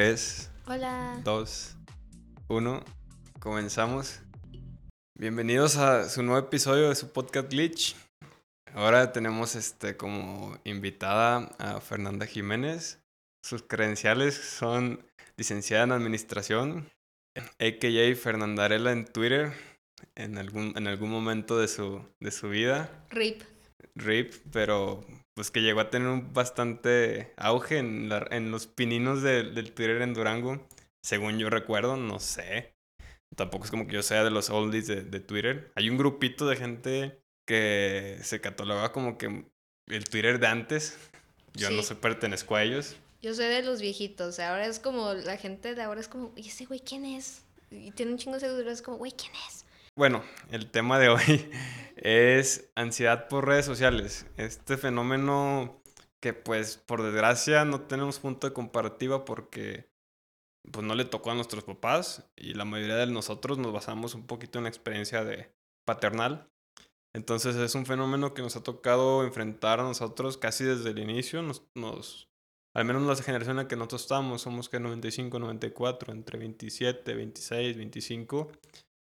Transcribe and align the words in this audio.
3, 0.00 0.50
Hola. 0.64 1.20
2, 1.24 1.76
1. 2.48 2.84
Comenzamos. 3.38 4.22
Bienvenidos 5.14 5.76
a 5.76 6.08
su 6.08 6.22
nuevo 6.22 6.38
episodio 6.46 6.88
de 6.88 6.94
su 6.94 7.12
podcast 7.12 7.50
Glitch. 7.50 7.94
Ahora 8.72 9.12
tenemos 9.12 9.56
este 9.56 9.98
como 9.98 10.56
invitada 10.64 11.50
a 11.58 11.82
Fernanda 11.82 12.24
Jiménez. 12.24 12.98
Sus 13.44 13.62
credenciales 13.62 14.36
son 14.36 15.04
licenciada 15.36 15.84
en 15.84 15.92
administración, 15.92 16.90
AKA 17.58 18.16
Fernandarela 18.16 18.92
en 18.92 19.04
Twitter, 19.04 19.52
en 20.14 20.38
algún, 20.38 20.72
en 20.78 20.86
algún 20.86 21.10
momento 21.10 21.58
de 21.58 21.68
su, 21.68 22.02
de 22.20 22.30
su 22.30 22.48
vida. 22.48 23.04
RIP. 23.10 23.42
RIP, 23.96 24.32
pero 24.50 25.04
pues 25.34 25.50
que 25.50 25.60
llegó 25.62 25.80
a 25.80 25.90
tener 25.90 26.08
un 26.08 26.32
bastante 26.32 27.32
auge 27.36 27.78
en, 27.78 28.08
la- 28.08 28.26
en 28.30 28.50
los 28.50 28.66
pininos 28.66 29.22
de- 29.22 29.44
del 29.44 29.72
Twitter 29.72 30.02
en 30.02 30.14
Durango. 30.14 30.66
Según 31.02 31.38
yo 31.38 31.48
recuerdo, 31.50 31.96
no 31.96 32.20
sé. 32.20 32.74
Tampoco 33.36 33.64
es 33.64 33.70
como 33.70 33.86
que 33.86 33.94
yo 33.94 34.02
sea 34.02 34.24
de 34.24 34.30
los 34.30 34.50
oldies 34.50 34.86
de, 34.86 35.02
de 35.02 35.20
Twitter. 35.20 35.72
Hay 35.76 35.88
un 35.88 35.96
grupito 35.96 36.46
de 36.48 36.56
gente 36.56 37.22
que 37.46 38.18
se 38.22 38.40
catalogaba 38.40 38.92
como 38.92 39.16
que 39.18 39.44
el 39.86 40.04
Twitter 40.04 40.38
de 40.40 40.46
antes. 40.48 40.98
Yo 41.54 41.70
no 41.70 41.82
sé, 41.82 41.94
pertenezco 41.96 42.56
a 42.56 42.62
ellos. 42.62 42.96
Yo 43.22 43.34
soy 43.34 43.46
de 43.46 43.62
los 43.62 43.80
viejitos. 43.80 44.38
Ahora 44.40 44.66
es 44.66 44.78
como, 44.78 45.14
la 45.14 45.36
gente 45.36 45.74
de 45.74 45.82
ahora 45.82 46.00
es 46.00 46.08
como, 46.08 46.32
¿y 46.36 46.48
ese 46.48 46.64
güey 46.66 46.80
quién 46.80 47.04
es? 47.04 47.42
Y 47.70 47.92
tiene 47.92 48.12
un 48.12 48.18
chingo 48.18 48.34
de 48.34 48.40
seguidores, 48.40 48.72
es 48.74 48.82
como, 48.82 48.98
güey, 48.98 49.12
¿quién 49.12 49.32
es? 49.48 49.64
Bueno, 49.96 50.22
el 50.50 50.70
tema 50.70 50.98
de 50.98 51.08
hoy 51.08 51.50
es 51.96 52.70
ansiedad 52.74 53.28
por 53.28 53.46
redes 53.46 53.66
sociales. 53.66 54.26
Este 54.36 54.76
fenómeno 54.76 55.82
que 56.20 56.32
pues 56.32 56.76
por 56.76 57.02
desgracia 57.02 57.64
no 57.64 57.82
tenemos 57.82 58.20
punto 58.20 58.46
de 58.46 58.52
comparativa 58.52 59.24
porque 59.24 59.90
pues 60.70 60.86
no 60.86 60.94
le 60.94 61.04
tocó 61.06 61.30
a 61.30 61.34
nuestros 61.34 61.64
papás 61.64 62.30
y 62.36 62.54
la 62.54 62.64
mayoría 62.64 62.96
de 62.96 63.06
nosotros 63.06 63.58
nos 63.58 63.72
basamos 63.72 64.14
un 64.14 64.26
poquito 64.26 64.58
en 64.58 64.64
la 64.64 64.70
experiencia 64.70 65.24
de 65.24 65.52
paternal. 65.84 66.48
Entonces 67.12 67.56
es 67.56 67.74
un 67.74 67.86
fenómeno 67.86 68.34
que 68.34 68.42
nos 68.42 68.54
ha 68.56 68.62
tocado 68.62 69.24
enfrentar 69.24 69.80
a 69.80 69.84
nosotros 69.84 70.38
casi 70.38 70.64
desde 70.64 70.90
el 70.90 70.98
inicio. 71.00 71.42
Nos, 71.42 72.28
al 72.74 72.84
menos 72.84 73.02
la 73.02 73.16
generación 73.16 73.58
en 73.58 73.64
la 73.64 73.68
que 73.68 73.76
nosotros 73.76 74.02
estamos, 74.02 74.42
somos 74.42 74.68
que 74.68 74.78
95, 74.78 75.38
94, 75.40 76.12
entre 76.12 76.38
27, 76.38 77.14
26, 77.14 77.76
25 77.76 78.52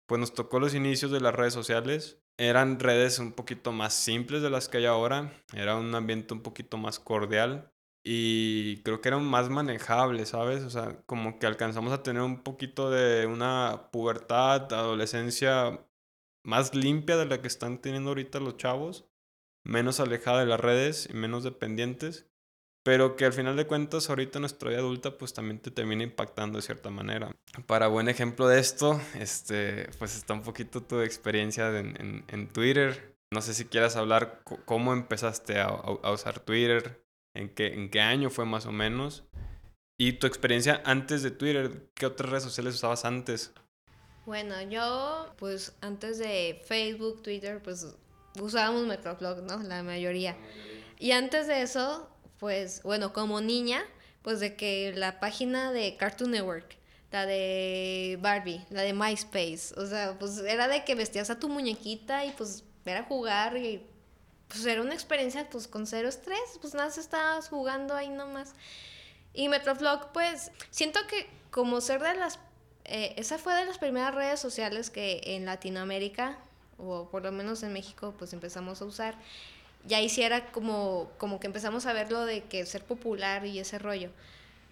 pues 0.06 0.20
nos 0.20 0.34
tocó 0.34 0.60
los 0.60 0.74
inicios 0.76 1.12
de 1.12 1.22
las 1.22 1.36
redes 1.36 1.54
sociales. 1.54 2.20
Eran 2.38 2.80
redes 2.80 3.20
un 3.20 3.34
poquito 3.34 3.72
más 3.72 3.94
simples 3.94 4.42
de 4.42 4.50
las 4.50 4.70
que 4.70 4.78
hay 4.78 4.86
ahora. 4.86 5.32
Era 5.54 5.76
un 5.76 5.94
ambiente 5.96 6.34
un 6.34 6.42
poquito 6.42 6.78
más 6.78 7.00
cordial. 7.00 7.72
Y 8.06 8.82
creo 8.84 9.00
que 9.00 9.10
eran 9.10 9.24
más 9.24 9.50
manejables, 9.50 10.30
¿sabes? 10.30 10.64
O 10.64 10.70
sea, 10.70 11.02
como 11.06 11.40
que 11.40 11.48
alcanzamos 11.48 11.94
a 11.94 12.04
tener 12.04 12.22
un 12.22 12.44
poquito 12.44 12.90
de 12.90 13.28
una 13.28 13.90
pubertad, 13.92 14.74
adolescencia 14.74 15.88
más 16.44 16.76
limpia 16.76 17.16
de 17.18 17.26
la 17.26 17.42
que 17.42 17.48
están 17.48 17.80
teniendo 17.80 18.10
ahorita 18.10 18.40
los 18.40 18.58
chavos. 18.58 19.06
Menos 19.64 20.02
alejada 20.02 20.42
de 20.42 20.48
las 20.48 20.60
redes 20.60 21.08
y 21.10 21.14
menos 21.14 21.44
dependientes. 21.46 22.30
Pero 22.84 23.16
que 23.16 23.24
al 23.26 23.32
final 23.34 23.56
de 23.56 23.66
cuentas, 23.66 24.10
ahorita 24.10 24.40
nuestra 24.40 24.70
vida 24.70 24.80
adulta, 24.80 25.18
pues 25.18 25.34
también 25.34 25.60
te 25.60 25.72
termina 25.72 26.04
impactando 26.04 26.58
de 26.58 26.64
cierta 26.64 26.90
manera. 26.90 27.32
Para 27.66 27.88
buen 27.88 28.10
ejemplo 28.10 28.48
de 28.50 28.60
esto, 28.60 29.00
este, 29.18 29.90
pues 30.00 30.18
está 30.18 30.34
un 30.34 30.42
poquito 30.44 30.84
tu 30.84 31.00
experiencia 31.00 31.70
en, 31.80 31.96
en- 32.02 32.26
en 32.28 32.48
Twitter. 32.50 33.16
No 33.34 33.42
sé 33.42 33.54
si 33.54 33.66
quieras 33.66 33.96
hablar 33.96 34.42
cómo 34.66 34.92
empezaste 34.94 35.60
a, 35.62 35.72
usar 36.12 36.40
Twitter, 36.40 37.02
en 37.34 37.50
qué, 37.50 37.68
en 37.74 37.90
qué 37.90 38.02
año 38.02 38.30
fue 38.30 38.46
más 38.46 38.66
o 38.66 38.72
menos. 38.74 39.24
Y 39.98 40.14
tu 40.14 40.28
experiencia 40.28 40.82
antes 40.86 41.24
de 41.24 41.32
Twitter, 41.32 41.90
¿qué 41.96 42.06
otras 42.06 42.30
redes 42.30 42.44
sociales 42.44 42.76
usabas 42.76 43.06
antes? 43.06 43.54
Bueno, 44.26 44.62
yo, 44.64 45.34
pues 45.38 45.74
antes 45.82 46.18
de 46.18 46.62
Facebook, 46.66 47.24
Twitter, 47.24 47.62
pues 47.64 47.96
usábamos 48.42 48.86
Metroflog, 48.88 49.42
¿no? 49.44 49.64
La 49.64 49.84
mayoría. 49.84 50.36
Y 51.00 51.12
antes 51.12 51.48
de 51.48 51.62
eso, 51.62 52.10
pues, 52.44 52.84
bueno, 52.84 53.14
como 53.14 53.40
niña, 53.40 53.86
pues 54.22 54.42
de 54.42 54.58
que 54.58 54.92
la 54.98 55.22
página 55.22 55.72
de 55.72 55.96
Cartoon 55.96 56.32
Network, 56.32 56.76
la 57.10 57.26
de 57.26 58.20
Barbie, 58.20 58.66
la 58.70 58.82
de 58.82 58.92
MySpace, 58.92 59.74
o 59.78 59.86
sea, 59.86 60.20
pues 60.20 60.40
era 60.40 60.68
de 60.68 60.84
que 60.84 60.94
vestías 60.94 61.30
a 61.30 61.40
tu 61.40 61.48
muñequita 61.48 62.26
y 62.26 62.32
pues 62.32 62.66
era 62.84 63.04
jugar 63.04 63.56
y 63.56 63.82
pues 64.50 64.66
era 64.66 64.82
una 64.82 64.94
experiencia 64.94 65.50
pues 65.50 65.70
con 65.70 65.88
cero 65.88 66.10
estrés, 66.10 66.60
pues 66.60 66.74
nada, 66.74 66.90
estabas 66.90 67.48
jugando 67.48 67.96
ahí 67.96 68.10
nomás. 68.10 68.56
Y 69.34 69.48
Metroflog, 69.48 70.12
pues, 70.12 70.52
siento 70.70 71.00
que 71.08 71.30
como 71.50 71.80
ser 71.80 72.04
de 72.04 72.14
las... 72.16 72.40
eh, 72.84 73.14
esa 73.16 73.38
fue 73.38 73.56
de 73.56 73.64
las 73.64 73.78
primeras 73.78 74.14
redes 74.14 74.42
sociales 74.42 74.90
que 74.90 75.22
en 75.24 75.46
Latinoamérica, 75.46 76.38
o 76.78 77.08
por 77.10 77.24
lo 77.24 77.32
menos 77.32 77.64
en 77.64 77.72
México, 77.72 78.14
pues 78.20 78.34
empezamos 78.34 78.82
a 78.82 78.86
usar. 78.86 79.16
Y 79.88 79.94
ahí 79.94 80.10
sí 80.10 80.24
era 80.24 80.52
como, 80.52 81.12
como 81.18 81.40
que 81.40 81.48
empezamos 81.48 81.86
a 81.86 81.94
ver 81.94 82.12
lo 82.12 82.26
de 82.26 82.44
que 82.44 82.66
ser 82.66 82.84
popular 82.84 83.46
y 83.46 83.60
ese 83.60 83.80
rollo. 83.80 84.10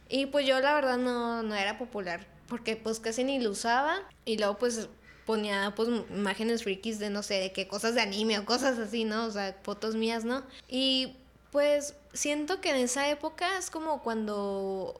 Y 0.09 0.27
pues 0.27 0.45
yo 0.45 0.59
la 0.59 0.73
verdad 0.73 0.97
no, 0.97 1.43
no 1.43 1.55
era 1.55 1.77
popular, 1.77 2.25
porque 2.47 2.75
pues 2.75 2.99
casi 2.99 3.23
ni 3.23 3.39
lo 3.39 3.51
usaba. 3.51 3.99
Y 4.25 4.37
luego 4.37 4.57
pues 4.57 4.89
ponía 5.25 5.73
pues 5.75 5.89
imágenes 6.09 6.63
frikis 6.63 6.99
de 6.99 7.09
no 7.09 7.23
sé, 7.23 7.35
de 7.35 7.51
qué 7.51 7.67
cosas 7.67 7.95
de 7.95 8.01
anime 8.01 8.39
o 8.39 8.45
cosas 8.45 8.77
así, 8.79 9.03
¿no? 9.03 9.25
O 9.25 9.31
sea, 9.31 9.55
fotos 9.63 9.95
mías, 9.95 10.25
¿no? 10.25 10.43
Y 10.67 11.15
pues 11.51 11.95
siento 12.13 12.61
que 12.61 12.71
en 12.71 12.77
esa 12.77 13.09
época 13.09 13.57
es 13.57 13.69
como 13.69 14.01
cuando... 14.01 14.99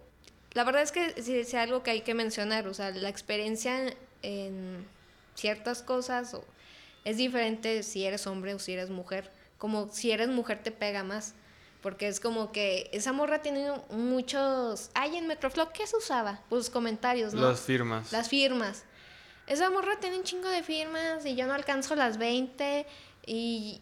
La 0.54 0.66
verdad 0.66 0.82
es 0.82 0.92
que 0.92 1.22
sí 1.22 1.38
es 1.38 1.54
algo 1.54 1.82
que 1.82 1.92
hay 1.92 2.02
que 2.02 2.14
mencionar, 2.14 2.68
o 2.68 2.74
sea, 2.74 2.92
la 2.92 3.08
experiencia 3.08 3.94
en, 4.22 4.86
ciertas 5.36 5.82
cosas 5.82 6.36
es 7.06 7.18
diferente 7.18 7.84
si 7.84 8.06
eres 8.06 8.28
hombre 8.28 8.54
o 8.54 8.60
si 8.60 8.74
eres 8.74 8.90
mujer. 8.90 9.32
Como 9.62 9.90
si 9.92 10.10
eres 10.10 10.28
mujer 10.28 10.64
te 10.64 10.72
pega 10.72 11.04
más. 11.04 11.36
Porque 11.84 12.08
es 12.08 12.20
como 12.20 12.52
que 12.52 12.90
esa 12.94 13.14
morra 13.14 13.44
tiene 13.44 13.72
muchos... 13.92 14.90
Ay, 14.96 15.18
en 15.18 15.28
Metroflog, 15.28 15.72
¿qué 15.72 15.86
se 15.86 15.98
usaba? 15.98 16.42
Pues 16.50 16.72
comentarios, 16.72 17.36
¿no? 17.36 17.48
Las 17.48 17.60
firmas. 17.60 18.12
Las 18.12 18.28
firmas. 18.28 18.86
Esa 19.46 19.70
morra 19.70 20.00
tiene 20.00 20.18
un 20.18 20.24
chingo 20.24 20.50
de 20.50 20.64
firmas 20.64 21.28
y 21.28 21.36
yo 21.36 21.46
no 21.46 21.54
alcanzo 21.54 21.96
las 21.96 22.18
20 22.18 22.88
y, 23.28 23.78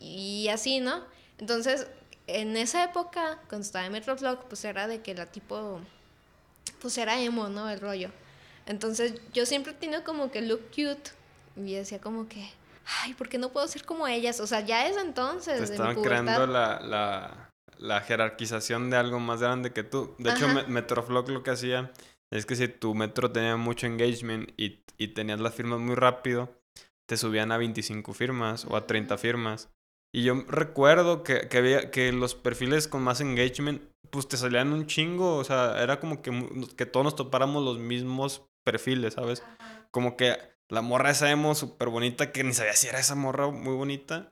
y 0.46 0.50
así, 0.50 0.82
¿no? 0.82 1.02
Entonces, 1.38 1.88
en 2.28 2.58
esa 2.58 2.84
época, 2.84 3.40
cuando 3.48 3.66
estaba 3.66 3.86
en 3.86 3.94
Metroflog, 3.94 4.50
pues 4.50 4.66
era 4.66 4.88
de 4.90 5.02
que 5.02 5.16
la 5.16 5.28
tipo, 5.28 5.80
pues 6.82 6.98
era 6.98 7.22
emo, 7.22 7.48
¿no? 7.48 7.70
El 7.70 7.80
rollo. 7.80 8.12
Entonces, 8.66 9.14
yo 9.34 9.46
siempre 9.46 9.72
he 9.72 9.76
tenido 9.76 10.04
como 10.04 10.30
que 10.30 10.42
look 10.42 10.62
cute 10.72 11.12
y 11.56 11.74
decía 11.74 12.00
como 12.00 12.28
que, 12.28 12.50
ay, 13.02 13.14
¿por 13.14 13.30
qué 13.30 13.38
no 13.38 13.50
puedo 13.52 13.68
ser 13.68 13.86
como 13.86 14.08
ellas? 14.08 14.40
O 14.40 14.48
sea, 14.48 14.62
ya 14.62 14.88
es 14.88 14.98
entonces, 14.98 15.72
Te 15.72 16.02
creando 16.02 16.48
la, 16.48 16.80
la, 16.82 17.50
la 17.78 18.02
jerarquización 18.02 18.90
de 18.90 18.98
algo 18.98 19.20
más 19.20 19.42
grande 19.42 19.72
que 19.72 19.84
tú. 19.84 20.16
De 20.18 20.32
hecho. 20.32 20.48
Me- 20.48 20.64
Metroflog 20.68 21.30
lo 21.30 21.44
que 21.44 21.52
hacía 21.52 21.92
es 22.32 22.46
que 22.46 22.56
si 22.56 22.68
tu 22.68 22.94
metro 22.96 23.32
tenía 23.32 23.56
mucho 23.58 23.88
engagement 23.88 24.52
y, 24.58 24.84
y 24.98 25.10
tenías 25.10 25.40
las 25.40 25.54
firmas 25.56 25.80
muy 25.80 25.96
rápido, 25.96 26.50
te 27.08 27.18
subían 27.18 27.52
a 27.52 27.58
25 27.58 28.14
firmas 28.14 28.66
o 28.66 28.76
a 28.76 28.86
30 28.86 29.18
firmas. 29.18 29.70
Y 30.14 30.24
yo 30.24 30.44
recuerdo 30.48 31.24
que, 31.24 31.48
que, 31.50 31.58
había, 31.60 31.92
que 31.92 32.12
los 32.12 32.34
perfiles 32.36 32.88
con 32.88 33.02
más 33.04 33.22
engagement, 33.22 33.82
pues 34.10 34.28
te 34.28 34.38
salían 34.38 34.74
un 34.74 34.88
chingo. 34.88 35.38
O 35.38 35.44
sea, 35.44 35.82
era 35.82 36.00
como 36.00 36.22
que, 36.22 36.32
que 36.76 36.86
todos 36.86 37.04
nos 37.04 37.16
topáramos 37.16 37.64
los 37.64 37.78
mismos 37.80 38.44
perfiles, 38.66 39.14
¿sabes? 39.16 39.44
Como 39.92 40.18
que 40.18 40.38
la 40.70 40.82
morra 40.82 41.12
esa 41.12 41.30
emo 41.30 41.56
súper 41.56 41.90
bonita, 41.90 42.32
que 42.32 42.44
ni 42.44 42.54
sabía 42.54 42.74
si 42.74 42.88
era 42.88 43.00
esa 43.00 43.16
morra 43.16 43.48
muy 43.50 43.76
bonita. 43.76 44.32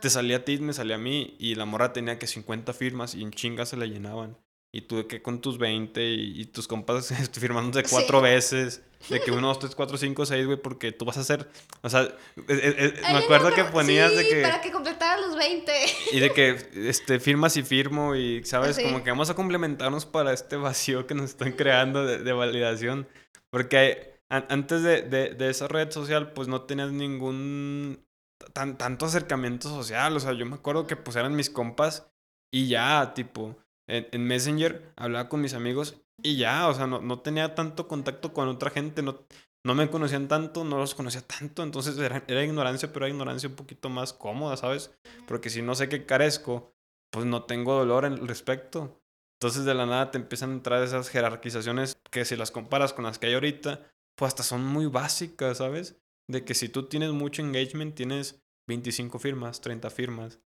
Te 0.00 0.10
salía 0.10 0.38
a 0.38 0.44
ti, 0.44 0.58
me 0.58 0.72
salía 0.74 0.96
a 0.96 0.98
mí, 0.98 1.36
y 1.38 1.54
la 1.54 1.64
morra 1.64 1.92
tenía 1.92 2.18
que 2.18 2.26
50 2.26 2.72
firmas 2.74 3.14
y 3.14 3.22
en 3.22 3.30
chingas 3.30 3.70
se 3.70 3.76
la 3.76 3.86
llenaban. 3.86 4.36
Y 4.72 4.82
tú 4.82 4.96
de 4.96 5.06
que 5.06 5.22
con 5.22 5.40
tus 5.40 5.56
20 5.56 6.02
y, 6.04 6.40
y 6.40 6.44
tus 6.46 6.66
compas 6.66 7.10
este, 7.12 7.38
firmándote 7.38 7.86
Sí. 7.88 7.94
cuatro 7.94 8.20
veces. 8.20 8.82
De 9.08 9.20
que 9.20 9.30
1, 9.30 9.46
2, 9.46 9.58
3, 9.58 9.74
4, 9.74 9.98
5, 9.98 10.26
6, 10.26 10.46
güey, 10.46 10.58
porque 10.60 10.90
tú 10.90 11.04
vas 11.04 11.18
a 11.18 11.20
hacer. 11.20 11.48
O 11.82 11.90
sea, 11.90 12.02
eh, 12.04 12.14
eh, 12.48 12.94
me 13.12 13.18
acuerdo 13.18 13.50
no, 13.50 13.54
que 13.54 13.64
ponías 13.64 14.16
de 14.16 14.26
que. 14.26 14.40
para 14.42 14.62
que 14.62 14.72
completara 14.72 15.20
los 15.20 15.36
20. 15.36 15.72
Y 16.12 16.20
de 16.20 16.32
que 16.32 16.56
este, 16.88 17.20
firmas 17.20 17.56
y 17.58 17.62
firmo 17.62 18.16
y, 18.16 18.42
¿sabes? 18.44 18.76
Sí. 18.76 18.82
Como 18.82 19.04
que 19.04 19.10
vamos 19.10 19.28
a 19.28 19.34
complementarnos 19.34 20.06
para 20.06 20.32
este 20.32 20.56
vacío 20.56 21.06
que 21.06 21.14
nos 21.14 21.30
están 21.30 21.52
creando 21.52 22.04
de, 22.06 22.18
de 22.18 22.32
validación. 22.32 23.06
Porque 23.50 24.13
an- 24.30 24.46
antes 24.48 24.82
de, 24.82 25.02
de, 25.02 25.34
de 25.34 25.50
esa 25.50 25.68
red 25.68 25.90
social, 25.90 26.32
pues 26.32 26.48
no 26.48 26.62
tenías 26.62 26.92
ningún 26.92 28.04
tan, 28.52 28.76
tanto 28.78 29.06
acercamiento 29.06 29.68
social. 29.68 30.16
O 30.16 30.20
sea, 30.20 30.32
yo 30.32 30.46
me 30.46 30.56
acuerdo 30.56 30.86
que 30.86 30.96
pues 30.96 31.16
eran 31.16 31.34
mis 31.36 31.50
compas 31.50 32.10
y 32.52 32.68
ya, 32.68 33.12
tipo, 33.14 33.56
en, 33.88 34.06
en 34.12 34.24
Messenger 34.26 34.92
hablaba 34.96 35.28
con 35.28 35.40
mis 35.40 35.54
amigos 35.54 36.00
y 36.22 36.36
ya, 36.36 36.68
o 36.68 36.74
sea, 36.74 36.86
no, 36.86 37.00
no 37.00 37.20
tenía 37.20 37.54
tanto 37.54 37.88
contacto 37.88 38.32
con 38.32 38.48
otra 38.48 38.70
gente, 38.70 39.02
no, 39.02 39.20
no 39.66 39.74
me 39.74 39.90
conocían 39.90 40.28
tanto, 40.28 40.64
no 40.64 40.78
los 40.78 40.94
conocía 40.94 41.22
tanto, 41.22 41.62
entonces 41.62 41.98
era, 41.98 42.22
era 42.28 42.44
ignorancia, 42.44 42.92
pero 42.92 43.06
era 43.06 43.12
ignorancia 43.14 43.48
un 43.48 43.56
poquito 43.56 43.88
más 43.88 44.12
cómoda, 44.12 44.56
¿sabes? 44.56 44.94
Porque 45.26 45.50
si 45.50 45.62
no 45.62 45.74
sé 45.74 45.88
qué 45.88 46.06
carezco, 46.06 46.72
pues 47.10 47.26
no 47.26 47.44
tengo 47.44 47.74
dolor 47.74 48.04
al 48.04 48.26
respecto. 48.28 49.00
Entonces 49.40 49.64
de 49.64 49.74
la 49.74 49.86
nada 49.86 50.10
te 50.10 50.18
empiezan 50.18 50.50
a 50.50 50.54
entrar 50.54 50.82
esas 50.82 51.08
jerarquizaciones 51.08 51.96
que 52.10 52.24
si 52.24 52.36
las 52.36 52.50
comparas 52.50 52.92
con 52.92 53.04
las 53.04 53.18
que 53.18 53.26
hay 53.26 53.34
ahorita, 53.34 53.90
pues 54.16 54.28
hasta 54.28 54.42
son 54.42 54.64
muy 54.64 54.86
básicas, 54.86 55.58
¿sabes? 55.58 55.96
De 56.28 56.44
que 56.44 56.54
si 56.54 56.68
tú 56.68 56.88
tienes 56.88 57.10
mucho 57.12 57.42
engagement, 57.42 57.94
tienes 57.94 58.42
25 58.66 59.18
firmas, 59.18 59.60
30 59.60 59.90
firmas. 59.90 60.40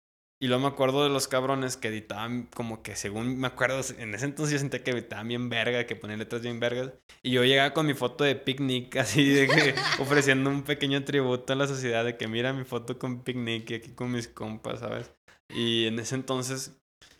Y 0.41 0.47
luego 0.47 0.63
me 0.63 0.67
acuerdo 0.67 1.03
de 1.03 1.09
los 1.09 1.29
cabrones 1.29 1.77
que 1.77 1.87
editaban 1.87 2.49
como 2.53 2.83
que 2.83 2.97
según 2.97 3.39
me 3.39 3.47
acuerdo, 3.47 3.79
en 3.97 4.13
ese 4.13 4.25
entonces 4.25 4.53
yo 4.53 4.59
sentía 4.59 4.83
que 4.83 4.91
editaban 4.91 5.29
bien 5.29 5.47
verga, 5.49 5.87
que 5.87 5.95
ponían 5.95 6.19
letras 6.19 6.41
bien 6.41 6.59
vergas. 6.59 6.91
Y 7.23 7.31
yo 7.31 7.45
llegaba 7.45 7.73
con 7.73 7.85
mi 7.85 7.93
foto 7.93 8.25
de 8.25 8.35
picnic, 8.35 8.95
así 8.97 9.29
de 9.29 9.47
que 9.47 9.75
ofreciendo 9.99 10.49
un 10.49 10.63
pequeño 10.63 11.03
tributo 11.05 11.53
a 11.53 11.55
la 11.55 11.67
sociedad 11.67 12.03
de 12.03 12.17
que 12.17 12.27
mira 12.27 12.51
mi 12.51 12.65
foto 12.65 12.99
con 12.99 13.23
picnic 13.23 13.69
y 13.71 13.75
aquí 13.75 13.91
con 13.91 14.11
mis 14.11 14.27
compas, 14.27 14.81
¿sabes? 14.81 15.11
Y 15.49 15.85
en 15.85 15.99
ese 15.99 16.15
entonces, 16.15 16.75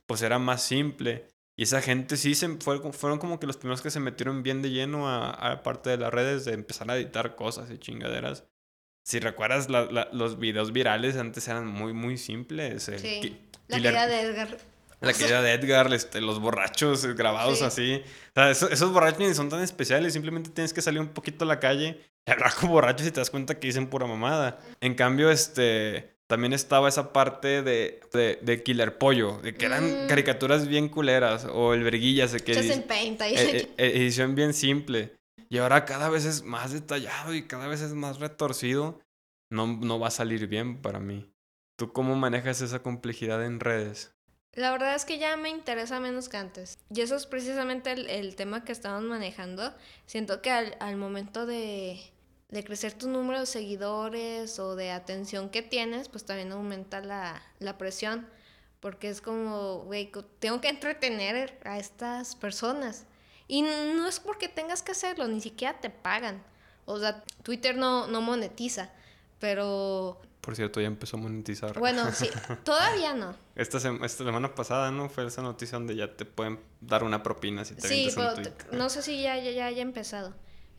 pues 0.08 0.22
era 0.22 0.38
más 0.38 0.62
simple. 0.64 1.28
Y 1.58 1.64
esa 1.64 1.82
gente 1.82 2.18
sí 2.18 2.36
se 2.36 2.50
fue, 2.58 2.80
fueron 2.92 3.18
como 3.18 3.40
que 3.40 3.48
los 3.48 3.58
primeros 3.58 3.82
que 3.82 3.90
se 3.90 4.00
metieron 4.00 4.44
bien 4.44 4.62
de 4.62 4.72
lleno 4.72 5.08
a, 5.08 5.30
a 5.30 5.64
parte 5.64 5.90
de 5.90 5.98
las 5.98 6.14
redes 6.14 6.44
de 6.46 6.54
empezar 6.54 6.92
a 6.92 6.98
editar 6.98 7.36
cosas 7.36 7.72
y 7.72 7.78
chingaderas. 7.78 8.46
Si 9.06 9.20
recuerdas, 9.20 9.68
los 9.70 10.40
videos 10.40 10.74
virales 10.74 11.16
antes 11.16 11.48
eran 11.48 11.68
muy, 11.68 11.94
muy 11.94 12.18
simples. 12.18 12.84
sí. 12.84 13.38
la 13.68 13.78
caída 13.80 14.08
de 14.08 14.22
Edgar. 14.22 14.58
La 15.00 15.14
caída 15.14 15.42
de 15.44 15.54
Edgar, 15.54 15.94
este, 15.94 16.22
los 16.22 16.40
borrachos 16.40 17.06
grabados 17.16 17.62
así. 17.62 18.02
O 18.04 18.32
sea, 18.34 18.50
esos, 18.50 18.72
esos 18.72 18.92
borrachos 18.92 19.20
ni 19.20 19.34
son 19.36 19.50
tan 19.50 19.62
especiales. 19.62 20.14
Simplemente 20.14 20.50
tienes 20.50 20.74
que 20.74 20.82
salir 20.82 21.00
un 21.00 21.10
poquito 21.10 21.46
a 21.46 21.48
la 21.48 21.60
calle 21.60 22.02
y 22.26 22.32
hablar 22.32 22.56
con 22.56 22.70
borrachos 22.70 23.06
y 23.06 23.12
te 23.12 23.20
das 23.20 23.30
cuenta 23.30 23.60
que 23.60 23.68
dicen 23.68 23.88
pura 23.88 24.08
mamada. 24.08 24.60
En 24.82 24.96
cambio, 24.96 25.30
este 25.30 26.15
también 26.28 26.54
estaba 26.54 26.90
esa 26.90 27.14
parte 27.14 27.62
de, 27.62 28.02
de, 28.42 28.64
Killer 28.64 28.98
Pollo, 28.98 29.40
de 29.42 29.54
que 29.54 29.66
eran 29.66 30.06
mm. 30.06 30.08
caricaturas 30.08 30.68
bien 30.68 30.90
culeras, 30.90 31.46
o 31.46 31.74
el 31.74 31.84
Verguillas, 31.84 32.34
que... 32.42 32.84
paint 32.88 33.22
ahí. 33.22 33.36
E, 33.36 33.70
e, 33.78 33.98
edición 33.98 34.34
bien 34.34 34.54
simple. 34.54 35.16
Y 35.50 35.60
ahora 35.60 35.86
cada 35.86 36.10
vez 36.10 36.26
es 36.26 36.44
más 36.44 36.72
detallado 36.72 37.34
y 37.34 37.44
cada 37.44 37.68
vez 37.68 37.82
es 37.82 37.94
más 37.94 38.20
retorcido. 38.20 39.00
No, 39.52 39.68
no 39.68 40.00
va 40.00 40.08
a 40.08 40.12
salir 40.12 40.48
bien 40.48 40.82
para 40.82 41.00
mí. 41.00 41.32
¿Tú 41.78 41.94
cómo 41.94 42.16
manejas 42.16 42.62
esa 42.62 42.82
complejidad 42.82 43.46
en 43.46 43.60
redes? 43.60 44.16
La 44.54 44.72
verdad 44.72 44.96
es 44.96 45.06
que 45.06 45.20
ya 45.20 45.38
me 45.38 45.50
interesa 45.50 46.00
menos 46.00 46.30
que 46.30 46.38
antes. 46.38 46.80
Y 46.90 47.02
eso 47.02 47.16
es 47.16 47.28
precisamente 47.28 47.92
el, 47.92 48.36
tema 48.36 48.64
que 48.64 48.72
estamos 48.72 49.04
manejando. 49.04 49.76
Siento 50.08 50.42
que 50.42 50.50
al, 50.50 50.78
al 50.80 50.96
momento 50.96 51.46
de, 51.46 52.00
de 52.50 52.64
crecer 52.64 52.94
tu 52.94 53.10
número 53.10 53.40
de 53.40 53.46
seguidores 53.46 54.60
o 54.60 54.76
de 54.76 54.92
atención 54.92 55.50
que 55.50 55.62
tienes, 55.62 56.10
pues 56.10 56.26
también 56.26 56.52
aumenta 56.52 57.02
la, 57.02 57.42
la 57.60 57.78
presión. 57.78 58.28
Porque 58.80 59.10
es 59.10 59.22
como, 59.22 59.80
güey, 59.80 60.12
tengo 60.40 60.62
que 60.62 60.70
entretener 60.70 61.60
a 61.64 61.80
estas 61.80 62.36
personas. 62.36 63.06
Y 63.48 63.64
no 63.64 64.08
es 64.08 64.20
porque 64.20 64.48
tengas 64.48 64.84
que 64.84 64.92
hacerlo, 64.92 65.28
ni 65.28 65.42
siquiera 65.42 65.80
te 65.80 65.90
pagan. 65.90 66.44
O 66.86 67.00
sea, 67.00 67.24
Twitter 67.44 67.76
no, 67.76 68.08
no 68.08 68.22
monetiza, 68.22 68.92
pero... 69.40 70.22
Por 70.42 70.56
cierto, 70.56 70.80
ya 70.80 70.86
empezó 70.86 71.18
a 71.18 71.20
monetizar. 71.20 71.80
Bueno, 71.80 72.12
sí, 72.12 72.30
todavía 72.64 73.16
no. 73.16 73.36
Esta, 73.56 73.78
esta 73.78 74.24
semana 74.24 74.54
pasada, 74.54 74.92
¿no? 74.92 75.10
Fue 75.10 75.26
esa 75.26 75.42
noticia 75.42 75.80
donde 75.80 75.96
ya 75.96 76.16
te 76.16 76.26
pueden 76.26 76.60
dar 76.82 77.04
una 77.04 77.24
propina 77.24 77.66
si 77.66 77.74
te 77.74 77.88
Sí, 77.88 78.12
pero 78.14 78.36
no 78.72 78.90
sé 78.90 79.02
si 79.02 79.24
ya, 79.24 79.38
ya, 79.38 79.50
ya 79.50 79.66
haya 79.66 79.82
empezado. 79.82 80.36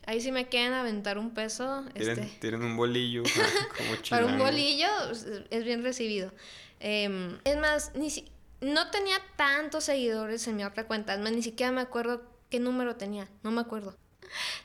Ahí 0.07 0.21
sí 0.21 0.31
me 0.31 0.47
quieren 0.47 0.71
aventar 0.71 1.17
un 1.17 1.33
peso. 1.33 1.83
Tienen, 1.93 2.19
este... 2.19 2.39
tienen 2.39 2.63
un 2.63 2.77
bolillo 2.77 3.23
como 3.77 3.89
Para 4.09 4.25
un 4.25 4.37
bolillo 4.37 4.87
es 5.49 5.63
bien 5.65 5.83
recibido. 5.83 6.31
Em, 6.79 7.37
es 7.43 7.57
más, 7.57 7.91
ni 7.93 8.09
si... 8.09 8.31
no 8.61 8.89
tenía 8.89 9.17
tantos 9.35 9.83
seguidores 9.83 10.47
en 10.47 10.55
mi 10.55 10.63
otra 10.63 10.87
cuenta. 10.87 11.13
Es 11.13 11.19
más, 11.19 11.33
ni 11.33 11.43
siquiera 11.43 11.73
me 11.73 11.81
acuerdo 11.81 12.23
qué 12.49 12.61
número 12.61 12.95
tenía. 12.95 13.27
No 13.43 13.51
me 13.51 13.59
acuerdo. 13.59 13.97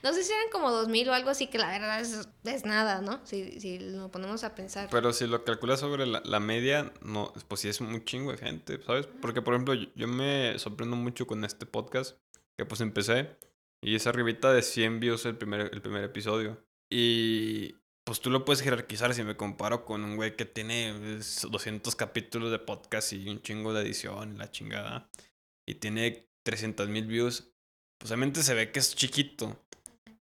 No 0.05 0.13
sé 0.13 0.23
si 0.23 0.33
eran 0.33 0.49
como 0.53 0.71
2000 0.71 1.09
o 1.09 1.13
algo 1.13 1.31
así, 1.31 1.49
que 1.49 1.59
la 1.59 1.71
verdad 1.71 2.01
es, 2.01 2.29
es 2.45 2.65
nada, 2.65 3.01
¿no? 3.01 3.21
Si, 3.25 3.61
si 3.61 3.81
lo 3.81 4.11
ponemos 4.13 4.45
a 4.45 4.55
pensar. 4.55 4.89
Pero 4.93 5.13
si 5.13 5.27
lo 5.27 5.45
calculas 5.45 5.81
sobre 5.81 6.07
la, 6.07 6.23
la, 6.25 6.39
media, 6.39 6.93
no, 7.03 7.33
pues 7.49 7.63
sí 7.63 7.69
es 7.69 7.81
muy 7.81 8.05
chingo 8.05 8.31
de 8.31 8.39
gente, 8.39 8.81
¿sabes? 8.85 9.09
Porque, 9.21 9.43
por 9.43 9.55
ejemplo, 9.55 9.75
yo, 9.75 10.09
me 10.09 10.57
sorprendo 10.59 10.97
mucho 10.97 11.27
con 11.27 11.45
este 11.45 11.67
podcast, 11.67 12.17
que 12.57 12.65
pues 12.65 12.81
empecé, 12.81 13.37
y 13.83 13.95
es 13.95 14.07
arribita 14.07 14.53
de 14.53 14.63
100 14.63 15.01
views 15.01 15.27
el 15.27 15.37
primer, 15.37 15.71
el 15.73 15.83
primer 15.83 16.05
episodio. 16.05 16.65
Y 16.91 17.75
pues 18.05 18.21
tú 18.21 18.31
lo 18.31 18.45
puedes 18.45 18.63
jerarquizar 18.63 19.15
si 19.15 19.23
me 19.23 19.37
comparo 19.37 19.85
con 19.85 20.05
un 20.05 20.17
güey 20.17 20.37
que 20.37 20.45
tiene 20.45 20.93
200 20.93 21.95
capítulos 21.97 22.51
de 22.51 22.59
podcast 22.59 23.13
y 23.13 23.29
un 23.29 23.43
chingo 23.43 23.73
de 23.75 23.83
edición 23.83 24.39
la 24.39 24.51
chingada. 24.51 25.11
Y 25.67 25.77
tiene 25.77 26.29
300 26.45 26.89
mil 26.89 27.07
views 27.07 27.53
pues 28.03 28.11
obviamente 28.11 28.43
se 28.43 28.55
ve 28.55 28.73
que 28.73 28.81
es 28.81 28.97
chiquito. 28.97 29.57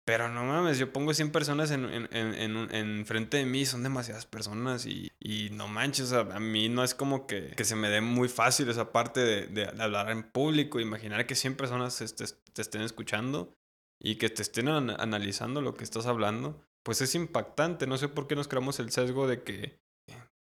Pero 0.04 0.28
no 0.28 0.44
mames, 0.44 0.78
yo 0.80 0.92
pongo 0.92 1.14
100 1.14 1.32
personas 1.32 1.72
en, 1.72 1.86
en, 1.86 2.10
en, 2.12 2.76
en 2.76 3.06
frente 3.06 3.38
de 3.38 3.46
mí, 3.46 3.66
son 3.66 3.84
demasiadas 3.84 4.26
personas 4.26 4.86
y, 4.86 5.12
y 5.20 5.50
no 5.52 5.68
manches, 5.68 6.12
a 6.12 6.24
mí 6.40 6.68
no 6.68 6.84
es 6.84 6.94
como 6.94 7.26
que, 7.28 7.54
que, 7.56 7.64
se 7.64 7.76
me 7.76 7.90
dé 7.90 8.02
muy 8.02 8.28
fácil 8.28 8.68
esa 8.70 8.92
parte 8.92 9.20
de, 9.20 9.46
de, 9.46 9.66
hablar 9.66 10.10
en 10.10 10.24
público, 10.24 10.80
imaginar 10.80 11.28
que 11.28 11.36
100 11.36 11.56
personas 11.56 11.98
te, 12.18 12.26
te 12.60 12.64
estén 12.64 12.82
escuchando 12.82 13.56
y 14.02 14.16
que 14.16 14.30
te 14.30 14.42
estén 14.42 14.68
analizando 14.68 15.62
lo 15.62 15.76
que 15.76 15.86
estás 15.86 16.06
hablando, 16.06 16.62
pues 16.84 17.02
es 17.02 17.16
impactante. 17.16 17.88
No 17.88 17.98
sé 17.98 18.10
por 18.10 18.28
qué 18.28 18.36
nos 18.36 18.50
creamos 18.50 18.80
el 18.80 18.92
sesgo 18.92 19.28
de 19.28 19.44
que 19.44 19.80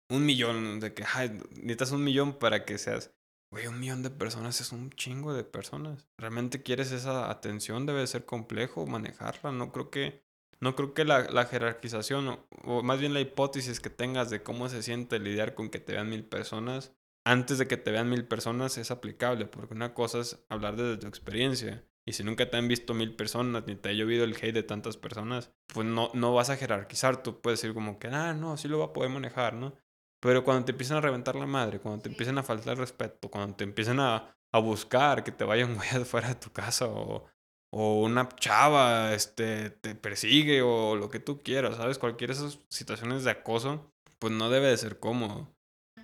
un 0.09 0.25
millón, 0.25 0.81
de 0.81 0.95
que 0.95 1.05
necesitas 1.51 1.91
un 1.91 2.05
millón 2.05 2.39
para 2.39 2.65
que 2.65 2.79
seas 2.79 3.13
Güey, 3.53 3.69
un 3.69 3.79
millón 3.79 4.03
de 4.03 4.11
personas 4.11 4.61
es 4.61 4.73
un 4.73 4.91
chingo 4.91 5.33
de 5.33 5.45
personas. 5.45 6.09
¿Realmente 6.19 6.63
quieres 6.63 6.91
esa 6.91 7.31
atención? 7.31 7.87
Debe 7.87 8.07
ser 8.07 8.25
complejo 8.25 8.87
manejarla. 8.87 9.53
No 9.53 9.71
creo 9.71 9.91
que, 9.91 10.25
no 10.61 10.75
creo 10.75 10.95
que 10.95 11.05
la, 11.05 11.31
la 11.31 11.45
jerarquización, 11.45 12.41
o, 12.65 12.83
más 12.83 12.99
bien 12.99 13.15
la 13.15 13.21
hipótesis 13.21 13.79
que 13.79 13.91
tengas 13.91 14.31
de 14.31 14.43
cómo 14.43 14.69
se 14.69 14.83
siente 14.83 15.21
lidiar 15.21 15.55
con 15.55 15.71
que 15.71 15.79
te 15.79 15.93
vean 15.93 16.11
mil 16.11 16.25
personas, 16.25 16.93
antes 17.25 17.59
de 17.59 17.69
que 17.69 17.77
te 17.77 17.93
vean 17.93 18.11
mil 18.11 18.27
personas 18.27 18.79
es 18.79 18.91
aplicable, 18.91 19.47
porque 19.47 19.75
una 19.75 19.95
cosa 19.95 20.21
es 20.21 20.45
hablar 20.49 20.77
desde 20.77 20.97
tu 20.99 21.07
experiencia. 21.07 21.85
Y 22.09 22.13
si 22.13 22.23
nunca 22.23 22.49
te 22.49 22.57
han 22.57 22.69
visto 22.69 22.95
mil 22.95 23.15
personas, 23.17 23.65
ni 23.67 23.75
te 23.75 23.89
ha 23.89 23.93
llovido 23.93 24.25
el 24.25 24.37
hate 24.37 24.55
de 24.55 24.63
tantas 24.63 24.97
personas, 24.97 25.51
pues 25.67 25.87
no, 25.87 26.11
no 26.15 26.33
vas 26.35 26.51
a 26.51 26.57
jerarquizar. 26.57 27.23
Tú 27.23 27.41
puedes 27.41 27.61
decir 27.61 27.75
como 27.75 27.99
que, 27.99 28.07
ah, 28.07 28.33
no, 28.33 28.57
sí 28.57 28.69
lo 28.69 28.79
va 28.79 28.87
a 28.87 28.93
poder 28.93 29.11
manejar, 29.11 29.55
¿no? 29.55 29.75
Pero 30.21 30.45
cuando 30.45 30.65
te 30.65 30.73
empiezan 30.73 30.99
a 30.99 31.01
reventar 31.01 31.35
la 31.35 31.47
madre, 31.47 31.81
cuando 31.81 32.03
te 32.03 32.09
empiezan 32.09 32.39
a 32.39 32.45
faltar 32.45 32.75
el 32.75 32.79
respeto, 32.79 33.29
cuando 33.29 33.57
te 33.57 33.65
empiezan 33.65 33.99
a, 33.99 34.37
a 34.53 34.59
buscar 34.61 35.25
que 35.25 35.33
te 35.33 35.45
vayan 35.45 35.75
güey 35.77 36.05
fuera 36.05 36.29
de 36.29 36.37
tu 36.37 36.53
casa 36.53 36.87
o, 36.87 37.27
o 37.73 38.03
una 38.03 38.29
chava 38.29 39.13
este, 39.13 39.71
te 39.71 39.95
persigue 39.97 40.63
o 40.63 40.95
lo 40.95 41.11
que 41.11 41.19
tú 41.19 41.43
quieras, 41.43 41.77
¿sabes? 41.77 41.99
Cualquiera 41.99 42.35
de 42.35 42.41
esas 42.41 42.61
situaciones 42.69 43.25
de 43.25 43.33
acoso, 43.33 43.93
pues 44.21 44.33
no 44.33 44.49
debe 44.49 44.69
de 44.69 44.77
ser 44.77 45.01
cómodo. 45.01 45.53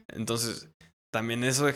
Entonces, 0.08 0.68
también 1.12 1.44
eso, 1.44 1.68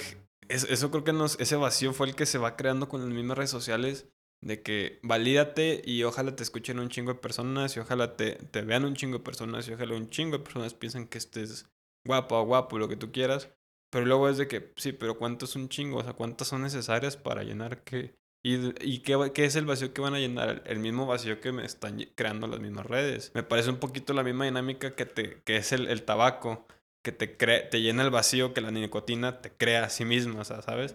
eso 0.49 0.91
creo 0.91 1.05
que 1.05 1.13
nos, 1.13 1.39
ese 1.41 1.57
vacío 1.57 1.93
fue 1.93 2.09
el 2.09 2.17
que 2.17 2.27
se 2.27 2.39
va 2.39 2.57
creando 2.57 2.89
con 2.89 3.03
las 3.03 3.11
mismas 3.11 3.39
redes 3.39 3.51
sociales 3.51 4.09
de 4.47 4.63
que 4.63 5.01
valídate 5.03 5.83
y 5.85 6.05
ojalá 6.05 6.37
te 6.37 6.45
escuchen 6.45 6.79
un 6.79 6.89
chingo 6.89 7.13
de 7.13 7.19
personas 7.19 7.77
y 7.77 7.81
ojalá 7.81 8.17
te, 8.17 8.37
te 8.37 8.63
vean 8.63 8.85
un 8.85 8.95
chingo 8.95 9.19
de 9.19 9.25
personas 9.25 9.69
y 9.69 9.73
ojalá 9.73 9.97
un 9.97 10.09
chingo 10.09 10.39
de 10.39 10.45
personas 10.45 10.73
piensen 10.73 11.09
que 11.09 11.19
estés 11.19 11.67
guapo, 12.05 12.41
guapo, 12.45 12.79
lo 12.79 12.89
que 12.89 12.97
tú 12.97 13.11
quieras. 13.11 13.51
Pero 13.91 14.07
luego 14.07 14.29
es 14.29 14.39
de 14.39 14.47
que, 14.47 14.73
sí, 14.77 14.93
pero 14.93 15.19
¿cuánto 15.19 15.47
es 15.47 15.57
un 15.57 15.69
chingo? 15.69 15.99
O 15.99 16.05
sea, 16.05 16.13
¿cuántas 16.13 16.49
son 16.49 16.63
necesarias 16.63 17.17
para 17.17 17.43
llenar 17.43 17.83
qué? 17.83 18.15
¿Y, 18.45 18.55
y 18.89 19.01
qué, 19.01 19.33
qué, 19.35 19.45
es 19.47 19.57
el 19.57 19.67
vacío 19.67 19.93
que 19.93 20.01
van 20.01 20.15
a 20.15 20.21
llenar? 20.21 20.63
El 20.67 20.79
mismo 20.79 21.07
vacío 21.07 21.41
que 21.41 21.51
me 21.51 21.65
están 21.65 21.99
creando 22.15 22.47
las 22.47 22.61
mismas 22.61 22.87
redes. 22.87 23.33
Me 23.35 23.43
parece 23.43 23.71
un 23.71 23.79
poquito 23.79 24.13
la 24.13 24.23
misma 24.23 24.45
dinámica 24.45 24.95
que, 24.95 25.07
te, 25.07 25.43
que 25.43 25.57
es 25.57 25.73
el, 25.73 25.89
el 25.89 26.05
tabaco, 26.05 26.67
que 27.03 27.11
te, 27.11 27.27
te 27.27 27.81
llena 27.81 28.05
el 28.05 28.11
vacío 28.11 28.55
que 28.55 28.61
la 28.61 28.71
nicotina 28.71 29.41
te 29.41 29.51
crea 29.51 29.85
a 29.85 29.91
sí 29.91 30.05
misma, 30.05 30.41
o 30.41 30.45
sea, 30.45 30.63
¿sabes? 30.63 30.95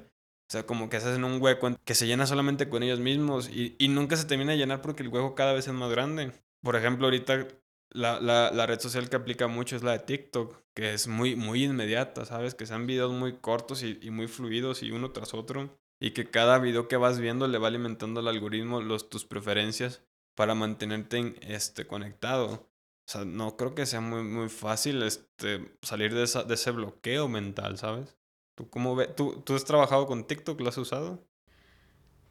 O 0.51 0.53
sea, 0.53 0.65
como 0.65 0.89
que 0.89 1.00
se 1.00 1.08
hacen 1.08 1.24
un 1.24 1.41
hueco 1.41 1.77
que 1.86 1.96
se 1.96 2.08
llena 2.08 2.27
solamente 2.27 2.67
con 2.67 2.84
ellos 2.84 3.00
mismos 3.00 3.48
y, 3.48 3.77
y 3.79 3.88
nunca 3.88 4.17
se 4.17 4.25
termina 4.25 4.51
de 4.51 4.58
llenar 4.58 4.81
porque 4.81 5.01
el 5.01 5.08
hueco 5.08 5.34
cada 5.34 5.53
vez 5.53 5.65
es 5.65 5.74
más 5.74 5.89
grande. 5.89 6.34
Por 6.62 6.75
ejemplo, 6.75 7.05
ahorita 7.05 7.48
la, 7.91 8.20
la, 8.20 8.51
la, 8.51 8.65
red 8.65 8.81
social 8.81 9.10
que 9.10 9.15
aplica 9.15 9.48
mucho 9.48 9.77
es 9.77 9.84
la 9.84 9.93
de 9.93 10.00
TikTok, 10.00 10.62
que 10.74 10.93
es 10.93 11.08
muy, 11.08 11.38
muy 11.38 11.63
inmediata, 11.63 12.25
¿sabes? 12.25 12.53
Que 12.53 12.65
sean 12.65 12.86
videos 12.86 13.13
muy 13.13 13.38
cortos 13.38 13.81
y, 13.81 13.98
y, 14.01 14.12
muy 14.12 14.27
fluidos 14.27 14.84
y 14.84 14.91
uno 14.91 15.12
tras 15.12 15.34
otro. 15.34 15.79
Y 16.01 16.12
que 16.12 16.29
cada 16.29 16.60
video 16.60 16.89
que 16.89 16.98
vas 16.98 17.17
viendo 17.17 17.48
le 17.48 17.58
va 17.58 17.70
alimentando 17.70 18.20
al 18.20 18.27
algoritmo 18.27 18.81
los, 18.81 19.10
tus 19.10 19.24
preferencias 19.24 20.03
para 20.36 20.53
mantenerte 20.53 21.34
este, 21.43 21.88
conectado. 21.88 22.70
O 23.08 23.10
sea, 23.10 23.24
no 23.24 23.55
creo 23.55 23.74
que 23.74 23.86
sea 23.86 24.01
muy, 24.01 24.24
muy 24.24 24.50
fácil 24.50 25.01
este, 25.03 25.77
salir 25.81 26.13
de, 26.13 26.24
esa, 26.24 26.43
de 26.43 26.55
ese 26.55 26.72
bloqueo 26.72 27.29
mental, 27.29 27.77
¿sabes? 27.77 28.17
¿Tú, 28.62 28.70
cómo 28.70 28.96
ve? 28.96 29.08
¿Tú, 29.08 29.41
¿Tú 29.44 29.56
has 29.56 29.65
trabajado 29.65 30.06
con 30.06 30.24
TikTok? 30.24 30.62
¿Lo 30.62 30.70
has 30.70 30.77
usado? 30.77 31.25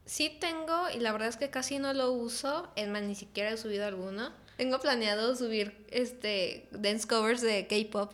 Sí 0.04 0.36
tengo 0.40 0.88
y 0.94 1.00
la 1.00 1.10
verdad 1.10 1.28
es 1.28 1.36
que 1.36 1.50
casi 1.50 1.80
no 1.80 1.92
lo 1.92 2.12
uso. 2.12 2.68
Es 2.76 2.88
más, 2.88 3.02
ni 3.02 3.16
siquiera 3.16 3.50
he 3.50 3.56
subido 3.56 3.84
alguno. 3.84 4.30
Tengo 4.56 4.78
planeado 4.78 5.34
subir 5.34 5.84
este 5.90 6.68
dance 6.70 7.08
covers 7.08 7.40
de 7.40 7.66
K-pop. 7.66 8.12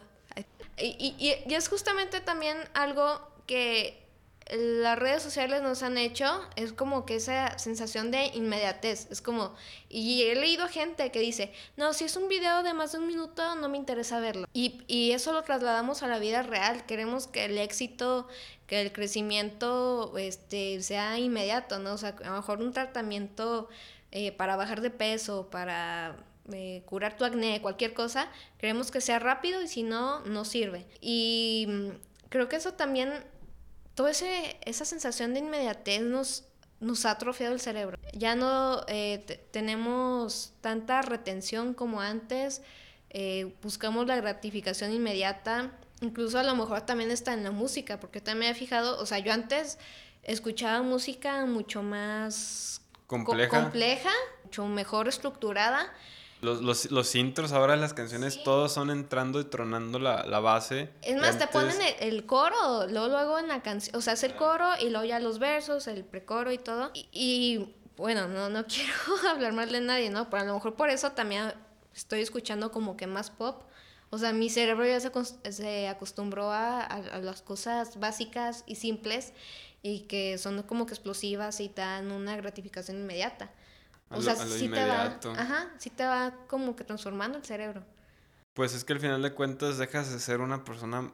Y, 0.79 1.15
y, 1.19 1.45
y, 1.47 1.55
es 1.55 1.69
justamente 1.69 2.21
también 2.21 2.57
algo 2.73 3.21
que 3.47 4.06
las 4.49 4.99
redes 4.99 5.23
sociales 5.23 5.61
nos 5.61 5.83
han 5.83 5.99
hecho 5.99 6.41
es 6.55 6.73
como 6.73 7.05
que 7.05 7.17
esa 7.17 7.59
sensación 7.59 8.11
de 8.11 8.27
inmediatez. 8.27 9.11
Es 9.11 9.21
como, 9.21 9.55
y 9.89 10.23
he 10.23 10.37
leído 10.37 10.69
gente 10.69 11.11
que 11.11 11.19
dice, 11.19 11.53
no, 11.77 11.93
si 11.93 12.05
es 12.05 12.17
un 12.17 12.29
video 12.29 12.63
de 12.63 12.73
más 12.73 12.93
de 12.93 12.99
un 12.99 13.09
minuto, 13.09 13.57
no 13.57 13.69
me 13.69 13.77
interesa 13.77 14.21
verlo. 14.21 14.47
Y, 14.53 14.83
y 14.87 15.13
eso 15.13 15.33
lo 15.33 15.43
trasladamos 15.43 16.03
a 16.03 16.07
la 16.07 16.21
vida 16.21 16.43
real. 16.43 16.87
Queremos 16.87 17.27
que 17.27 17.47
el 17.47 17.59
éxito, 17.59 18.29
que 18.69 18.81
el 18.83 18.93
crecimiento 18.93 20.17
este, 20.17 20.81
sea 20.81 21.19
inmediato, 21.19 21.81
¿no? 21.81 21.95
O 21.95 21.99
sea, 21.99 22.15
a 22.23 22.31
lo 22.31 22.37
mejor 22.37 22.61
un 22.61 22.73
tratamiento 22.73 23.69
eh, 24.13 24.31
para 24.31 24.55
bajar 24.55 24.81
de 24.81 24.91
peso, 24.91 25.51
para 25.51 26.17
eh, 26.53 26.83
curar 26.87 27.17
tu 27.17 27.25
acné, 27.25 27.61
cualquier 27.61 27.95
cosa, 27.95 28.29
queremos 28.59 28.93
que 28.93 29.01
sea 29.01 29.19
rápido 29.19 29.61
y 29.61 29.67
si 29.67 29.83
no, 29.83 30.21
no 30.21 30.45
sirve. 30.45 30.87
Y 31.01 31.67
mm, 31.69 31.89
creo 32.29 32.49
que 32.49 32.55
eso 32.55 32.75
también 32.75 33.13
toda 33.97 34.11
esa 34.11 34.85
sensación 34.85 35.33
de 35.33 35.41
inmediatez 35.41 36.03
nos, 36.03 36.45
nos 36.81 37.07
ha 37.07 37.13
atrofiado 37.13 37.55
el 37.55 37.61
cerebro. 37.61 37.99
Ya 38.13 38.37
no 38.37 38.83
eh, 38.87 39.49
tenemos 39.51 40.53
tanta 40.61 41.03
retención 41.03 41.75
como 41.75 42.01
antes, 42.01 42.63
eh, 43.11 43.57
buscamos 43.63 44.07
la 44.07 44.17
gratificación 44.17 44.93
inmediata, 44.93 45.73
incluso 46.03 46.39
a 46.39 46.43
lo 46.43 46.55
mejor 46.55 46.83
también 46.83 47.11
está 47.11 47.33
en 47.33 47.43
la 47.43 47.51
música, 47.51 47.99
porque 47.99 48.21
también 48.21 48.53
he 48.53 48.55
fijado, 48.55 49.01
o 49.01 49.07
sea, 49.07 49.19
yo 49.19 49.33
antes 49.33 49.79
escuchaba 50.23 50.83
música 50.83 51.47
mucho 51.47 51.83
más 51.83 52.83
compleja, 53.07 53.63
compleja 53.63 54.11
mucho 54.45 54.67
mejor 54.67 55.09
estructurada 55.09 55.91
los, 56.43 56.61
los, 56.61 56.91
los, 56.91 57.15
intros 57.15 57.53
ahora 57.53 57.77
las 57.77 57.95
canciones 57.95 58.43
todos 58.43 58.73
son 58.73 58.91
entrando 58.91 59.41
y 59.41 59.45
tronando 59.45 59.99
la, 59.99 60.25
la 60.25 60.41
base. 60.41 60.91
Es 61.03 61.17
más, 61.17 61.39
te 61.39 61.47
ponen 61.47 61.77
el, 62.01 62.27
coro, 62.27 62.87
luego, 62.89 63.09
luego 63.09 63.39
en 63.39 63.49
la 63.49 63.63
canción, 63.63 63.97
o 63.97 64.01
sea, 64.01 64.13
es 64.13 64.23
el 64.23 64.35
coro 64.35 64.69
y 64.81 64.91
luego 64.91 65.05
ya 65.05 65.19
los 65.19 65.39
versos, 65.39 65.87
el 65.87 66.05
precoro 66.05 66.53
y 66.53 66.59
todo. 66.59 66.91
Y, 66.95 67.75
bueno, 67.97 68.29
no, 68.29 68.51
no 68.51 68.67
quiero 68.69 68.93
hablar 69.31 69.53
mal 69.53 69.73
de 69.73 69.81
nadie, 69.81 70.11
¿no? 70.11 70.29
Pero 70.29 70.43
a 70.43 70.47
lo 70.47 70.55
mejor 70.55 70.75
por 70.75 70.91
eso 70.91 71.13
también 71.13 71.55
estoy 71.95 72.21
escuchando 72.21 72.71
como 72.71 72.97
que 72.97 73.07
más 73.07 73.31
pop. 73.31 73.63
O 74.11 74.19
sea, 74.19 74.33
mi 74.33 74.51
cerebro 74.51 74.87
ya 74.87 75.01
se, 75.01 75.11
se 75.53 75.89
acostumbró 75.89 76.53
a, 76.53 76.83
a, 76.83 77.19
las 77.19 77.43
cosas 77.43 77.99
básicas 77.99 78.63
y 78.67 78.77
simples 78.77 79.33
y 79.83 80.01
que 80.01 80.39
son 80.39 80.63
como 80.63 80.87
que 80.87 80.95
explosivas 80.95 81.61
y 81.61 81.69
dan 81.69 82.13
una 82.13 82.37
gratificación 82.37 82.99
inmediata. 82.99 83.51
O 84.11 84.23
sea, 84.23 84.37
sí 84.37 84.69
te 84.69 84.85
va, 84.87 85.19
ajá, 85.37 85.75
sí 85.79 85.91
te 85.91 86.05
va 86.05 86.35
como 86.47 86.77
que 86.77 86.85
transformando 86.85 87.39
el 87.39 87.45
cerebro. 87.45 87.85
Pues 88.55 88.75
es 88.75 88.85
que 88.85 88.93
al 88.93 89.01
final 89.01 89.23
de 89.23 89.35
cuentas 89.35 89.79
dejas 89.79 90.13
de 90.13 90.19
ser 90.19 90.41
una 90.41 90.65
persona 90.65 91.13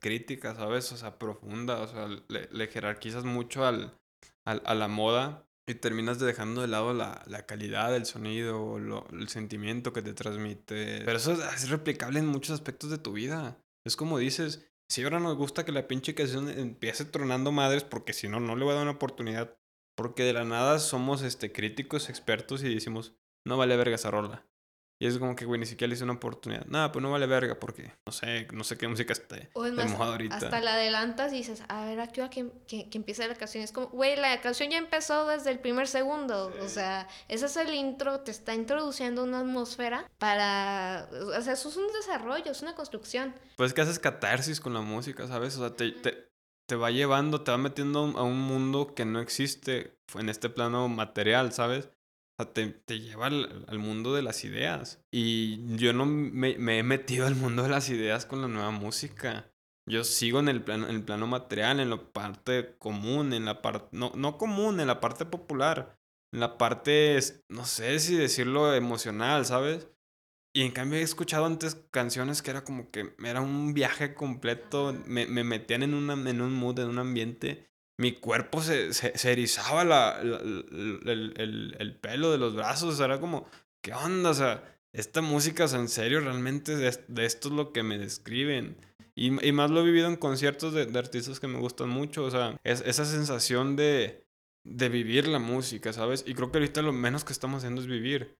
crítica, 0.00 0.54
¿sabes? 0.54 0.90
O 0.92 0.96
sea, 0.96 1.18
profunda, 1.18 1.80
o 1.80 1.88
sea, 1.88 2.08
le, 2.28 2.66
jerarquizas 2.66 3.24
mucho 3.24 3.64
al, 3.64 3.96
al, 4.44 4.62
a 4.64 4.74
la 4.74 4.88
moda 4.88 5.46
y 5.66 5.74
terminas 5.74 6.18
dejando 6.18 6.62
de 6.62 6.68
lado 6.68 6.94
la, 6.94 7.22
la 7.26 7.46
calidad 7.46 7.92
del 7.92 8.06
sonido, 8.06 8.78
lo, 8.78 9.06
el 9.12 9.28
sentimiento 9.28 9.92
que 9.92 10.02
te 10.02 10.14
transmite. 10.14 11.02
Pero 11.04 11.16
eso 11.16 11.32
es 11.32 11.68
replicable 11.68 12.18
en 12.18 12.26
muchos 12.26 12.54
aspectos 12.54 12.90
de 12.90 12.98
tu 12.98 13.12
vida. 13.12 13.58
Es 13.86 13.94
como 13.94 14.18
dices, 14.18 14.70
si 14.90 15.04
ahora 15.04 15.20
nos 15.20 15.36
gusta 15.36 15.64
que 15.64 15.72
la 15.72 15.86
pinche 15.86 16.14
canción 16.14 16.48
empiece 16.48 17.04
tronando 17.04 17.52
madres, 17.52 17.84
porque 17.84 18.14
si 18.14 18.28
no, 18.28 18.40
no 18.40 18.56
le 18.56 18.64
voy 18.64 18.72
a 18.72 18.76
dar 18.76 18.82
una 18.84 18.96
oportunidad 18.96 19.57
porque 19.98 20.22
de 20.22 20.32
la 20.32 20.44
nada 20.44 20.78
somos 20.78 21.22
este, 21.22 21.50
críticos, 21.50 22.08
expertos 22.08 22.62
y 22.62 22.72
decimos, 22.72 23.14
no 23.44 23.56
vale 23.56 23.76
verga 23.76 23.96
esa 23.96 24.12
rola. 24.12 24.46
Y 25.00 25.08
es 25.08 25.18
como 25.18 25.34
que, 25.34 25.44
güey, 25.44 25.58
ni 25.58 25.66
siquiera 25.66 25.88
le 25.88 25.96
hice 25.96 26.04
una 26.04 26.12
oportunidad. 26.12 26.66
Nada, 26.66 26.92
pues 26.92 27.02
no 27.02 27.10
vale 27.10 27.26
verga 27.26 27.58
porque 27.58 27.92
no 28.06 28.12
sé, 28.12 28.46
no 28.52 28.62
sé 28.62 28.78
qué 28.78 28.86
música 28.86 29.12
está 29.12 29.34
de 29.34 29.50
ahorita. 29.56 30.36
Hasta 30.36 30.60
la 30.60 30.74
adelantas 30.74 31.32
y 31.32 31.38
dices, 31.38 31.64
a 31.66 31.84
ver, 31.84 31.98
aquí 31.98 32.20
va 32.20 32.30
que, 32.30 32.48
que, 32.68 32.88
que 32.88 32.98
empieza 32.98 33.26
la 33.26 33.34
canción. 33.34 33.64
Es 33.64 33.72
como, 33.72 33.88
güey, 33.88 34.14
la 34.14 34.40
canción 34.40 34.70
ya 34.70 34.78
empezó 34.78 35.26
desde 35.26 35.50
el 35.50 35.58
primer 35.58 35.88
segundo. 35.88 36.52
O 36.62 36.68
sea, 36.68 37.08
ese 37.26 37.46
es 37.46 37.56
el 37.56 37.74
intro, 37.74 38.20
te 38.20 38.30
está 38.30 38.54
introduciendo 38.54 39.24
una 39.24 39.40
atmósfera 39.40 40.08
para. 40.18 41.08
O 41.36 41.42
sea, 41.42 41.54
eso 41.54 41.70
es 41.70 41.76
un 41.76 41.92
desarrollo, 41.92 42.52
es 42.52 42.62
una 42.62 42.76
construcción. 42.76 43.34
Pues 43.56 43.74
que 43.74 43.80
haces 43.80 43.98
catarsis 43.98 44.60
con 44.60 44.74
la 44.74 44.80
música, 44.80 45.26
¿sabes? 45.26 45.56
O 45.56 45.60
sea, 45.60 45.74
te, 45.74 45.90
te, 45.90 46.27
te 46.68 46.76
va 46.76 46.90
llevando, 46.90 47.40
te 47.40 47.50
va 47.50 47.58
metiendo 47.58 48.00
a 48.00 48.22
un 48.22 48.40
mundo 48.40 48.94
que 48.94 49.06
no 49.06 49.20
existe 49.20 49.98
en 50.14 50.28
este 50.28 50.50
plano 50.50 50.86
material, 50.88 51.52
¿sabes? 51.52 51.86
O 52.36 52.44
sea, 52.44 52.52
te, 52.52 52.66
te 52.68 53.00
lleva 53.00 53.26
al, 53.26 53.78
mundo 53.78 54.14
de 54.14 54.20
las 54.20 54.44
ideas. 54.44 55.02
Y 55.10 55.76
yo 55.76 55.94
no 55.94 56.04
me, 56.04 56.50
he 56.78 56.82
metido 56.82 57.26
al 57.26 57.36
mundo 57.36 57.62
de 57.62 57.70
las 57.70 57.88
ideas 57.88 58.26
con 58.26 58.42
la 58.42 58.48
nueva 58.48 58.70
música. 58.70 59.50
Yo 59.86 60.04
sigo 60.04 60.40
en 60.40 60.48
el 60.48 60.62
plano, 60.62 60.86
en 60.88 60.96
el 60.96 61.02
plano 61.02 61.26
material, 61.26 61.80
en 61.80 61.88
la 61.88 62.12
parte 62.12 62.76
común, 62.78 63.32
en 63.32 63.46
la 63.46 63.62
parte, 63.62 63.88
no, 63.92 64.12
no 64.14 64.36
común, 64.36 64.78
en 64.78 64.88
la 64.88 65.00
parte 65.00 65.24
popular, 65.24 65.98
en 66.34 66.40
la 66.40 66.58
parte, 66.58 67.18
no 67.48 67.64
sé 67.64 67.98
si 67.98 68.14
decirlo 68.14 68.74
emocional, 68.74 69.46
¿sabes? 69.46 69.88
Y 70.58 70.62
en 70.62 70.72
cambio 70.72 70.98
he 70.98 71.02
escuchado 71.02 71.46
antes 71.46 71.76
canciones 71.92 72.42
que 72.42 72.50
era 72.50 72.64
como 72.64 72.90
que 72.90 73.14
era 73.24 73.40
un 73.40 73.74
viaje 73.74 74.14
completo, 74.14 74.92
me, 75.06 75.24
me 75.28 75.44
metían 75.44 75.84
en, 75.84 75.94
una, 75.94 76.14
en 76.14 76.40
un 76.40 76.52
mood, 76.52 76.80
en 76.80 76.88
un 76.88 76.98
ambiente. 76.98 77.68
Mi 77.96 78.14
cuerpo 78.14 78.60
se, 78.60 78.92
se, 78.92 79.30
erizaba 79.30 79.84
la, 79.84 80.18
el, 80.20 81.04
el, 81.36 81.76
el, 81.78 81.96
pelo 82.00 82.32
de 82.32 82.38
los 82.38 82.56
brazos, 82.56 82.98
era 82.98 83.20
como, 83.20 83.46
¿qué 83.84 83.94
onda? 83.94 84.30
O 84.30 84.34
sea, 84.34 84.76
esta 84.92 85.20
música, 85.20 85.66
o 85.66 85.76
en 85.76 85.88
serio, 85.88 86.18
realmente 86.18 86.74
de, 86.74 86.88
esto 87.24 87.48
es 87.50 87.54
lo 87.54 87.72
que 87.72 87.84
me 87.84 87.96
describen. 87.96 88.78
Y, 89.14 89.46
y 89.46 89.52
más 89.52 89.70
lo 89.70 89.82
he 89.82 89.84
vivido 89.84 90.08
en 90.08 90.16
conciertos 90.16 90.74
de, 90.74 90.86
de, 90.86 90.98
artistas 90.98 91.38
que 91.38 91.46
me 91.46 91.60
gustan 91.60 91.88
mucho, 91.88 92.24
o 92.24 92.32
sea, 92.32 92.58
es, 92.64 92.80
esa 92.84 93.04
sensación 93.04 93.76
de, 93.76 94.26
de 94.64 94.88
vivir 94.88 95.28
la 95.28 95.38
música, 95.38 95.92
¿sabes? 95.92 96.24
Y 96.26 96.34
creo 96.34 96.50
que 96.50 96.58
ahorita 96.58 96.82
lo 96.82 96.92
menos 96.92 97.22
que 97.22 97.32
estamos 97.32 97.58
haciendo 97.58 97.80
es 97.80 97.86
vivir 97.86 98.36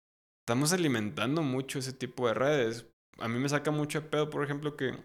estamos 0.48 0.72
alimentando 0.72 1.42
mucho 1.42 1.78
ese 1.78 1.92
tipo 1.92 2.26
de 2.26 2.32
redes. 2.32 2.86
A 3.18 3.28
mí 3.28 3.38
me 3.38 3.50
saca 3.50 3.70
mucho 3.70 4.00
de 4.00 4.08
pedo, 4.08 4.30
por 4.30 4.42
ejemplo, 4.42 4.78
que, 4.78 4.96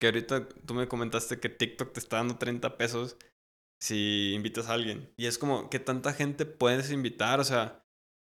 que 0.00 0.08
ahorita 0.08 0.48
tú 0.48 0.74
me 0.74 0.88
comentaste 0.88 1.38
que 1.38 1.48
TikTok 1.48 1.92
te 1.92 2.00
está 2.00 2.16
dando 2.16 2.36
30 2.36 2.76
pesos 2.76 3.16
si 3.80 4.32
invitas 4.34 4.68
a 4.68 4.72
alguien. 4.72 5.08
Y 5.16 5.26
es 5.26 5.38
como, 5.38 5.70
¿qué 5.70 5.78
tanta 5.78 6.12
gente 6.14 6.46
puedes 6.46 6.90
invitar? 6.90 7.38
O 7.38 7.44
sea, 7.44 7.86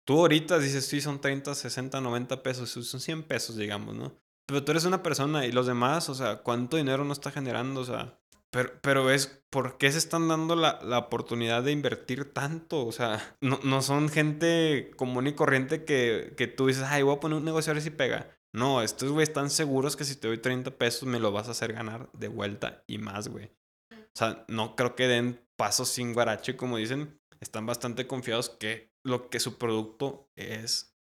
tú 0.04 0.18
ahorita 0.18 0.58
dices, 0.58 0.84
sí, 0.86 1.00
son 1.00 1.20
30, 1.20 1.54
60, 1.54 2.00
90 2.00 2.42
pesos, 2.42 2.68
son 2.68 3.00
100 3.00 3.22
pesos, 3.22 3.56
digamos, 3.56 3.94
¿no? 3.94 4.18
Pero 4.44 4.64
tú 4.64 4.72
eres 4.72 4.86
una 4.86 5.04
persona 5.04 5.46
y 5.46 5.52
los 5.52 5.68
demás, 5.68 6.08
o 6.08 6.16
sea, 6.16 6.42
¿cuánto 6.42 6.78
dinero 6.78 7.04
no 7.04 7.12
está 7.12 7.30
generando? 7.30 7.82
O 7.82 7.84
sea, 7.84 8.18
pero, 8.50 8.72
pero 8.82 9.10
es, 9.10 9.42
¿por 9.50 9.78
qué 9.78 9.90
se 9.92 9.98
están 9.98 10.28
dando 10.28 10.56
la, 10.56 10.80
la 10.82 10.98
oportunidad 10.98 11.62
de 11.62 11.72
invertir 11.72 12.32
tanto? 12.32 12.86
O 12.86 12.92
sea, 12.92 13.36
no, 13.40 13.58
no 13.64 13.82
son 13.82 14.08
gente 14.08 14.90
común 14.96 15.26
y 15.26 15.34
corriente 15.34 15.84
que, 15.84 16.34
que 16.36 16.46
tú 16.46 16.66
dices, 16.66 16.84
ay, 16.84 17.02
voy 17.02 17.16
a 17.16 17.20
poner 17.20 17.38
un 17.38 17.44
negocio 17.44 17.70
a 17.70 17.74
ver 17.74 17.82
si 17.82 17.90
pega. 17.90 18.30
No, 18.52 18.82
estos 18.82 19.10
güey 19.10 19.24
están 19.24 19.50
seguros 19.50 19.96
que 19.96 20.04
si 20.04 20.16
te 20.16 20.28
doy 20.28 20.38
30 20.38 20.70
pesos 20.72 21.02
me 21.06 21.20
lo 21.20 21.30
vas 21.30 21.48
a 21.48 21.50
hacer 21.50 21.74
ganar 21.74 22.08
de 22.14 22.28
vuelta 22.28 22.82
y 22.86 22.96
más, 22.98 23.28
güey. 23.28 23.50
O 23.92 24.18
sea, 24.18 24.46
no 24.48 24.76
creo 24.76 24.96
que 24.96 25.08
den 25.08 25.46
pasos 25.56 25.90
sin 25.90 26.14
guarache, 26.14 26.56
como 26.56 26.78
dicen. 26.78 27.20
Están 27.40 27.66
bastante 27.66 28.06
confiados 28.06 28.48
que 28.48 28.94
lo 29.02 29.28
que 29.28 29.40
su 29.40 29.58
producto 29.58 30.30
es 30.36 30.96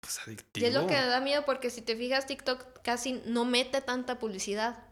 pues, 0.00 0.18
adictivo. 0.20 0.66
Y 0.66 0.68
es 0.68 0.74
lo 0.74 0.86
que 0.86 0.94
da 0.94 1.20
miedo 1.22 1.46
porque 1.46 1.70
si 1.70 1.80
te 1.80 1.96
fijas, 1.96 2.26
TikTok 2.26 2.82
casi 2.82 3.22
no 3.24 3.46
mete 3.46 3.80
tanta 3.80 4.18
publicidad. 4.18 4.84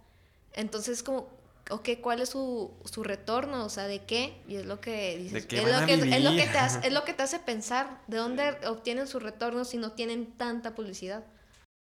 Entonces, 0.55 1.03
como, 1.03 1.29
ok, 1.71 1.89
¿cuál 2.01 2.21
es 2.21 2.31
su, 2.31 2.73
su 2.85 3.03
retorno? 3.03 3.65
O 3.65 3.69
sea, 3.69 3.87
¿de 3.87 4.05
qué? 4.05 4.43
Y 4.49 4.57
es 4.57 4.67
lo 4.67 4.81
que 4.81 5.19
dices. 5.19 5.47
es, 5.51 5.65
lo 5.65 5.87
que, 5.87 5.95
es, 5.95 6.25
lo 6.25 6.31
que 6.31 6.47
te 6.47 6.59
hace, 6.59 6.87
es 6.87 6.93
lo 6.93 7.05
que 7.05 7.15
te 7.15 7.23
hace 7.23 7.39
pensar. 7.39 8.03
¿De 8.07 8.17
dónde 8.17 8.57
obtienen 8.67 9.07
su 9.07 9.19
retorno 9.19 9.65
si 9.65 9.79
no 9.79 9.93
tienen 9.93 10.37
tanta 10.37 10.75
publicidad? 10.75 11.25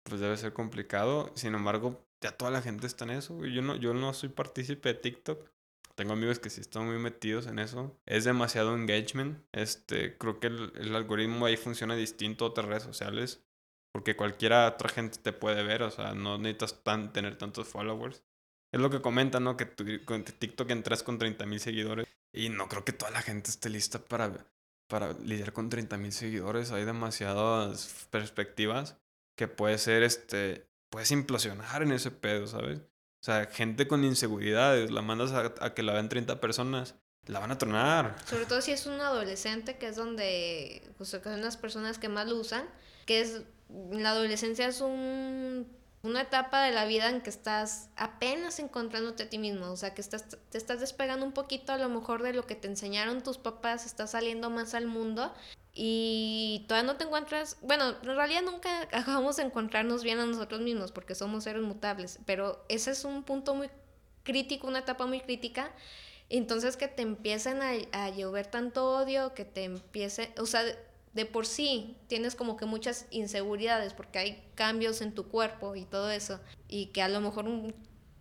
Pues 0.03 0.21
debe 0.21 0.37
ser 0.37 0.53
complicado. 0.53 1.31
Sin 1.35 1.55
embargo, 1.55 2.05
ya 2.21 2.31
toda 2.31 2.51
la 2.51 2.61
gente 2.61 2.87
está 2.87 3.05
en 3.05 3.11
eso. 3.11 3.45
Yo 3.45 3.61
no, 3.61 3.75
yo 3.75 3.93
no 3.93 4.13
soy 4.13 4.29
partícipe 4.29 4.89
de 4.89 4.95
TikTok. 4.95 5.49
Tengo 5.95 6.13
amigos 6.13 6.39
que 6.39 6.49
sí 6.49 6.61
están 6.61 6.85
muy 6.85 6.97
metidos 6.97 7.47
en 7.47 7.59
eso. 7.59 7.97
Es 8.05 8.25
demasiado 8.25 8.75
engagement. 8.75 9.43
Este, 9.53 10.17
creo 10.17 10.39
que 10.39 10.47
el, 10.47 10.73
el 10.75 10.95
algoritmo 10.95 11.45
ahí 11.45 11.57
funciona 11.57 11.95
distinto 11.95 12.45
a 12.45 12.49
otras 12.49 12.67
redes 12.67 12.83
sociales. 12.83 13.43
Porque 13.93 14.17
cualquiera 14.17 14.67
otra 14.67 14.89
gente 14.89 15.19
te 15.19 15.31
puede 15.31 15.63
ver. 15.63 15.83
O 15.83 15.91
sea, 15.91 16.13
no 16.13 16.37
necesitas 16.37 16.83
tan, 16.83 17.13
tener 17.13 17.37
tantos 17.37 17.67
followers. 17.67 18.23
Es 18.75 18.81
lo 18.81 18.89
que 18.89 18.99
comentan, 18.99 19.45
¿no? 19.45 19.55
Que 19.55 19.65
tu, 19.65 19.85
con 20.03 20.25
TikTok 20.25 20.69
entras 20.69 21.01
con 21.01 21.17
30 21.17 21.45
mil 21.45 21.61
seguidores. 21.61 22.05
Y 22.33 22.49
no 22.49 22.67
creo 22.67 22.83
que 22.83 22.91
toda 22.91 23.09
la 23.09 23.21
gente 23.21 23.49
esté 23.49 23.69
lista 23.69 23.99
para, 23.99 24.45
para 24.89 25.13
lidiar 25.13 25.53
con 25.53 25.69
30 25.69 25.95
mil 25.95 26.11
seguidores. 26.11 26.73
Hay 26.73 26.83
demasiadas 26.83 28.05
perspectivas 28.09 28.97
que 29.37 29.47
puede 29.47 29.77
ser, 29.77 30.03
este, 30.03 30.67
puedes 30.89 31.09
implosionar 31.11 31.83
en 31.83 31.93
ese 31.93 32.11
pedo, 32.11 32.47
¿sabes? 32.47 32.79
O 32.79 33.23
sea, 33.23 33.45
gente 33.45 33.87
con 33.87 34.03
inseguridades, 34.03 34.91
la 34.91 35.01
mandas 35.01 35.31
a, 35.31 35.73
que 35.73 35.81
la 35.81 35.93
vean 35.93 36.09
30 36.09 36.41
personas, 36.41 36.95
la 37.27 37.39
van 37.39 37.51
a 37.51 37.57
tronar. 37.57 38.17
Sobre 38.25 38.45
todo 38.45 38.59
si 38.59 38.73
es 38.73 38.85
un 38.87 38.99
adolescente, 38.99 39.77
que 39.77 39.87
es 39.87 39.95
donde, 39.95 40.83
pues, 40.97 41.11
son 41.11 41.41
las 41.41 41.55
personas 41.55 41.97
que 41.97 42.09
más 42.09 42.27
lo 42.27 42.35
usan, 42.35 42.67
que 43.05 43.21
es, 43.21 43.43
la 43.69 44.09
adolescencia 44.09 44.67
es 44.67 44.81
un 44.81 45.65
una 46.05 46.21
etapa 46.21 46.63
de 46.63 46.71
la 46.71 46.85
vida 46.85 47.09
en 47.09 47.21
que 47.21 47.29
estás 47.29 47.89
apenas 47.95 48.59
encontrándote 48.59 49.23
a 49.23 49.29
ti 49.29 49.37
mismo, 49.37 49.71
o 49.71 49.75
sea, 49.75 49.93
que 49.93 50.01
estás, 50.01 50.25
te 50.49 50.57
estás 50.57 50.79
despegando 50.79 51.25
un 51.25 51.33
poquito 51.33 51.73
a 51.73 51.77
lo 51.77 51.89
mejor 51.89 52.23
de 52.23 52.33
lo 52.33 52.45
que 52.45 52.55
te 52.55 52.67
enseñaron 52.67 53.23
tus 53.23 53.37
papás, 53.37 53.85
estás 53.85 54.11
saliendo 54.11 54.49
más 54.49 54.73
al 54.75 54.85
mundo 54.85 55.33
y 55.73 56.63
todavía 56.67 56.91
no 56.91 56.97
te 56.97 57.03
encuentras, 57.03 57.57
bueno, 57.61 57.95
en 58.01 58.15
realidad 58.15 58.43
nunca 58.43 58.81
acabamos 58.91 59.37
de 59.37 59.43
encontrarnos 59.43 60.03
bien 60.03 60.19
a 60.19 60.25
nosotros 60.25 60.61
mismos 60.61 60.91
porque 60.91 61.15
somos 61.15 61.43
seres 61.43 61.63
mutables, 61.63 62.19
pero 62.25 62.63
ese 62.69 62.91
es 62.91 63.03
un 63.03 63.23
punto 63.23 63.55
muy 63.55 63.69
crítico, 64.23 64.67
una 64.67 64.79
etapa 64.79 65.05
muy 65.05 65.21
crítica. 65.21 65.71
Entonces 66.27 66.75
que 66.75 66.87
te 66.87 67.03
empiecen 67.03 67.61
a, 67.61 67.73
a 67.91 68.09
llover 68.09 68.47
tanto 68.47 68.97
odio, 68.97 69.35
que 69.35 69.45
te 69.45 69.63
empiece, 69.63 70.33
o 70.39 70.47
sea, 70.47 70.63
de 71.15 71.25
por 71.25 71.47
sí 71.47 71.97
tienes 72.07 72.35
como 72.35 72.57
que 72.57 72.65
muchas 72.65 73.07
inseguridades 73.09 73.93
porque 73.93 74.19
hay 74.19 74.43
cambios 74.53 75.01
en 75.01 75.15
tu 75.15 75.27
cuerpo 75.27 75.75
y 75.75 75.85
todo 75.85 76.11
eso, 76.11 76.39
y 76.67 76.87
que 76.87 77.01
a 77.01 77.07
lo 77.07 77.21
mejor 77.21 77.47
un 77.47 77.73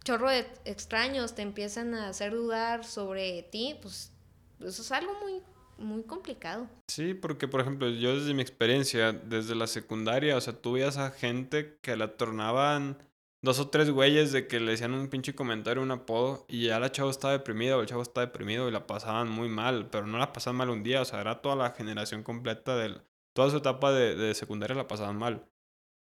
chorro 0.04 0.30
de 0.30 0.46
extraños 0.64 1.34
te 1.34 1.42
empiezan 1.42 1.94
a 1.94 2.08
hacer 2.08 2.32
dudar 2.32 2.84
sobre 2.84 3.42
ti, 3.42 3.76
pues 3.82 4.12
eso 4.60 4.82
es 4.82 4.92
algo 4.92 5.12
muy 5.20 5.42
muy 5.76 6.04
complicado. 6.04 6.68
Sí, 6.86 7.14
porque 7.14 7.48
por 7.48 7.60
ejemplo, 7.60 7.88
yo 7.88 8.16
desde 8.16 8.32
mi 8.32 8.42
experiencia, 8.42 9.12
desde 9.12 9.56
la 9.56 9.66
secundaria, 9.66 10.36
o 10.36 10.40
sea, 10.40 10.52
tú 10.52 10.76
a 10.96 11.10
gente 11.10 11.78
que 11.82 11.96
la 11.96 12.16
tornaban 12.16 12.96
dos 13.44 13.60
o 13.60 13.68
tres 13.68 13.90
güeyes 13.90 14.32
de 14.32 14.46
que 14.48 14.58
le 14.58 14.72
decían 14.72 14.94
un 14.94 15.08
pinche 15.08 15.34
comentario, 15.34 15.82
un 15.82 15.90
apodo, 15.90 16.46
y 16.48 16.66
ya 16.66 16.80
la 16.80 16.90
chava 16.90 17.10
estaba 17.10 17.34
deprimida 17.34 17.76
o 17.76 17.80
el 17.80 17.86
chavo 17.86 18.02
estaba 18.02 18.26
deprimido 18.26 18.68
y 18.68 18.72
la 18.72 18.86
pasaban 18.86 19.28
muy 19.28 19.48
mal, 19.48 19.90
pero 19.90 20.06
no 20.06 20.18
la 20.18 20.32
pasaban 20.32 20.56
mal 20.56 20.70
un 20.70 20.82
día, 20.82 21.02
o 21.02 21.04
sea, 21.04 21.20
era 21.20 21.42
toda 21.42 21.54
la 21.54 21.70
generación 21.72 22.22
completa 22.22 22.76
del... 22.76 23.02
Toda 23.34 23.50
su 23.50 23.56
etapa 23.56 23.92
de, 23.92 24.14
de 24.14 24.34
secundaria 24.34 24.76
la 24.76 24.86
pasaban 24.86 25.16
mal. 25.16 25.48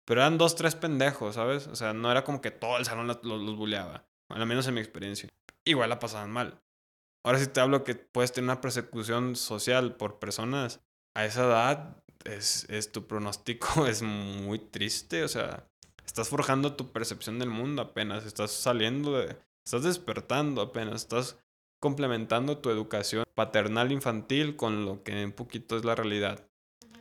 Pero 0.04 0.22
eran 0.22 0.38
dos, 0.38 0.56
tres 0.56 0.74
pendejos, 0.74 1.36
¿sabes? 1.36 1.68
O 1.68 1.76
sea, 1.76 1.92
no 1.92 2.10
era 2.10 2.24
como 2.24 2.40
que 2.40 2.50
todo 2.50 2.76
el 2.78 2.84
salón 2.84 3.06
los, 3.06 3.22
los, 3.22 3.56
bulleaba, 3.56 4.08
al 4.28 4.44
menos 4.46 4.66
en 4.66 4.74
mi 4.74 4.80
experiencia. 4.80 5.28
Igual 5.64 5.88
la 5.88 6.00
pasaban 6.00 6.32
mal. 6.32 6.60
Ahora 7.24 7.38
sí 7.38 7.46
te 7.46 7.60
hablo 7.60 7.84
que 7.84 7.94
puedes 7.94 8.32
tener 8.32 8.50
una 8.50 8.60
persecución 8.60 9.36
social 9.36 9.94
por 9.94 10.18
personas. 10.18 10.80
A 11.16 11.24
esa 11.24 11.44
edad 11.44 12.02
es, 12.24 12.68
es 12.68 12.90
tu 12.90 13.06
pronóstico 13.06 13.86
es 13.86 14.02
muy 14.02 14.58
triste, 14.58 15.22
o 15.22 15.28
sea, 15.28 15.69
estás 16.10 16.28
forjando 16.28 16.74
tu 16.74 16.90
percepción 16.90 17.38
del 17.38 17.50
mundo 17.50 17.82
apenas, 17.82 18.26
estás 18.26 18.50
saliendo 18.50 19.16
de, 19.16 19.36
estás 19.64 19.84
despertando 19.84 20.60
apenas, 20.60 21.02
estás 21.02 21.38
complementando 21.78 22.58
tu 22.58 22.68
educación 22.68 23.24
paternal 23.36 23.92
infantil 23.92 24.56
con 24.56 24.84
lo 24.84 25.04
que 25.04 25.24
un 25.24 25.30
poquito 25.30 25.76
es 25.76 25.84
la 25.84 25.94
realidad. 25.94 26.48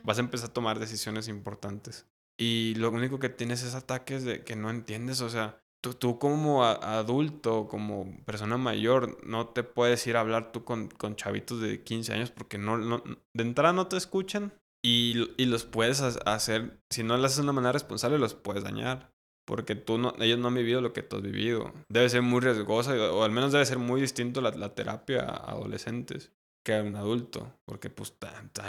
Vas 0.04 0.18
a 0.18 0.20
empezar 0.20 0.50
a 0.50 0.52
tomar 0.52 0.78
decisiones 0.78 1.26
importantes. 1.26 2.06
Y 2.38 2.74
lo 2.76 2.90
único 2.90 3.18
que 3.18 3.28
tienes 3.28 3.64
es 3.64 3.74
ataques 3.74 4.22
de 4.22 4.44
que 4.44 4.54
no 4.54 4.70
entiendes, 4.70 5.20
o 5.22 5.28
sea, 5.28 5.60
tú, 5.82 5.94
tú 5.94 6.20
como 6.20 6.64
adulto, 6.64 7.66
como 7.66 8.16
persona 8.24 8.58
mayor, 8.58 9.18
no 9.26 9.48
te 9.48 9.64
puedes 9.64 10.06
ir 10.06 10.16
a 10.16 10.20
hablar 10.20 10.52
tú 10.52 10.62
con, 10.64 10.86
con 10.86 11.16
chavitos 11.16 11.60
de 11.60 11.82
15 11.82 12.14
años 12.14 12.30
porque 12.30 12.58
no, 12.58 12.78
no, 12.78 13.02
de 13.34 13.42
entrada 13.42 13.72
no 13.72 13.88
te 13.88 13.96
escuchan 13.96 14.52
y, 14.82 15.30
y 15.36 15.46
los 15.46 15.64
puedes 15.64 16.00
hacer, 16.00 16.80
si 16.90 17.02
no 17.02 17.16
lo 17.16 17.24
haces 17.24 17.38
de 17.38 17.42
una 17.42 17.52
manera 17.52 17.72
responsable, 17.72 18.18
los 18.18 18.34
puedes 18.34 18.64
dañar. 18.64 19.12
Porque 19.46 19.74
tú 19.74 19.98
no, 19.98 20.14
ellos 20.20 20.38
no 20.38 20.48
han 20.48 20.54
vivido 20.54 20.80
lo 20.80 20.92
que 20.92 21.02
tú 21.02 21.16
has 21.16 21.22
vivido. 21.22 21.72
Debe 21.88 22.08
ser 22.08 22.22
muy 22.22 22.40
riesgosa, 22.40 22.94
o 23.12 23.24
al 23.24 23.32
menos 23.32 23.50
debe 23.50 23.66
ser 23.66 23.78
muy 23.78 24.00
distinto 24.00 24.40
la, 24.40 24.50
la 24.50 24.74
terapia 24.74 25.22
a 25.22 25.50
adolescentes 25.50 26.32
que 26.64 26.74
a 26.74 26.82
un 26.82 26.94
adulto. 26.94 27.52
Porque 27.64 27.90
pues 27.90 28.14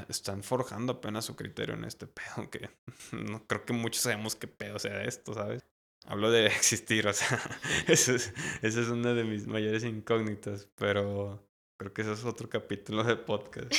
están 0.09 0.43
forjando 0.43 0.93
apenas 0.93 1.25
su 1.25 1.35
criterio 1.35 1.75
en 1.75 1.83
este 1.83 2.07
pedo. 2.07 2.49
Que 2.49 2.69
no 3.11 3.45
creo 3.45 3.65
que 3.65 3.73
muchos 3.73 4.01
sabemos 4.01 4.35
qué 4.35 4.47
pedo 4.47 4.79
sea 4.79 5.03
esto, 5.03 5.33
¿sabes? 5.33 5.63
Hablo 6.05 6.31
de 6.31 6.45
existir, 6.47 7.07
o 7.07 7.13
sea, 7.13 7.39
esa 7.87 8.13
es, 8.15 8.33
es 8.63 8.75
una 8.87 9.13
de 9.13 9.23
mis 9.23 9.45
mayores 9.45 9.83
incógnitas, 9.83 10.67
pero 10.75 11.47
creo 11.77 11.93
que 11.93 12.01
eso 12.01 12.13
es 12.13 12.25
otro 12.25 12.49
capítulo 12.49 13.03
de 13.03 13.17
podcast. 13.17 13.71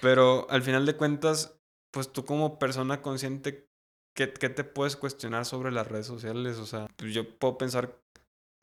Pero 0.00 0.46
al 0.50 0.62
final 0.62 0.86
de 0.86 0.96
cuentas, 0.96 1.58
pues 1.90 2.12
tú 2.12 2.24
como 2.24 2.58
persona 2.58 3.02
consciente, 3.02 3.68
¿qué, 4.14 4.32
¿qué, 4.32 4.48
te 4.48 4.64
puedes 4.64 4.96
cuestionar 4.96 5.44
sobre 5.44 5.72
las 5.72 5.86
redes 5.86 6.06
sociales? 6.06 6.58
O 6.58 6.66
sea, 6.66 6.86
pues 6.96 7.12
yo 7.12 7.38
puedo 7.38 7.58
pensar, 7.58 8.00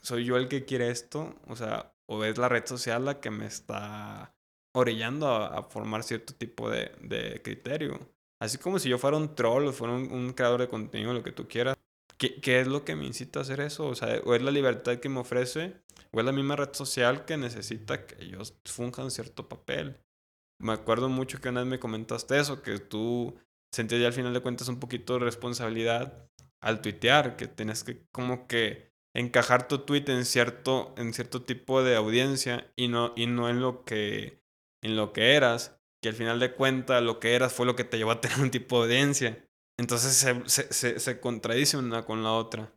¿soy 0.02 0.26
yo 0.26 0.38
el 0.38 0.48
que 0.48 0.66
quiere 0.66 0.90
esto? 0.90 1.36
O 1.48 1.56
sea, 1.56 1.94
¿o 2.08 2.24
es 2.24 2.38
la 2.38 2.50
red 2.50 2.66
social 2.66 3.06
la 3.06 3.20
que 3.20 3.32
me 3.32 3.46
está 3.46 4.36
orillando 4.74 5.28
a, 5.28 5.64
formar 5.64 6.04
cierto 6.04 6.34
tipo 6.34 6.70
de, 6.70 6.92
de, 7.02 7.42
criterio? 7.42 8.00
Así 8.40 8.58
como 8.58 8.80
si 8.80 8.90
yo 8.90 8.98
fuera 8.98 9.18
un 9.18 9.36
troll 9.36 9.68
o 9.68 9.74
fuera 9.74 9.94
un, 9.94 10.12
un 10.12 10.34
creador 10.34 10.62
de 10.62 10.68
contenido, 10.68 11.14
lo 11.14 11.24
que 11.24 11.32
tú 11.32 11.48
quieras. 11.48 11.76
¿Qué, 12.18 12.40
¿Qué, 12.40 12.62
es 12.62 12.68
lo 12.68 12.86
que 12.86 12.96
me 12.96 13.06
incita 13.06 13.40
a 13.40 13.42
hacer 13.42 13.60
eso? 13.60 13.88
O 13.88 13.96
sea, 13.96 14.22
o 14.24 14.36
es 14.36 14.42
la 14.42 14.52
libertad 14.52 15.00
que 15.00 15.10
me 15.10 15.20
ofrece, 15.20 15.82
o 16.12 16.20
es 16.20 16.26
la 16.26 16.32
misma 16.32 16.56
red 16.56 16.74
social 16.74 17.26
que 17.26 17.36
necesita 17.36 18.06
que 18.06 18.24
ellos 18.24 18.58
funjan 18.64 19.12
cierto 19.12 19.50
papel. 19.50 20.00
Me 20.60 20.74
acuerdo 20.74 21.10
mucho 21.10 21.40
que 21.40 21.50
una 21.50 21.62
vez 21.62 21.70
me 21.70 21.80
comentaste 21.80 22.40
eso, 22.40 22.62
que 22.62 22.80
tú 22.80 23.36
sentías 23.72 24.02
ya 24.02 24.08
al 24.08 24.14
final 24.14 24.34
de 24.34 24.42
cuentas 24.42 24.68
un 24.68 24.80
poquito 24.80 25.14
de 25.14 25.20
responsabilidad 25.20 26.30
al 26.62 26.82
tuitear, 26.82 27.36
que 27.36 27.48
tienes 27.48 27.84
que 27.84 28.06
como 28.12 28.48
que 28.48 28.92
encajar 29.14 29.68
tu 29.68 29.80
tweet 29.80 30.06
en 30.08 30.26
cierto, 30.26 30.94
en 30.98 31.14
cierto 31.14 31.44
tipo 31.44 31.84
de 31.84 31.96
audiencia 31.96 32.72
y 32.76 32.88
no, 32.88 33.14
y 33.16 33.28
no 33.28 33.50
en 33.50 33.62
lo 33.62 33.84
que 33.84 34.44
en 34.82 34.96
lo 34.96 35.14
que 35.14 35.36
eras, 35.36 35.80
que 36.02 36.10
al 36.10 36.16
final 36.16 36.40
de 36.40 36.54
cuentas 36.54 37.02
lo 37.02 37.20
que 37.20 37.34
eras 37.34 37.52
fue 37.54 37.66
lo 37.66 37.76
que 37.76 37.84
te 37.84 37.98
llevó 37.98 38.12
a 38.12 38.22
tener 38.22 38.40
un 38.40 38.52
tipo 38.52 38.78
de 38.78 38.94
audiencia. 38.94 39.48
Entonces 39.78 40.14
se, 40.14 40.42
se, 40.48 40.72
se, 40.72 41.00
se 41.00 41.20
contradice 41.20 41.78
una 41.78 42.06
con 42.06 42.24
la 42.24 42.32
otra. 42.32 42.72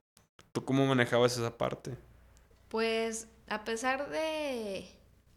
¿Tú 0.53 0.65
cómo 0.65 0.87
manejabas 0.87 1.37
esa 1.37 1.57
parte? 1.57 1.97
Pues 2.69 3.29
a 3.49 3.65
pesar 3.65 4.11
de 4.11 4.87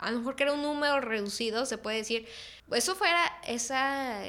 a 0.02 0.10
lo 0.12 0.18
mejor 0.18 0.36
que 0.36 0.44
era 0.44 0.54
un 0.54 0.64
número 0.64 1.00
reducido, 1.00 1.66
se 1.66 1.78
puede 1.78 1.98
decir. 1.98 2.28
Eso 2.72 2.96
fuera 2.96 3.24
esa. 3.48 4.24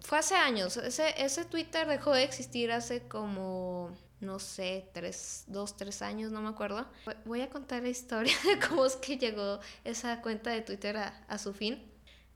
Fue 0.00 0.18
hace 0.18 0.34
años. 0.34 0.76
Ese, 0.76 1.14
ese 1.22 1.44
Twitter 1.44 1.86
dejó 1.86 2.12
de 2.12 2.24
existir 2.24 2.72
hace 2.72 3.06
como. 3.06 3.96
No 4.20 4.40
sé, 4.40 4.90
tres, 4.92 5.44
dos, 5.46 5.76
tres 5.76 6.02
años, 6.02 6.32
no 6.32 6.42
me 6.42 6.48
acuerdo. 6.48 6.84
Voy 7.24 7.40
a 7.40 7.48
contar 7.48 7.84
la 7.84 7.88
historia 7.88 8.36
de 8.44 8.58
cómo 8.58 8.84
es 8.84 8.96
que 8.96 9.16
llegó 9.16 9.60
esa 9.84 10.20
cuenta 10.20 10.50
de 10.50 10.62
Twitter 10.62 10.96
a, 10.96 11.38
su 11.38 11.54
fin. 11.54 11.88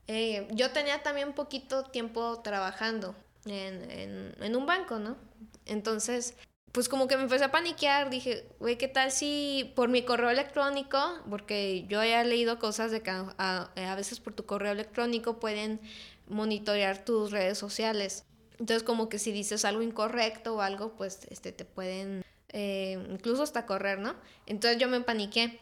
Eh, 0.07 0.47
yo 0.51 0.71
tenía 0.71 1.03
también 1.03 1.33
poquito 1.33 1.83
tiempo 1.83 2.39
trabajando 2.41 3.13
en, 3.43 3.91
en, 3.91 4.35
en 4.39 4.55
un 4.55 4.65
banco, 4.65 4.97
¿no? 4.99 5.17
Entonces, 5.65 6.35
pues 6.73 6.89
como 6.89 7.07
que 7.07 7.15
me 7.15 7.23
empecé 7.23 7.45
a 7.45 7.51
paniquear, 7.51 8.09
dije, 8.09 8.47
güey, 8.59 8.79
¿qué 8.79 8.87
tal 8.87 9.11
si 9.11 9.71
por 9.75 9.89
mi 9.89 10.01
correo 10.01 10.31
electrónico, 10.31 10.99
porque 11.29 11.85
yo 11.87 12.01
había 12.01 12.23
leído 12.23 12.57
cosas 12.57 12.89
de 12.89 13.01
que 13.01 13.11
a, 13.11 13.27
a, 13.37 13.95
veces 13.95 14.19
por 14.19 14.33
tu 14.33 14.47
correo 14.47 14.71
electrónico 14.71 15.39
pueden 15.39 15.79
monitorear 16.27 17.05
tus 17.05 17.29
redes 17.29 17.59
sociales. 17.59 18.25
Entonces 18.59 18.81
como 18.81 19.07
que 19.07 19.19
si 19.19 19.31
dices 19.31 19.65
algo 19.65 19.83
incorrecto 19.83 20.55
o 20.55 20.61
algo, 20.61 20.95
pues 20.95 21.27
este, 21.29 21.51
te 21.51 21.63
pueden 21.63 22.23
eh, 22.49 22.97
incluso 23.11 23.43
hasta 23.43 23.67
correr, 23.67 23.99
¿no? 23.99 24.15
Entonces 24.47 24.79
yo 24.79 24.87
me 24.87 25.01
paniqué 25.01 25.59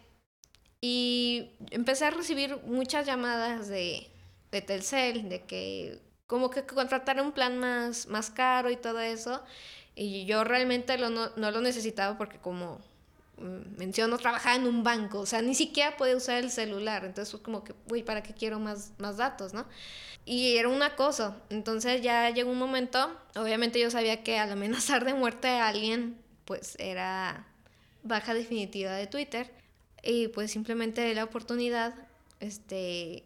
y 0.80 1.52
empecé 1.71 2.06
a 2.06 2.12
recibir 2.12 2.58
muchas 2.65 3.06
llamadas 3.06 3.67
de, 3.67 4.10
de 4.50 4.62
Telcel, 4.62 5.28
de 5.28 5.41
que 5.41 6.00
como 6.26 6.50
que 6.50 6.65
contratar 6.65 7.21
un 7.21 7.34
plan 7.34 7.58
más, 7.58 8.08
más 8.08 8.30
caro 8.30 8.69
y 8.69 8.78
todo 8.78 9.02
eso. 9.02 9.43
Y 9.95 10.25
yo 10.25 10.43
realmente 10.43 10.97
lo, 10.97 11.10
no, 11.10 11.30
no, 11.36 11.51
lo 11.51 11.62
necesitaba 11.62 12.17
porque 12.17 12.38
como 12.38 12.80
mm, 13.38 13.77
menciono, 13.77 14.17
trabajaba 14.17 14.56
en 14.56 14.67
un 14.67 14.84
banco, 14.84 15.19
o 15.19 15.25
sea, 15.25 15.41
ni 15.41 15.56
siquiera 15.56 15.97
podía 15.97 16.15
usar 16.15 16.38
el 16.38 16.51
celular, 16.51 17.04
entonces 17.06 17.32
fue 17.32 17.41
como 17.41 17.63
que, 17.63 17.73
uy, 17.89 18.04
¿para 18.04 18.23
qué 18.23 18.34
quiero 18.34 18.60
más, 18.60 18.93
más 18.97 19.17
datos, 19.17 19.54
no? 19.54 19.65
Y 20.25 20.58
era 20.58 20.69
un 20.69 20.82
acoso, 20.84 21.36
entonces 21.49 22.01
ya 22.01 22.30
llegó 22.30 22.51
un 22.51 22.60
momento, 22.60 23.12
obviamente 23.36 23.80
yo 23.80 23.91
sabía 23.91 24.23
que 24.23 24.39
al 24.39 24.51
amenazar 24.51 25.04
de 25.06 25.13
muerte 25.13 25.47
a 25.49 25.67
alguien, 25.67 26.17
pues 26.45 26.75
era 26.80 27.47
baja 28.04 28.34
definitiva 28.34 28.93
de 28.93 29.08
Twitter, 29.08 29.51
y 30.04 30.30
pues 30.30 30.51
simplemente 30.51 31.13
la 31.13 31.23
oportunidad, 31.23 31.93
este, 32.39 33.23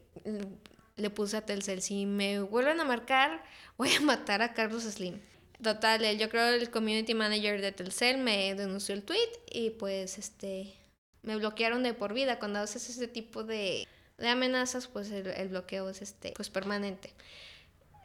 le 0.98 1.10
puse 1.10 1.38
a 1.38 1.46
Telcel, 1.46 1.82
si 1.82 2.06
me 2.06 2.42
vuelven 2.42 2.80
a 2.80 2.86
marcar, 2.86 3.44
voy 3.78 3.94
a 3.94 4.02
matar 4.02 4.42
a 4.42 4.54
Carlos 4.54 4.84
Slim. 4.84 5.20
Total, 5.66 6.16
yo 6.20 6.30
creo 6.30 6.50
el 6.50 6.70
community 6.70 7.16
manager 7.16 7.60
de 7.60 7.72
Telcel 7.72 8.20
me 8.20 8.54
denunció 8.54 8.94
el 8.94 9.02
tweet 9.02 9.32
y 9.52 9.72
pues 9.72 10.20
este 10.20 10.76
me 11.24 11.36
bloquearon 11.38 11.82
de 11.82 11.96
por 11.96 12.14
vida. 12.14 12.38
Cuando 12.38 12.60
haces 12.60 12.88
ese 12.88 13.08
tipo 13.08 13.44
de, 13.44 13.88
de 14.20 14.28
amenazas, 14.30 14.86
pues 14.86 15.10
el, 15.10 15.26
el, 15.26 15.48
bloqueo 15.48 15.90
es 15.90 16.04
este 16.04 16.34
pues 16.36 16.52
permanente. 16.52 17.16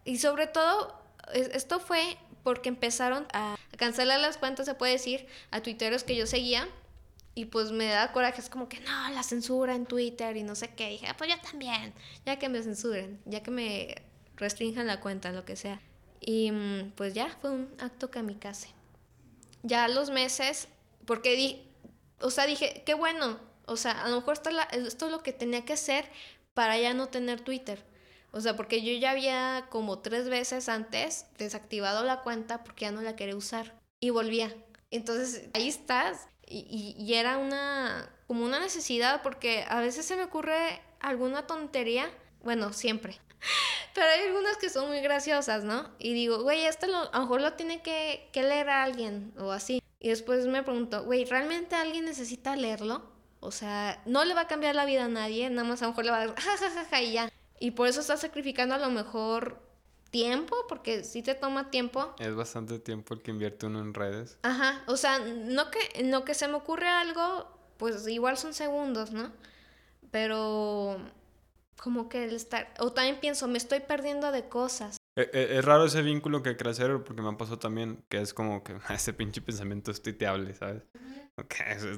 Y 0.06 0.16
sobre 0.16 0.46
todo, 0.46 0.98
esto 1.34 1.80
fue 1.80 2.16
porque 2.44 2.70
empezaron 2.70 3.26
a 3.34 3.58
cancelar 3.76 4.20
las 4.20 4.38
cuentas, 4.38 4.64
se 4.64 4.72
puede 4.72 4.92
decir, 4.92 5.26
a 5.50 5.60
tuiteros 5.60 6.02
que 6.02 6.16
yo 6.16 6.26
seguía. 6.26 6.66
Y 7.34 7.44
pues 7.44 7.72
me 7.72 7.88
da 7.88 8.10
coraje, 8.12 8.40
es 8.40 8.48
como 8.48 8.70
que 8.70 8.80
no, 8.80 9.10
la 9.10 9.22
censura 9.22 9.74
en 9.74 9.84
Twitter 9.84 10.34
y 10.38 10.44
no 10.44 10.54
sé 10.54 10.70
qué. 10.74 10.88
Dije, 10.88 11.08
ah, 11.08 11.14
pues 11.18 11.28
yo 11.28 11.38
también, 11.42 11.92
ya 12.24 12.38
que 12.38 12.48
me 12.48 12.62
censuren, 12.62 13.20
ya 13.26 13.42
que 13.42 13.50
me 13.50 13.96
restrinjan 14.36 14.86
la 14.86 15.00
cuenta, 15.00 15.30
lo 15.30 15.44
que 15.44 15.56
sea. 15.56 15.82
Y 16.20 16.52
mm, 16.52 16.92
pues 16.96 17.14
ya, 17.14 17.28
fue 17.40 17.50
un 17.50 17.68
acto 17.78 18.10
kamikaze. 18.10 18.68
ya 19.62 19.88
los 19.88 20.10
meses, 20.10 20.68
porque 21.06 21.36
di, 21.36 21.62
o 22.20 22.30
sea, 22.30 22.46
dije, 22.46 22.82
qué 22.86 22.94
bueno, 22.94 23.38
o 23.66 23.76
sea, 23.76 24.04
a 24.04 24.08
lo 24.08 24.16
mejor 24.16 24.34
esto, 24.34 24.50
esto 24.72 25.06
es 25.06 25.12
lo 25.12 25.22
que 25.22 25.32
tenía 25.32 25.64
que 25.64 25.74
hacer 25.74 26.04
para 26.54 26.78
ya 26.78 26.94
no 26.94 27.08
tener 27.08 27.40
Twitter. 27.40 27.84
O 28.32 28.40
sea, 28.40 28.56
porque 28.56 28.82
yo 28.82 28.92
ya 28.92 29.10
había 29.10 29.66
como 29.70 29.98
tres 30.00 30.28
veces 30.28 30.68
antes 30.68 31.26
desactivado 31.38 32.04
la 32.04 32.22
cuenta 32.22 32.62
porque 32.62 32.82
ya 32.84 32.92
no 32.92 33.02
la 33.02 33.16
quería 33.16 33.36
usar 33.36 33.74
y 33.98 34.10
volvía. 34.10 34.54
Entonces 34.90 35.48
ahí 35.54 35.68
estás 35.68 36.28
y, 36.46 36.94
y, 36.98 37.14
era 37.14 37.38
una 37.38 38.10
como 38.26 38.44
una 38.44 38.58
necesidad 38.58 39.22
porque 39.22 39.64
a 39.68 39.80
veces 39.80 40.06
se 40.06 40.16
me 40.16 40.24
ocurre 40.24 40.80
alguna 41.00 41.46
tontería, 41.46 42.10
bueno, 42.42 42.72
siempre. 42.72 43.20
Pero 43.94 44.06
hay 44.06 44.28
algunas 44.28 44.56
que 44.56 44.70
son 44.70 44.88
muy 44.88 45.00
graciosas, 45.00 45.64
¿no? 45.64 45.88
Y 45.98 46.12
digo, 46.14 46.42
güey, 46.42 46.66
esto 46.66 46.86
lo, 46.86 47.12
a 47.12 47.18
lo 47.18 47.20
mejor 47.22 47.40
lo 47.40 47.52
tiene 47.54 47.82
que, 47.82 48.28
que 48.32 48.42
leer 48.42 48.68
a 48.70 48.82
alguien 48.82 49.32
o 49.38 49.50
así. 49.50 49.82
Y 49.98 50.08
después 50.08 50.46
me 50.46 50.62
pregunto, 50.62 51.04
güey, 51.04 51.24
¿realmente 51.24 51.76
alguien 51.76 52.04
necesita 52.04 52.56
leerlo? 52.56 53.02
O 53.40 53.50
sea, 53.50 54.02
no 54.06 54.24
le 54.24 54.34
va 54.34 54.42
a 54.42 54.46
cambiar 54.46 54.74
la 54.74 54.84
vida 54.84 55.06
a 55.06 55.08
nadie, 55.08 55.48
nada 55.50 55.66
más 55.66 55.82
a 55.82 55.86
lo 55.86 55.92
mejor 55.92 56.04
le 56.04 56.10
va 56.10 56.20
a 56.20 56.26
dar 56.26 56.36
jajajaja 56.40 57.02
y 57.02 57.12
ya. 57.12 57.32
Y 57.58 57.72
por 57.72 57.88
eso 57.88 58.00
estás 58.00 58.20
sacrificando 58.20 58.74
a 58.74 58.78
lo 58.78 58.90
mejor 58.90 59.58
tiempo, 60.10 60.56
porque 60.68 61.04
si 61.04 61.22
te 61.22 61.34
toma 61.34 61.70
tiempo. 61.70 62.14
Es 62.18 62.34
bastante 62.34 62.78
tiempo 62.78 63.14
el 63.14 63.22
que 63.22 63.30
invierte 63.30 63.66
uno 63.66 63.80
en 63.80 63.94
redes. 63.94 64.38
Ajá, 64.42 64.82
o 64.86 64.96
sea, 64.96 65.18
no 65.18 65.70
que, 65.70 66.02
no 66.04 66.24
que 66.24 66.34
se 66.34 66.48
me 66.48 66.54
ocurre 66.54 66.88
algo, 66.88 67.46
pues 67.76 68.06
igual 68.08 68.36
son 68.36 68.54
segundos, 68.54 69.12
¿no? 69.12 69.30
Pero 70.10 70.98
como 71.80 72.08
que 72.08 72.24
el 72.24 72.34
estar, 72.34 72.72
o 72.78 72.92
también 72.92 73.20
pienso, 73.20 73.48
me 73.48 73.58
estoy 73.58 73.80
perdiendo 73.80 74.32
de 74.32 74.48
cosas. 74.48 74.96
E, 75.16 75.30
e, 75.32 75.58
es, 75.58 75.64
raro 75.64 75.86
ese 75.86 76.02
vínculo 76.02 76.42
que 76.42 76.56
crea 76.56 76.74
cero 76.74 77.02
porque 77.04 77.22
me 77.22 77.28
ha 77.28 77.36
pasado 77.36 77.58
también 77.58 78.04
que 78.08 78.20
es 78.20 78.34
como 78.34 78.62
que 78.62 78.76
ese 78.90 79.12
pinche 79.12 79.40
pensamiento 79.40 79.90
es 79.90 80.02
tuiteable, 80.02 80.54
¿sabes? 80.54 80.82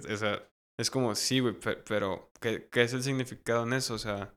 es, 0.07 0.23
es, 0.79 0.91
como, 0.91 1.15
sí, 1.15 1.41
güey, 1.41 1.57
pero, 1.87 2.31
¿qué, 2.41 2.69
¿qué, 2.71 2.83
es 2.83 2.93
el 2.93 3.03
significado 3.03 3.65
en 3.65 3.73
eso? 3.73 3.95
O 3.95 3.99
sea, 3.99 4.35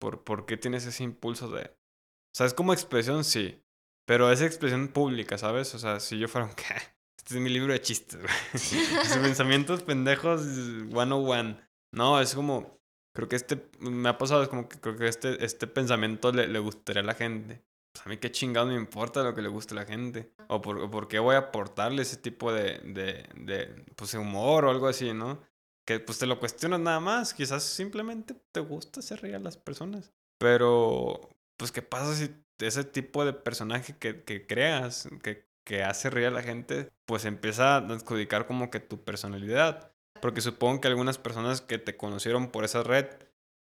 ¿Por, 0.00 0.24
¿Por 0.24 0.46
qué 0.46 0.56
tienes 0.56 0.86
ese 0.86 1.04
impulso 1.04 1.48
de...? 1.50 1.64
O 1.64 2.34
sea, 2.36 2.46
es 2.46 2.54
como 2.54 2.72
expresión, 2.72 3.22
sí. 3.22 3.62
Pero 4.06 4.32
es 4.32 4.40
expresión 4.40 4.88
pública, 4.88 5.36
¿sabes? 5.36 5.74
O 5.74 5.78
sea, 5.78 6.00
si 6.00 6.18
yo 6.18 6.26
fuera 6.26 6.46
un... 6.46 6.52
Este 7.18 7.34
es 7.34 7.40
mi 7.40 7.50
libro 7.50 7.72
de 7.72 7.82
chistes, 7.82 8.18
güey. 8.18 9.22
pensamientos 9.22 9.82
pendejos 9.82 10.40
one 10.92 11.12
on 11.12 11.28
one. 11.28 11.60
No, 11.92 12.18
es 12.20 12.34
como... 12.34 12.79
Creo 13.12 13.28
que 13.28 13.36
este... 13.36 13.70
Me 13.80 14.08
ha 14.08 14.18
pasado, 14.18 14.42
es 14.42 14.48
como 14.48 14.68
que 14.68 14.78
creo 14.78 14.96
que 14.96 15.08
este, 15.08 15.44
este 15.44 15.66
pensamiento 15.66 16.32
le, 16.32 16.48
le 16.48 16.58
gustaría 16.58 17.02
a 17.02 17.06
la 17.06 17.14
gente. 17.14 17.62
Pues 17.92 18.06
a 18.06 18.08
mí 18.08 18.18
qué 18.18 18.30
chingado 18.30 18.66
me 18.66 18.74
importa 18.74 19.22
lo 19.22 19.34
que 19.34 19.42
le 19.42 19.48
guste 19.48 19.74
a 19.74 19.76
la 19.76 19.84
gente. 19.86 20.32
O 20.48 20.60
por, 20.60 20.78
o 20.78 20.90
por 20.90 21.08
qué 21.08 21.18
voy 21.18 21.34
a 21.34 21.38
aportarle 21.38 22.02
ese 22.02 22.16
tipo 22.16 22.52
de, 22.52 22.78
de, 22.78 23.28
de, 23.34 23.84
pues, 23.96 24.14
humor 24.14 24.64
o 24.64 24.70
algo 24.70 24.86
así, 24.86 25.12
¿no? 25.12 25.40
que 25.90 25.98
pues 25.98 26.18
te 26.18 26.26
lo 26.26 26.38
cuestionas 26.38 26.78
nada 26.78 27.00
más, 27.00 27.34
quizás 27.34 27.64
simplemente 27.64 28.36
te 28.52 28.60
gusta 28.60 29.00
hacer 29.00 29.22
reír 29.22 29.34
a 29.34 29.40
las 29.40 29.56
personas. 29.56 30.12
Pero, 30.38 31.18
pues, 31.56 31.72
¿qué 31.72 31.82
pasa 31.82 32.14
si 32.14 32.30
ese 32.60 32.84
tipo 32.84 33.24
de 33.24 33.32
personaje 33.32 33.96
que, 33.98 34.22
que 34.22 34.46
creas, 34.46 35.08
que, 35.24 35.48
que 35.66 35.82
hace 35.82 36.08
reír 36.08 36.28
a 36.28 36.30
la 36.30 36.42
gente, 36.42 36.88
pues 37.06 37.24
empieza 37.24 37.74
a 37.74 37.78
adjudicar 37.78 38.46
como 38.46 38.70
que 38.70 38.78
tu 38.78 39.02
personalidad? 39.02 39.89
Porque 40.20 40.40
supongo 40.40 40.80
que 40.80 40.88
algunas 40.88 41.18
personas 41.18 41.60
que 41.60 41.78
te 41.78 41.96
conocieron 41.96 42.48
por 42.50 42.64
esa 42.64 42.82
red, 42.82 43.06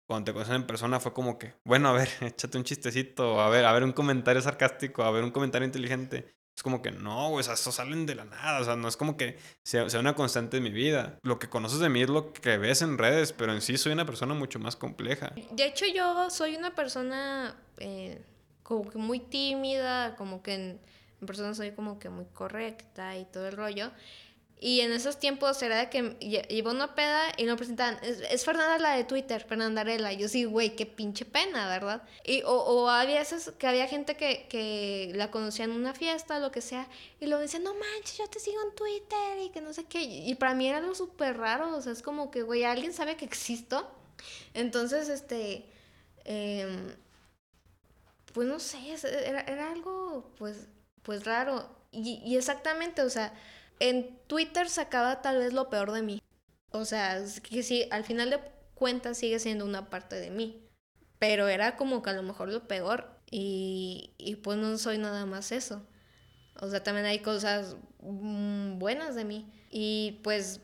cuando 0.06 0.24
te 0.24 0.32
conocen 0.32 0.56
en 0.56 0.66
persona 0.66 0.98
fue 0.98 1.12
como 1.12 1.38
que, 1.38 1.54
bueno, 1.64 1.88
a 1.88 1.92
ver, 1.92 2.08
échate 2.20 2.58
un 2.58 2.64
chistecito, 2.64 3.40
a 3.40 3.48
ver, 3.48 3.64
a 3.64 3.72
ver 3.72 3.84
un 3.84 3.92
comentario 3.92 4.42
sarcástico, 4.42 5.02
a 5.02 5.10
ver 5.10 5.24
un 5.24 5.30
comentario 5.30 5.66
inteligente. 5.66 6.34
Es 6.56 6.62
como 6.62 6.82
que 6.82 6.90
no, 6.90 7.32
o 7.32 7.42
sea, 7.42 7.54
eso 7.54 7.72
salen 7.72 8.04
de 8.04 8.14
la 8.14 8.24
nada, 8.24 8.60
o 8.60 8.64
sea, 8.64 8.76
no 8.76 8.88
es 8.88 8.96
como 8.96 9.16
que 9.16 9.38
sea, 9.62 9.88
sea, 9.88 10.00
una 10.00 10.14
constante 10.14 10.58
en 10.58 10.64
mi 10.64 10.70
vida. 10.70 11.18
Lo 11.22 11.38
que 11.38 11.48
conoces 11.48 11.78
de 11.78 11.88
mí 11.88 12.02
es 12.02 12.10
lo 12.10 12.32
que 12.32 12.58
ves 12.58 12.82
en 12.82 12.98
redes, 12.98 13.32
pero 13.32 13.54
en 13.54 13.62
sí 13.62 13.78
soy 13.78 13.92
una 13.92 14.04
persona 14.04 14.34
mucho 14.34 14.58
más 14.58 14.76
compleja. 14.76 15.32
De 15.52 15.64
hecho, 15.64 15.86
yo 15.86 16.28
soy 16.28 16.56
una 16.56 16.74
persona 16.74 17.56
eh, 17.78 18.20
como 18.62 18.90
que 18.90 18.98
muy 18.98 19.20
tímida, 19.20 20.16
como 20.16 20.42
que 20.42 20.54
en, 20.54 20.80
en 21.20 21.26
persona 21.26 21.54
soy 21.54 21.70
como 21.70 21.98
que 21.98 22.08
muy 22.10 22.26
correcta 22.26 23.16
y 23.16 23.24
todo 23.24 23.48
el 23.48 23.56
rollo. 23.56 23.90
Y 24.62 24.82
en 24.82 24.92
esos 24.92 25.18
tiempos 25.18 25.62
era 25.62 25.78
de 25.78 25.88
que 25.88 26.18
iba 26.50 26.70
una 26.70 26.94
peda 26.94 27.32
y 27.38 27.44
no 27.44 27.56
presentaban. 27.56 27.98
Es, 28.02 28.44
Fernanda 28.44 28.78
la 28.78 28.94
de 28.94 29.04
Twitter, 29.04 29.42
Fernanda 29.42 29.80
Arela. 29.80 30.12
Yo 30.12 30.28
sí, 30.28 30.44
güey, 30.44 30.76
qué 30.76 30.84
pinche 30.84 31.24
pena, 31.24 31.66
¿verdad? 31.66 32.02
Y, 32.24 32.42
o, 32.42 32.52
o 32.52 32.90
había 32.90 33.20
veces 33.20 33.52
que 33.58 33.66
había 33.66 33.88
gente 33.88 34.18
que, 34.18 34.46
que 34.50 35.12
la 35.14 35.30
conocía 35.30 35.64
en 35.64 35.70
una 35.70 35.94
fiesta, 35.94 36.38
lo 36.38 36.50
que 36.52 36.60
sea, 36.60 36.86
y 37.20 37.26
lo 37.26 37.38
decían, 37.38 37.62
no 37.62 37.72
manches, 37.72 38.18
yo 38.18 38.28
te 38.28 38.38
sigo 38.38 38.60
en 38.62 38.74
Twitter 38.74 39.38
y 39.42 39.48
que 39.48 39.62
no 39.62 39.72
sé 39.72 39.84
qué. 39.84 40.02
Y 40.02 40.34
para 40.34 40.52
mí 40.52 40.68
era 40.68 40.76
algo 40.76 40.94
súper 40.94 41.38
raro, 41.38 41.74
o 41.74 41.80
sea, 41.80 41.92
es 41.92 42.02
como 42.02 42.30
que, 42.30 42.42
güey, 42.42 42.64
alguien 42.64 42.92
sabe 42.92 43.16
que 43.16 43.24
existo. 43.24 43.90
Entonces, 44.52 45.08
este. 45.08 45.70
Em, 46.24 46.94
pues 48.34 48.46
no 48.46 48.60
sé, 48.60 48.78
era, 49.24 49.40
era 49.40 49.72
algo, 49.72 50.34
pues, 50.38 50.68
pues 51.02 51.24
raro. 51.24 51.66
Y, 51.92 52.22
y 52.26 52.36
exactamente, 52.36 53.02
o 53.02 53.10
sea 53.10 53.32
en 53.80 54.18
Twitter 54.26 54.68
sacaba 54.68 55.22
tal 55.22 55.38
vez 55.38 55.52
lo 55.52 55.70
peor 55.70 55.90
de 55.90 56.02
mí. 56.02 56.22
O 56.70 56.84
sea, 56.84 57.18
que 57.42 57.62
sí, 57.62 57.88
al 57.90 58.04
final 58.04 58.30
de 58.30 58.40
cuentas 58.74 59.18
sigue 59.18 59.38
siendo 59.38 59.64
una 59.64 59.90
parte 59.90 60.16
de 60.16 60.30
mí. 60.30 60.62
Pero 61.18 61.48
era 61.48 61.76
como 61.76 62.02
que 62.02 62.10
a 62.10 62.12
lo 62.12 62.22
mejor 62.22 62.48
lo 62.48 62.68
peor. 62.68 63.10
Y, 63.30 64.12
y 64.18 64.36
pues 64.36 64.58
no 64.58 64.76
soy 64.78 64.98
nada 64.98 65.26
más 65.26 65.50
eso. 65.50 65.82
O 66.60 66.68
sea, 66.68 66.82
también 66.82 67.06
hay 67.06 67.20
cosas 67.20 67.76
mm, 68.00 68.78
buenas 68.78 69.14
de 69.14 69.24
mí. 69.24 69.50
Y 69.70 70.20
pues 70.22 70.60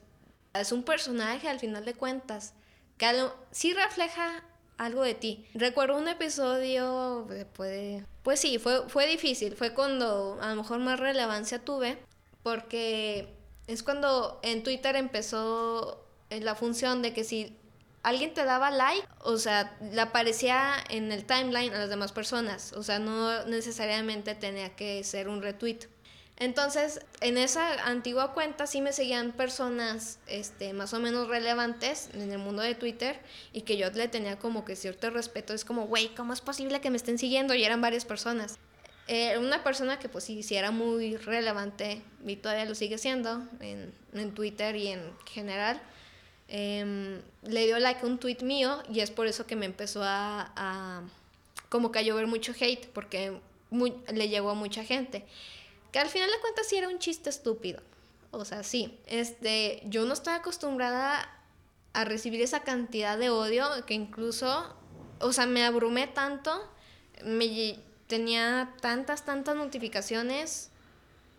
es 0.54 0.72
un 0.72 0.82
personaje 0.84 1.48
al 1.48 1.58
final 1.58 1.84
de 1.84 1.94
cuentas. 1.94 2.54
Que 2.98 3.28
sí 3.50 3.72
refleja 3.72 4.44
algo 4.76 5.02
de 5.02 5.14
ti. 5.14 5.46
Recuerdo 5.54 5.96
un 5.96 6.08
episodio, 6.08 7.26
puede, 7.54 8.04
pues 8.22 8.40
sí, 8.40 8.58
fue, 8.58 8.88
fue 8.88 9.06
difícil. 9.06 9.56
Fue 9.56 9.72
cuando 9.72 10.38
a 10.40 10.50
lo 10.50 10.56
mejor 10.56 10.80
más 10.80 11.00
relevancia 11.00 11.64
tuve 11.64 11.98
porque 12.46 13.26
es 13.66 13.82
cuando 13.82 14.38
en 14.44 14.62
Twitter 14.62 14.94
empezó 14.94 16.06
la 16.30 16.54
función 16.54 17.02
de 17.02 17.12
que 17.12 17.24
si 17.24 17.58
alguien 18.04 18.34
te 18.34 18.44
daba 18.44 18.70
like, 18.70 19.04
o 19.18 19.36
sea, 19.36 19.76
le 19.80 20.00
aparecía 20.00 20.74
en 20.88 21.10
el 21.10 21.24
timeline 21.24 21.74
a 21.74 21.78
las 21.78 21.90
demás 21.90 22.12
personas, 22.12 22.72
o 22.74 22.84
sea, 22.84 23.00
no 23.00 23.46
necesariamente 23.46 24.36
tenía 24.36 24.76
que 24.76 25.02
ser 25.02 25.28
un 25.28 25.42
retweet. 25.42 25.88
Entonces, 26.36 27.00
en 27.20 27.36
esa 27.36 27.84
antigua 27.84 28.32
cuenta 28.32 28.68
sí 28.68 28.80
me 28.80 28.92
seguían 28.92 29.32
personas 29.32 30.20
este, 30.28 30.72
más 30.72 30.94
o 30.94 31.00
menos 31.00 31.26
relevantes 31.26 32.10
en 32.14 32.30
el 32.30 32.38
mundo 32.38 32.62
de 32.62 32.76
Twitter 32.76 33.18
y 33.52 33.62
que 33.62 33.76
yo 33.76 33.90
le 33.90 34.06
tenía 34.06 34.38
como 34.38 34.64
que 34.64 34.76
cierto 34.76 35.10
respeto. 35.10 35.52
Es 35.52 35.64
como, 35.64 35.88
güey, 35.88 36.14
¿cómo 36.14 36.32
es 36.32 36.40
posible 36.40 36.80
que 36.80 36.90
me 36.90 36.96
estén 36.96 37.18
siguiendo? 37.18 37.54
Y 37.54 37.64
eran 37.64 37.80
varias 37.80 38.04
personas. 38.04 38.60
Eh, 39.08 39.38
una 39.38 39.62
persona 39.62 39.98
que 39.98 40.08
pues 40.08 40.24
sí, 40.24 40.42
sí, 40.42 40.56
era 40.56 40.72
muy 40.72 41.16
relevante 41.16 42.02
y 42.26 42.36
todavía 42.36 42.64
lo 42.64 42.74
sigue 42.74 42.98
siendo 42.98 43.46
en, 43.60 43.92
en 44.14 44.34
Twitter 44.34 44.74
y 44.74 44.88
en 44.88 45.00
general, 45.26 45.80
em, 46.48 47.20
le 47.42 47.66
dio 47.66 47.78
like 47.78 48.00
a 48.02 48.06
un 48.06 48.18
tweet 48.18 48.38
mío 48.42 48.82
y 48.92 49.00
es 49.00 49.12
por 49.12 49.28
eso 49.28 49.46
que 49.46 49.54
me 49.54 49.66
empezó 49.66 50.02
a, 50.02 50.52
a 50.56 51.02
como 51.68 51.92
que 51.92 52.00
a 52.00 52.02
llover 52.02 52.26
mucho 52.26 52.52
hate 52.58 52.88
porque 52.88 53.38
le 53.70 54.28
llegó 54.28 54.50
a 54.50 54.54
mucha 54.54 54.84
gente. 54.84 55.24
Que 55.92 55.98
al 55.98 56.08
final 56.08 56.30
de 56.30 56.40
cuentas 56.40 56.68
sí 56.68 56.76
era 56.76 56.88
un 56.88 56.98
chiste 56.98 57.30
estúpido. 57.30 57.80
O 58.30 58.44
sea, 58.44 58.62
sí. 58.62 58.98
Este, 59.06 59.82
yo 59.84 60.04
no 60.04 60.12
estoy 60.12 60.34
acostumbrada 60.34 61.28
a 61.92 62.04
recibir 62.04 62.42
esa 62.42 62.60
cantidad 62.60 63.16
de 63.16 63.30
odio 63.30 63.68
que 63.86 63.94
incluso, 63.94 64.74
o 65.20 65.32
sea, 65.32 65.46
me 65.46 65.64
abrumé 65.64 66.06
tanto, 66.06 66.52
me 67.24 67.46
tenía 68.06 68.72
tantas, 68.80 69.24
tantas 69.24 69.56
notificaciones 69.56 70.70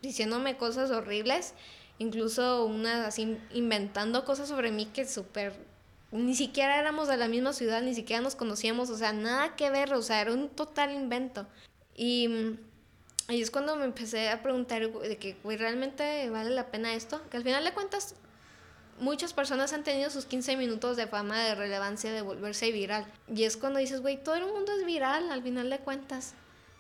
diciéndome 0.02 0.58
cosas 0.58 0.92
horribles, 0.92 1.54
incluso 2.00 2.66
unas 2.66 3.06
así 3.06 3.38
inventando 3.54 4.26
cosas 4.26 4.50
sobre 4.50 4.72
mí 4.72 4.86
que 4.88 5.08
súper... 5.08 5.54
Ni 6.12 6.36
siquiera 6.36 6.80
éramos 6.80 7.10
de 7.10 7.18
la 7.18 7.28
misma 7.28 7.52
ciudad, 7.52 7.82
ni 7.82 7.94
siquiera 7.94 8.22
nos 8.22 8.36
conocíamos, 8.36 8.90
o 8.90 8.98
sea, 8.98 9.12
nada 9.12 9.58
que 9.58 9.70
ver, 9.70 9.94
o 9.94 10.02
sea, 10.02 10.22
era 10.22 10.32
un 10.32 10.48
total 10.48 10.94
invento. 10.94 11.46
Y 11.96 12.56
ahí 13.28 13.42
es 13.42 13.52
cuando 13.52 13.76
me 13.76 13.84
empecé 13.84 14.30
a 14.30 14.42
preguntar 14.42 14.90
de 14.90 15.18
que, 15.18 15.36
güey, 15.44 15.58
¿realmente 15.58 16.30
vale 16.30 16.52
la 16.52 16.68
pena 16.72 16.94
esto? 16.94 17.22
Que 17.30 17.36
al 17.36 17.44
final 17.44 17.66
de 17.66 17.74
cuentas, 17.74 18.16
muchas 19.00 19.34
personas 19.34 19.74
han 19.74 19.84
tenido 19.84 20.10
sus 20.10 20.26
15 20.26 20.56
minutos 20.56 20.96
de 20.96 21.08
fama, 21.08 21.44
de 21.44 21.56
relevancia, 21.56 22.14
de 22.14 22.22
volverse 22.22 22.72
viral. 22.72 23.06
Y 23.34 23.44
es 23.44 23.58
cuando 23.58 23.80
dices, 23.80 24.00
güey, 24.00 24.24
todo 24.24 24.36
el 24.36 24.46
mundo 24.46 24.72
es 24.72 24.86
viral 24.86 25.30
al 25.30 25.44
final 25.44 25.70
de 25.70 25.80
cuentas. 25.80 26.36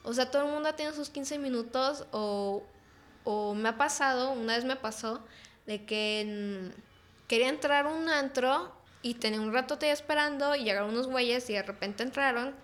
O 0.08 0.13
sea, 0.13 0.32
todo 0.32 0.46
el 0.46 0.52
mundo 0.54 0.70
ha 0.70 0.76
tenido 0.78 0.96
sus 0.96 1.10
15 1.10 1.38
minutos 1.38 2.06
o, 2.12 2.63
o 3.26 3.54
me 3.54 3.67
ha 3.67 3.78
pasado, 3.78 4.32
una 4.32 4.56
vez 4.56 4.63
me 4.63 4.78
pasó, 4.78 5.22
de 5.65 5.84
que 5.86 6.72
quería 7.28 7.50
entrar 7.50 7.88
un 7.88 8.08
antro 8.08 8.72
y 9.02 9.15
tenía 9.15 9.41
un 9.41 9.52
rato 9.52 9.78
te 9.78 9.91
esperando 9.91 10.56
y 10.56 10.63
llegaron 10.63 10.91
unos 10.91 11.08
güeyes 11.08 11.50
y 11.50 11.54
de 11.54 11.62
repente 11.62 12.04
entraron 12.04 12.56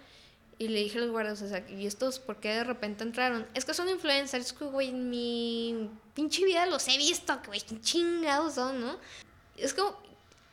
Y 0.58 0.69
le 0.69 0.79
dije 0.79 0.99
a 0.99 1.01
los 1.01 1.12
guardias, 1.12 1.41
o 1.41 1.49
sea, 1.49 1.69
¿y 1.69 1.86
estos 1.86 2.19
por 2.19 2.38
qué 2.38 2.47
de 2.47 2.63
repente 2.63 3.03
entraron? 3.03 3.45
Es 3.53 3.65
que 3.65 3.73
son 3.73 3.89
influencers, 3.89 4.53
que, 4.53 4.63
güey, 4.63 4.91
en 4.91 5.10
mi 5.10 5.89
pinche 6.13 6.45
vida 6.45 6.65
los 6.65 6.88
he 6.88 6.97
visto, 6.97 7.41
que, 7.41 7.47
güey, 7.47 7.60
chingados 7.60 8.53
son, 8.53 8.79
¿no? 8.79 8.97
Es 9.58 9.73
como, 9.73 9.97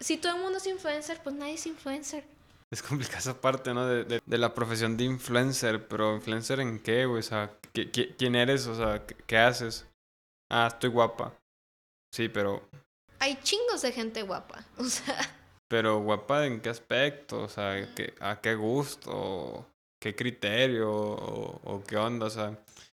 si 0.00 0.16
todo 0.16 0.34
el 0.34 0.42
mundo 0.42 0.58
es 0.58 0.66
influencer, 0.66 1.20
pues 1.22 1.36
nadie 1.36 1.54
es 1.54 1.66
influencer. 1.66 2.24
Es 2.72 2.82
complicada 2.82 3.18
esa 3.18 3.40
parte, 3.40 3.74
¿no? 3.74 3.84
De, 3.86 4.04
de, 4.04 4.22
de, 4.24 4.38
la 4.38 4.54
profesión 4.54 4.96
de 4.96 5.04
influencer, 5.04 5.88
pero 5.88 6.14
¿influencer 6.14 6.60
en 6.60 6.78
qué, 6.78 7.04
güey? 7.04 7.18
O 7.18 7.22
sea, 7.22 7.52
¿qué, 7.72 7.90
qué, 7.90 8.14
quién 8.14 8.36
eres? 8.36 8.68
O 8.68 8.76
sea, 8.76 9.04
¿qué, 9.04 9.16
¿qué 9.26 9.38
haces? 9.38 9.86
Ah, 10.48 10.68
estoy 10.68 10.90
guapa. 10.90 11.34
Sí, 12.12 12.28
pero... 12.28 12.62
Hay 13.18 13.36
chingos 13.42 13.82
de 13.82 13.92
gente 13.92 14.22
guapa, 14.22 14.64
o 14.78 14.84
sea... 14.84 15.16
Pero 15.68 16.00
guapa 16.00 16.46
en 16.46 16.60
qué 16.60 16.68
aspecto, 16.68 17.42
o 17.42 17.48
sea, 17.48 17.94
¿qué, 17.94 18.14
a 18.20 18.40
qué 18.40 18.56
gusto, 18.56 19.66
qué 20.00 20.16
criterio, 20.16 20.90
o, 20.92 21.60
o, 21.62 21.84
qué 21.84 21.96
onda, 21.96 22.26
o 22.26 22.30
sea, 22.30 22.58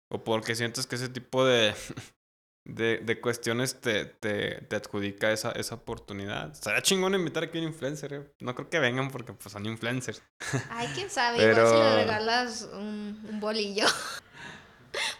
o 0.08 0.22
porque 0.22 0.54
sientes 0.54 0.86
que 0.86 0.94
ese 0.94 1.08
tipo 1.08 1.44
de, 1.44 1.74
de, 2.64 2.98
de 2.98 3.20
cuestiones 3.20 3.80
te, 3.80 4.04
te, 4.04 4.60
te, 4.62 4.76
adjudica 4.76 5.32
esa, 5.32 5.52
esa 5.52 5.76
oportunidad. 5.76 6.52
Sería 6.54 6.82
chingón 6.82 7.14
invitar 7.14 7.44
aquí 7.44 7.58
a 7.58 7.62
un 7.62 7.68
influencer, 7.68 8.12
¿eh? 8.12 8.32
no 8.40 8.54
creo 8.54 8.68
que 8.68 8.78
vengan 8.78 9.10
porque 9.10 9.32
pues 9.32 9.52
son 9.52 9.66
influencers. 9.66 10.22
Ay, 10.70 10.88
quién 10.94 11.10
sabe, 11.10 11.38
Pero... 11.38 11.66
igual 11.66 11.68
si 11.68 11.78
le 11.78 12.04
regalas 12.04 12.68
un, 12.72 13.26
un 13.28 13.40
bolillo. 13.40 13.86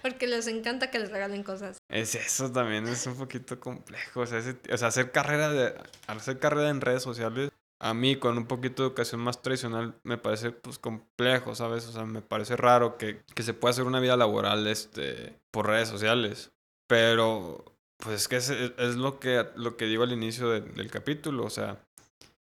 Porque 0.03 0.26
les 0.26 0.48
encanta 0.48 0.90
que 0.90 0.98
les 0.98 1.12
regalen 1.12 1.44
cosas. 1.44 1.79
Es 1.88 2.16
eso 2.16 2.50
también, 2.50 2.88
es 2.88 3.07
un 3.07 3.16
poquito 3.16 3.61
complejo. 3.61 4.20
O 4.22 4.26
sea, 4.26 4.38
ese, 4.38 4.57
o 4.72 4.76
sea, 4.76 4.88
hacer 4.88 5.12
carrera 5.12 5.48
de. 5.48 5.74
Hacer 6.09 6.40
carrera 6.40 6.70
en 6.70 6.81
redes 6.81 7.05
sociales, 7.05 7.50
a 7.79 7.94
mí 7.94 8.16
con 8.16 8.37
un 8.37 8.46
poquito 8.46 8.83
de 8.83 8.88
educación 8.88 9.20
más 9.20 9.42
tradicional, 9.42 9.94
me 10.03 10.18
parece 10.18 10.50
pues 10.50 10.79
complejo, 10.79 11.55
¿sabes? 11.55 11.87
O 11.87 11.92
sea, 11.92 12.05
me 12.05 12.20
parece 12.20 12.57
raro 12.57 12.98
que, 12.98 13.22
que 13.35 13.42
se 13.42 13.55
pueda 13.55 13.70
hacer 13.70 13.85
una 13.85 14.00
vida 14.00 14.16
laboral 14.16 14.66
este, 14.66 15.38
por 15.50 15.66
redes 15.66 15.88
sociales. 15.88 16.50
Pero, 16.90 17.64
pues 17.98 18.22
es 18.22 18.29
que 18.29 18.37
es, 18.37 18.50
es 18.50 18.96
lo, 18.96 19.20
que, 19.20 19.46
lo 19.55 19.76
que 19.76 19.87
digo 19.87 20.03
al 20.03 20.12
inicio 20.12 20.50
de, 20.50 20.61
del 20.61 20.90
capítulo. 20.90 21.44
O 21.44 21.50
sea, 21.50 21.79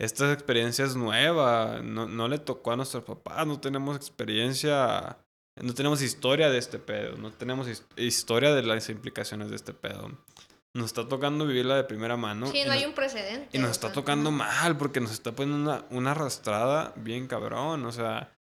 esta 0.01 0.33
experiencia 0.33 0.85
es 0.85 0.97
nueva. 0.97 1.81
No, 1.83 2.09
no 2.09 2.27
le 2.27 2.40
tocó 2.40 2.73
a 2.73 2.77
nuestros 2.77 3.05
papás, 3.05 3.47
no 3.47 3.61
tenemos 3.61 3.97
experiencia 3.97 5.16
no 5.62 5.73
tenemos 5.73 6.03
historia 6.03 6.51
de 6.51 6.59
este 6.59 6.79
pedo, 6.79 7.16
no 7.16 7.31
tenemos 7.31 7.68
historia 7.97 8.55
de 8.55 8.62
las 8.62 8.88
implicaciones 8.88 9.51
de 9.51 9.57
este 9.57 9.73
pedo. 9.73 10.11
Nos 10.75 10.87
está 10.87 11.07
tocando 11.07 11.47
vivirla 11.47 11.77
de 11.77 11.85
primera 11.85 12.16
mano. 12.16 12.49
Sí, 12.49 12.64
no 12.66 12.73
hay 12.73 12.85
un 12.85 12.94
precedente. 12.94 13.57
Y 13.57 13.61
nos 13.61 13.70
está 13.70 13.92
tocando 13.92 14.33
mal 14.33 14.77
porque 14.77 15.01
nos 15.01 15.12
está 15.12 15.31
poniendo 15.31 15.62
una, 15.62 15.85
una 15.90 16.11
arrastrada 16.11 16.92
bien 16.97 17.29
cabrón. 17.29 17.87
O 17.87 17.92
sea, 17.92 18.37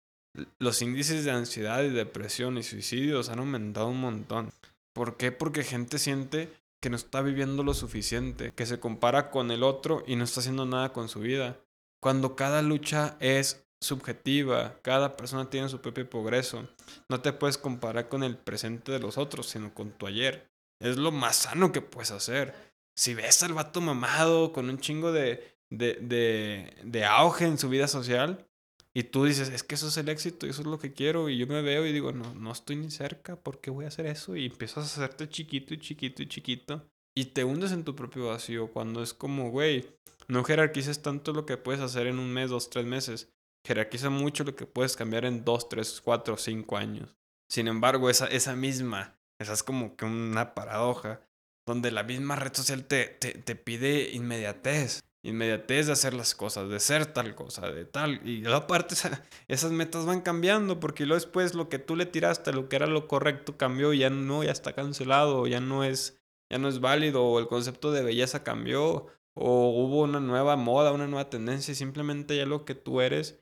los 0.58 0.82
índices 0.82 1.26
de 1.26 1.32
ansiedad 1.32 1.84
y 1.84 1.90
depresión 1.90 2.58
y 2.58 2.64
suicidios 2.64 3.28
han 3.28 3.40
aumentado 3.40 3.88
un 3.88 4.00
montón. 4.00 4.54
¿Por 4.94 5.18
qué? 5.18 5.32
Porque 5.32 5.64
gente 5.64 6.00
siente 6.00 6.54
que 6.82 6.90
no 6.90 6.96
está 6.96 7.22
viviendo 7.22 7.64
lo 7.64 7.74
suficiente, 7.74 8.52
que 8.52 8.66
se 8.66 8.80
compara 8.80 9.30
con 9.30 9.52
el 9.52 9.64
otro 9.64 10.04
y 10.08 10.16
no 10.16 10.24
está 10.24 10.40
haciendo 10.40 10.66
nada 10.66 10.94
con 10.94 11.10
su 11.10 11.20
vida. 11.20 11.60
Cuando 12.02 12.36
cada 12.36 12.62
lucha 12.62 13.18
es 13.20 13.68
subjetiva, 13.80 14.80
cada 14.82 15.16
persona 15.16 15.50
tiene 15.50 15.70
su 15.70 15.80
propio 15.80 16.10
progreso. 16.10 16.68
No 17.08 17.22
te 17.22 17.34
puedes 17.34 17.58
comparar 17.58 18.10
con 18.10 18.24
el 18.24 18.38
presente 18.38 18.92
de 18.92 19.00
los 19.00 19.18
otros, 19.18 19.48
sino 19.48 19.74
con 19.74 19.92
tu 19.92 20.08
ayer. 20.08 20.52
Es 20.80 20.98
lo 20.98 21.12
más 21.12 21.36
sano 21.36 21.72
que 21.72 21.82
puedes 21.82 22.12
hacer. 22.12 22.56
Si 22.96 23.14
ves 23.14 23.44
al 23.44 23.54
vato 23.54 23.80
mamado 23.80 24.52
con 24.52 24.70
un 24.70 24.80
chingo 24.80 25.12
de, 25.12 25.58
de, 25.70 25.94
de, 26.02 26.76
de 26.84 27.06
auge 27.06 27.46
en 27.46 27.60
su 27.60 27.70
vida 27.70 27.88
social 27.88 28.48
y 28.94 29.04
tú 29.04 29.26
dices, 29.26 29.50
es 29.50 29.64
que 29.64 29.76
eso 29.76 29.88
es 29.88 29.98
el 29.98 30.10
éxito 30.10 30.46
eso 30.48 30.62
es 30.62 30.68
lo 30.68 30.80
que 30.80 30.94
quiero 30.94 31.30
y 31.30 31.38
yo 31.38 31.48
me 31.48 31.62
veo 31.62 31.86
y 31.86 31.94
digo, 31.94 32.12
no, 32.12 32.34
no 32.34 32.52
estoy 32.52 32.76
ni 32.76 32.92
cerca, 32.92 33.36
¿por 33.36 33.62
qué 33.62 33.70
voy 33.70 33.86
a 33.86 33.90
hacer 33.90 34.06
eso? 34.06 34.36
Y 34.36 34.48
empiezas 34.48 34.84
a 34.84 35.04
hacerte 35.04 35.30
chiquito 35.30 35.74
y 35.74 35.80
chiquito 35.80 36.24
y 36.24 36.28
chiquito 36.28 36.86
y 37.16 37.26
te 37.26 37.44
hundes 37.44 37.72
en 37.72 37.84
tu 37.84 37.96
propio 37.96 38.28
vacío 38.28 38.72
cuando 38.72 39.02
es 39.04 39.14
como, 39.14 39.50
güey, 39.52 39.86
no 40.28 40.44
jerarquices 40.44 41.02
tanto 41.02 41.34
lo 41.34 41.46
que 41.46 41.58
puedes 41.58 41.82
hacer 41.82 42.08
en 42.08 42.20
un 42.20 42.32
mes, 42.34 42.50
dos, 42.50 42.70
tres 42.70 42.86
meses 42.86 43.30
jerarquiza 43.66 44.10
mucho 44.10 44.44
lo 44.44 44.56
que 44.56 44.66
puedes 44.66 44.96
cambiar 44.96 45.26
en 45.26 45.44
2, 45.44 45.70
3, 45.70 46.02
4, 46.02 46.38
5 46.38 46.78
años. 46.78 47.16
Sin 47.50 47.68
embargo, 47.68 48.10
esa, 48.10 48.28
esa 48.28 48.56
misma, 48.56 49.20
esa 49.40 49.54
es 49.54 49.64
como 49.64 49.96
que 49.96 50.06
una 50.06 50.54
paradoja, 50.54 51.22
donde 51.68 51.92
la 51.92 52.04
misma 52.04 52.36
red 52.36 52.54
social 52.54 52.86
te, 52.86 53.06
te, 53.06 53.34
te 53.34 53.56
pide 53.56 54.12
inmediatez. 54.12 55.02
Inmediatez 55.24 55.88
de 55.88 55.94
hacer 55.94 56.14
las 56.14 56.34
cosas, 56.34 56.70
de 56.70 56.80
ser 56.80 57.06
tal 57.06 57.36
cosa, 57.36 57.70
de 57.70 57.86
tal. 57.86 58.28
Y 58.28 58.46
aparte 58.48 58.96
esas 59.48 59.72
metas 59.72 60.06
van 60.06 60.22
cambiando 60.22 60.80
porque 60.80 61.06
luego 61.06 61.24
después 61.24 61.54
lo 61.54 61.70
que 61.70 61.80
tú 61.80 61.96
le 61.96 62.06
tiraste, 62.06 62.54
lo 62.54 62.70
que 62.70 62.76
era 62.76 62.88
lo 62.88 63.08
correcto, 63.08 63.58
cambió, 63.58 63.94
ya 63.94 64.10
no, 64.10 64.44
ya 64.44 64.52
está 64.52 64.74
cancelado, 64.74 65.46
ya 65.48 65.60
no 65.60 65.84
es, 65.84 66.20
ya 66.50 66.58
no 66.58 66.68
es 66.68 66.80
válido, 66.80 67.24
o 67.24 67.40
el 67.40 67.48
concepto 67.48 67.92
de 67.92 68.04
belleza 68.04 68.44
cambió, 68.44 69.08
o 69.36 69.70
hubo 69.70 70.02
una 70.02 70.20
nueva 70.20 70.56
moda, 70.56 70.92
una 70.92 71.08
nueva 71.08 71.30
tendencia, 71.30 71.72
y 71.72 71.76
simplemente 71.76 72.36
ya 72.36 72.46
lo 72.46 72.66
que 72.66 72.76
tú 72.76 73.02
eres 73.02 73.42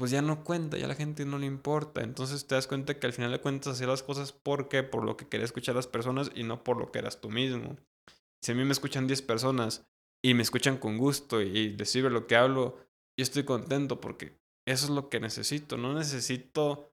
pues 0.00 0.10
ya 0.10 0.22
no 0.22 0.44
cuenta, 0.44 0.78
ya 0.78 0.86
a 0.86 0.88
la 0.88 0.94
gente 0.94 1.26
no 1.26 1.36
le 1.36 1.44
importa. 1.44 2.00
Entonces 2.00 2.46
te 2.46 2.54
das 2.54 2.66
cuenta 2.66 2.98
que 2.98 3.06
al 3.06 3.12
final 3.12 3.32
de 3.32 3.38
cuentas 3.38 3.74
hacías 3.74 3.90
las 3.90 4.02
cosas 4.02 4.32
porque 4.32 4.82
por 4.82 5.04
lo 5.04 5.18
que 5.18 5.28
quería 5.28 5.44
escuchar 5.44 5.74
las 5.74 5.86
personas 5.86 6.30
y 6.34 6.42
no 6.42 6.64
por 6.64 6.78
lo 6.78 6.90
que 6.90 7.00
eras 7.00 7.20
tú 7.20 7.28
mismo. 7.28 7.76
Si 8.40 8.52
a 8.52 8.54
mí 8.54 8.64
me 8.64 8.72
escuchan 8.72 9.06
10 9.06 9.20
personas 9.20 9.86
y 10.22 10.34
me 10.34 10.42
escuchan 10.42 10.76
con 10.76 10.98
gusto 10.98 11.40
y 11.40 11.70
les 11.70 11.94
lo 11.96 12.26
que 12.26 12.36
hablo, 12.36 12.76
yo 13.16 13.22
estoy 13.22 13.44
contento 13.44 14.00
porque 14.00 14.38
eso 14.66 14.86
es 14.86 14.90
lo 14.90 15.08
que 15.08 15.20
necesito. 15.20 15.76
No 15.76 15.94
necesito 15.94 16.92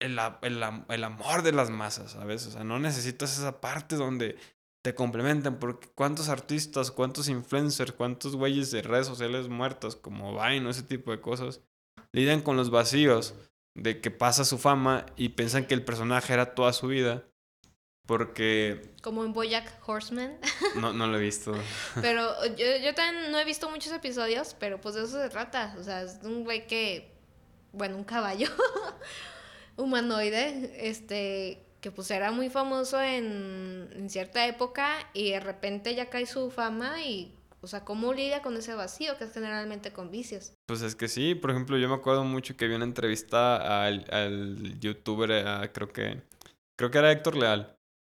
el, 0.00 0.18
el, 0.42 1.04
amor 1.04 1.42
de 1.42 1.52
las 1.52 1.70
masas, 1.70 2.12
¿sabes? 2.12 2.46
O 2.46 2.50
sea, 2.50 2.64
no 2.64 2.78
necesitas 2.78 3.38
esa 3.38 3.60
parte 3.60 3.96
donde 3.96 4.36
te 4.84 4.94
complementan, 4.94 5.58
porque 5.58 5.88
cuántos 5.94 6.28
artistas, 6.28 6.90
cuántos 6.90 7.28
influencers, 7.28 7.92
cuántos 7.92 8.36
güeyes 8.36 8.70
de 8.70 8.82
redes 8.82 9.06
sociales 9.06 9.48
muertos 9.48 9.96
como 9.96 10.32
Vine 10.32 10.66
o 10.66 10.70
ese 10.70 10.82
tipo 10.82 11.10
de 11.10 11.20
cosas 11.20 11.62
lidian 12.12 12.42
con 12.42 12.56
los 12.56 12.70
vacíos 12.70 13.34
de 13.74 14.00
que 14.00 14.10
pasa 14.10 14.44
su 14.44 14.58
fama 14.58 15.06
y 15.16 15.30
piensan 15.30 15.66
que 15.66 15.74
el 15.74 15.84
personaje 15.84 16.32
era 16.32 16.54
toda 16.54 16.72
su 16.72 16.88
vida. 16.88 17.24
Porque... 18.06 18.92
Como 19.02 19.24
en 19.24 19.32
Boyack 19.32 19.80
Horseman. 19.86 20.38
No, 20.76 20.92
no 20.92 21.06
lo 21.06 21.18
he 21.18 21.20
visto. 21.20 21.54
Pero 22.00 22.44
yo, 22.56 22.66
yo 22.82 22.94
también 22.94 23.30
no 23.32 23.38
he 23.38 23.44
visto 23.44 23.70
muchos 23.70 23.92
episodios, 23.92 24.54
pero 24.58 24.80
pues 24.80 24.96
de 24.96 25.04
eso 25.04 25.22
se 25.22 25.28
trata. 25.28 25.74
O 25.78 25.82
sea, 25.82 26.02
es 26.02 26.18
un 26.22 26.44
güey 26.44 26.66
que... 26.66 27.12
Bueno, 27.72 27.96
un 27.96 28.04
caballo 28.04 28.48
humanoide, 29.76 30.88
este, 30.88 31.64
que 31.80 31.90
pues 31.90 32.10
era 32.10 32.30
muy 32.30 32.50
famoso 32.50 33.02
en, 33.02 33.88
en 33.92 34.08
cierta 34.08 34.46
época 34.46 35.08
y 35.12 35.32
de 35.32 35.40
repente 35.40 35.94
ya 35.94 36.08
cae 36.08 36.26
su 36.26 36.50
fama 36.52 37.02
y 37.02 37.34
o 37.64 37.66
sea, 37.66 37.82
¿cómo 37.82 38.12
lidia 38.12 38.42
con 38.42 38.54
ese 38.58 38.74
vacío 38.74 39.16
que 39.16 39.24
es 39.24 39.32
generalmente 39.32 39.90
con 39.90 40.10
vicios? 40.10 40.52
Pues 40.66 40.82
es 40.82 40.94
que 40.94 41.08
sí, 41.08 41.34
por 41.34 41.50
ejemplo, 41.50 41.78
yo 41.78 41.88
me 41.88 41.94
acuerdo 41.94 42.22
mucho 42.22 42.58
que 42.58 42.68
vi 42.68 42.74
una 42.74 42.84
entrevista 42.84 43.86
al, 43.86 44.04
al 44.10 44.78
youtuber, 44.80 45.70
creo 45.72 45.88
que 45.88 46.22
creo 46.76 46.90
que 46.90 46.98
era 46.98 47.10
Héctor 47.10 47.36
Leal. 47.36 47.74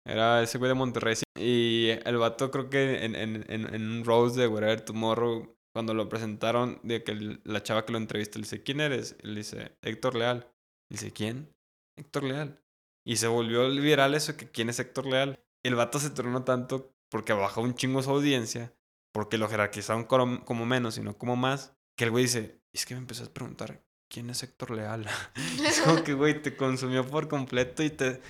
Era 0.07 0.43
ese 0.43 0.59
güey 0.59 0.69
de 0.69 0.75
Monterrey. 0.75 1.17
Y 1.39 1.89
el 2.05 2.17
vato 2.17 2.51
creo 2.51 2.71
que 2.71 3.05
en, 3.05 3.15
en, 3.15 3.45
en, 3.49 3.91
un 3.91 4.05
Rose 4.05 4.41
de 4.41 4.47
Whatever 4.47 4.81
Tomorrow, 4.81 5.57
cuando 5.75 5.95
lo 5.95 6.09
presentaron, 6.09 6.79
de 6.83 7.03
que 7.03 7.39
la 7.45 7.63
chava 7.63 7.85
que 7.85 7.93
lo 7.93 7.99
entrevista 7.99 8.39
le 8.39 8.45
dice, 8.45 8.63
¿quién 8.63 8.81
eres? 8.81 9.17
Él 9.23 9.35
dice, 9.35 9.77
Héctor 9.83 10.15
Leal. 10.15 10.49
dice, 10.91 11.13
¿quién? 11.13 11.53
Héctor 11.99 12.23
Leal. 12.25 12.63
Y 13.05 13.17
se 13.17 13.27
volvió 13.27 13.69
viral 13.69 14.15
eso 14.15 14.37
que 14.37 14.51
quién 14.51 14.69
es 14.69 14.79
Héctor 14.79 15.07
Leal. 15.07 15.41
el 15.65 15.75
vato 15.75 15.99
se 15.99 16.11
tronó 16.11 16.45
tanto 16.45 16.95
porque 17.11 17.33
bajó 17.33 17.61
un 17.61 17.75
chingo 17.75 18.03
su 18.03 18.11
audiencia 18.11 18.73
porque 19.17 19.39
lo 19.39 19.49
jerarquizaron 19.49 20.05
como 20.05 20.67
menos 20.67 20.99
y 20.99 21.01
no 21.01 21.17
como 21.17 21.37
más, 21.37 21.75
que 21.97 22.05
el 22.05 22.11
güey 22.11 22.25
dice, 22.25 22.61
es 22.75 22.85
que 22.85 22.95
me 22.95 23.01
empezó 23.01 23.25
a 23.25 23.33
preguntar, 23.33 23.83
¿quién 24.11 24.29
es 24.29 24.43
Héctor 24.43 24.73
Leal? 24.73 25.07
es 25.67 25.81
como 25.81 26.05
que, 26.05 26.13
güey, 26.13 26.43
te 26.43 26.55
consumió 26.55 27.07
por 27.07 27.27
completo 27.27 27.83
y 27.83 27.89
te, 27.89 28.21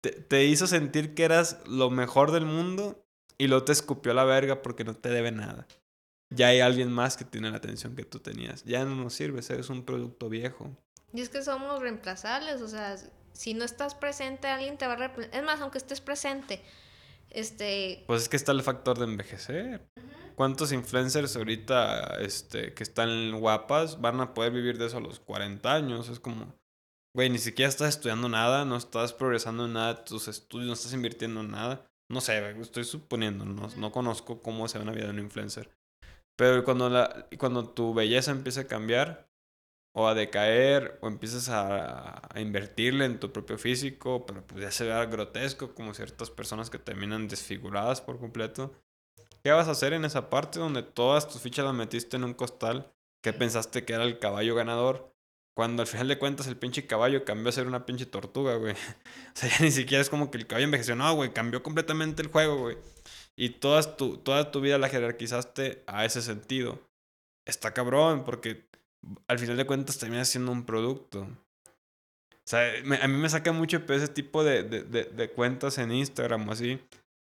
te, 0.00 0.10
te, 0.10 0.44
hizo 0.44 0.66
sentir 0.66 1.14
que 1.14 1.24
eras 1.24 1.58
lo 1.66 1.90
mejor 1.90 2.32
del 2.32 2.46
mundo 2.46 3.04
y 3.38 3.48
luego 3.48 3.64
te 3.64 3.72
escupió 3.72 4.14
la 4.14 4.24
verga 4.24 4.62
porque 4.62 4.84
no 4.84 4.94
te 4.94 5.10
debe 5.10 5.32
nada. 5.32 5.66
Ya 6.30 6.48
hay 6.48 6.60
alguien 6.60 6.90
más 6.90 7.16
que 7.16 7.24
tiene 7.24 7.50
la 7.50 7.58
atención 7.58 7.94
que 7.94 8.04
tú 8.04 8.18
tenías. 8.18 8.64
Ya 8.64 8.84
no 8.84 8.96
nos 8.96 9.14
sirves, 9.14 9.48
eres 9.50 9.70
un 9.70 9.84
producto 9.84 10.28
viejo. 10.28 10.76
Y 11.12 11.20
es 11.20 11.28
que 11.28 11.42
somos 11.42 11.80
reemplazables, 11.80 12.60
o 12.62 12.68
sea, 12.68 12.96
si 13.32 13.54
no 13.54 13.64
estás 13.64 13.94
presente, 13.94 14.48
alguien 14.48 14.76
te 14.76 14.86
va 14.86 14.94
a 14.94 14.96
reemplazar. 14.96 15.34
Es 15.34 15.44
más, 15.44 15.60
aunque 15.60 15.78
estés 15.78 16.00
presente, 16.00 16.62
este... 17.30 18.04
Pues 18.06 18.22
es 18.22 18.28
que 18.28 18.36
está 18.36 18.52
el 18.52 18.62
factor 18.62 18.98
de 18.98 19.04
envejecer. 19.04 19.88
¿Cuántos 20.34 20.72
influencers 20.72 21.36
ahorita 21.36 22.18
este, 22.20 22.74
que 22.74 22.82
están 22.82 23.38
guapas 23.40 24.00
van 24.00 24.20
a 24.20 24.34
poder 24.34 24.52
vivir 24.52 24.78
de 24.78 24.86
eso 24.86 24.98
a 24.98 25.00
los 25.00 25.20
40 25.20 25.72
años? 25.72 26.08
Es 26.08 26.20
como, 26.20 26.54
güey, 27.16 27.30
ni 27.30 27.38
siquiera 27.38 27.70
estás 27.70 27.88
estudiando 27.88 28.28
nada, 28.28 28.66
no 28.66 28.76
estás 28.76 29.14
progresando 29.14 29.64
en 29.64 29.72
nada, 29.72 30.04
tus 30.04 30.28
estudios, 30.28 30.66
no 30.66 30.74
estás 30.74 30.92
invirtiendo 30.92 31.40
en 31.40 31.50
nada. 31.50 31.90
No 32.10 32.20
sé, 32.20 32.50
estoy 32.60 32.84
suponiendo, 32.84 33.46
no, 33.46 33.68
no 33.78 33.90
conozco 33.90 34.42
cómo 34.42 34.68
se 34.68 34.76
ve 34.76 34.84
una 34.84 34.92
vida 34.92 35.06
de 35.06 35.12
un 35.12 35.20
influencer. 35.20 35.70
Pero 36.36 36.62
cuando, 36.62 36.90
la, 36.90 37.26
cuando 37.38 37.70
tu 37.70 37.94
belleza 37.94 38.32
empieza 38.32 38.60
a 38.60 38.66
cambiar, 38.66 39.30
o 39.94 40.06
a 40.06 40.14
decaer 40.14 40.98
o 41.00 41.08
empiezas 41.08 41.48
a, 41.48 42.20
a, 42.30 42.40
invertirle 42.42 43.06
en 43.06 43.18
tu 43.18 43.32
propio 43.32 43.56
físico, 43.56 44.26
pero 44.26 44.46
pues 44.46 44.60
ya 44.60 44.70
se 44.70 44.84
ve 44.84 45.06
grotesco 45.06 45.74
como 45.74 45.94
ciertas 45.94 46.28
personas 46.28 46.68
que 46.68 46.78
terminan 46.78 47.28
desfiguradas 47.28 48.02
por 48.02 48.18
completo. 48.18 48.74
¿Qué 49.42 49.52
vas 49.52 49.68
a 49.68 49.70
hacer 49.70 49.94
en 49.94 50.04
esa 50.04 50.28
parte 50.28 50.58
donde 50.58 50.82
todas 50.82 51.26
tus 51.26 51.40
fichas 51.40 51.64
las 51.64 51.72
metiste 51.72 52.18
en 52.18 52.24
un 52.24 52.34
costal 52.34 52.92
que 53.22 53.32
pensaste 53.32 53.86
que 53.86 53.94
era 53.94 54.04
el 54.04 54.18
caballo 54.18 54.54
ganador? 54.54 55.15
Cuando 55.56 55.82
al 55.82 55.88
final 55.88 56.06
de 56.06 56.18
cuentas 56.18 56.46
el 56.48 56.58
pinche 56.58 56.86
caballo 56.86 57.24
cambió 57.24 57.48
a 57.48 57.52
ser 57.52 57.66
una 57.66 57.86
pinche 57.86 58.04
tortuga, 58.04 58.56
güey. 58.56 58.74
O 59.34 59.38
sea, 59.38 59.48
ya 59.48 59.64
ni 59.64 59.70
siquiera 59.70 60.02
es 60.02 60.10
como 60.10 60.30
que 60.30 60.36
el 60.36 60.46
caballo 60.46 60.66
envejeció, 60.66 60.96
no, 60.96 61.14
güey, 61.14 61.32
cambió 61.32 61.62
completamente 61.62 62.20
el 62.20 62.28
juego, 62.28 62.58
güey. 62.58 62.76
Y 63.36 63.50
toda 63.50 63.96
tu, 63.96 64.18
toda 64.18 64.50
tu 64.50 64.60
vida 64.60 64.76
la 64.76 64.90
jerarquizaste 64.90 65.82
a 65.86 66.04
ese 66.04 66.20
sentido. 66.20 66.80
Está 67.46 67.72
cabrón, 67.72 68.24
porque 68.24 68.68
al 69.28 69.38
final 69.38 69.56
de 69.56 69.66
cuentas 69.66 69.98
termina 69.98 70.26
siendo 70.26 70.52
un 70.52 70.66
producto. 70.66 71.20
O 71.20 72.48
sea, 72.48 72.72
a 73.02 73.08
mí 73.08 73.16
me 73.16 73.28
saca 73.28 73.52
mucho 73.52 73.82
ese 73.88 74.08
tipo 74.08 74.44
de, 74.44 74.62
de, 74.62 74.82
de, 74.82 75.30
cuentas 75.30 75.78
en 75.78 75.90
Instagram 75.90 76.48
o 76.48 76.52
así, 76.52 76.78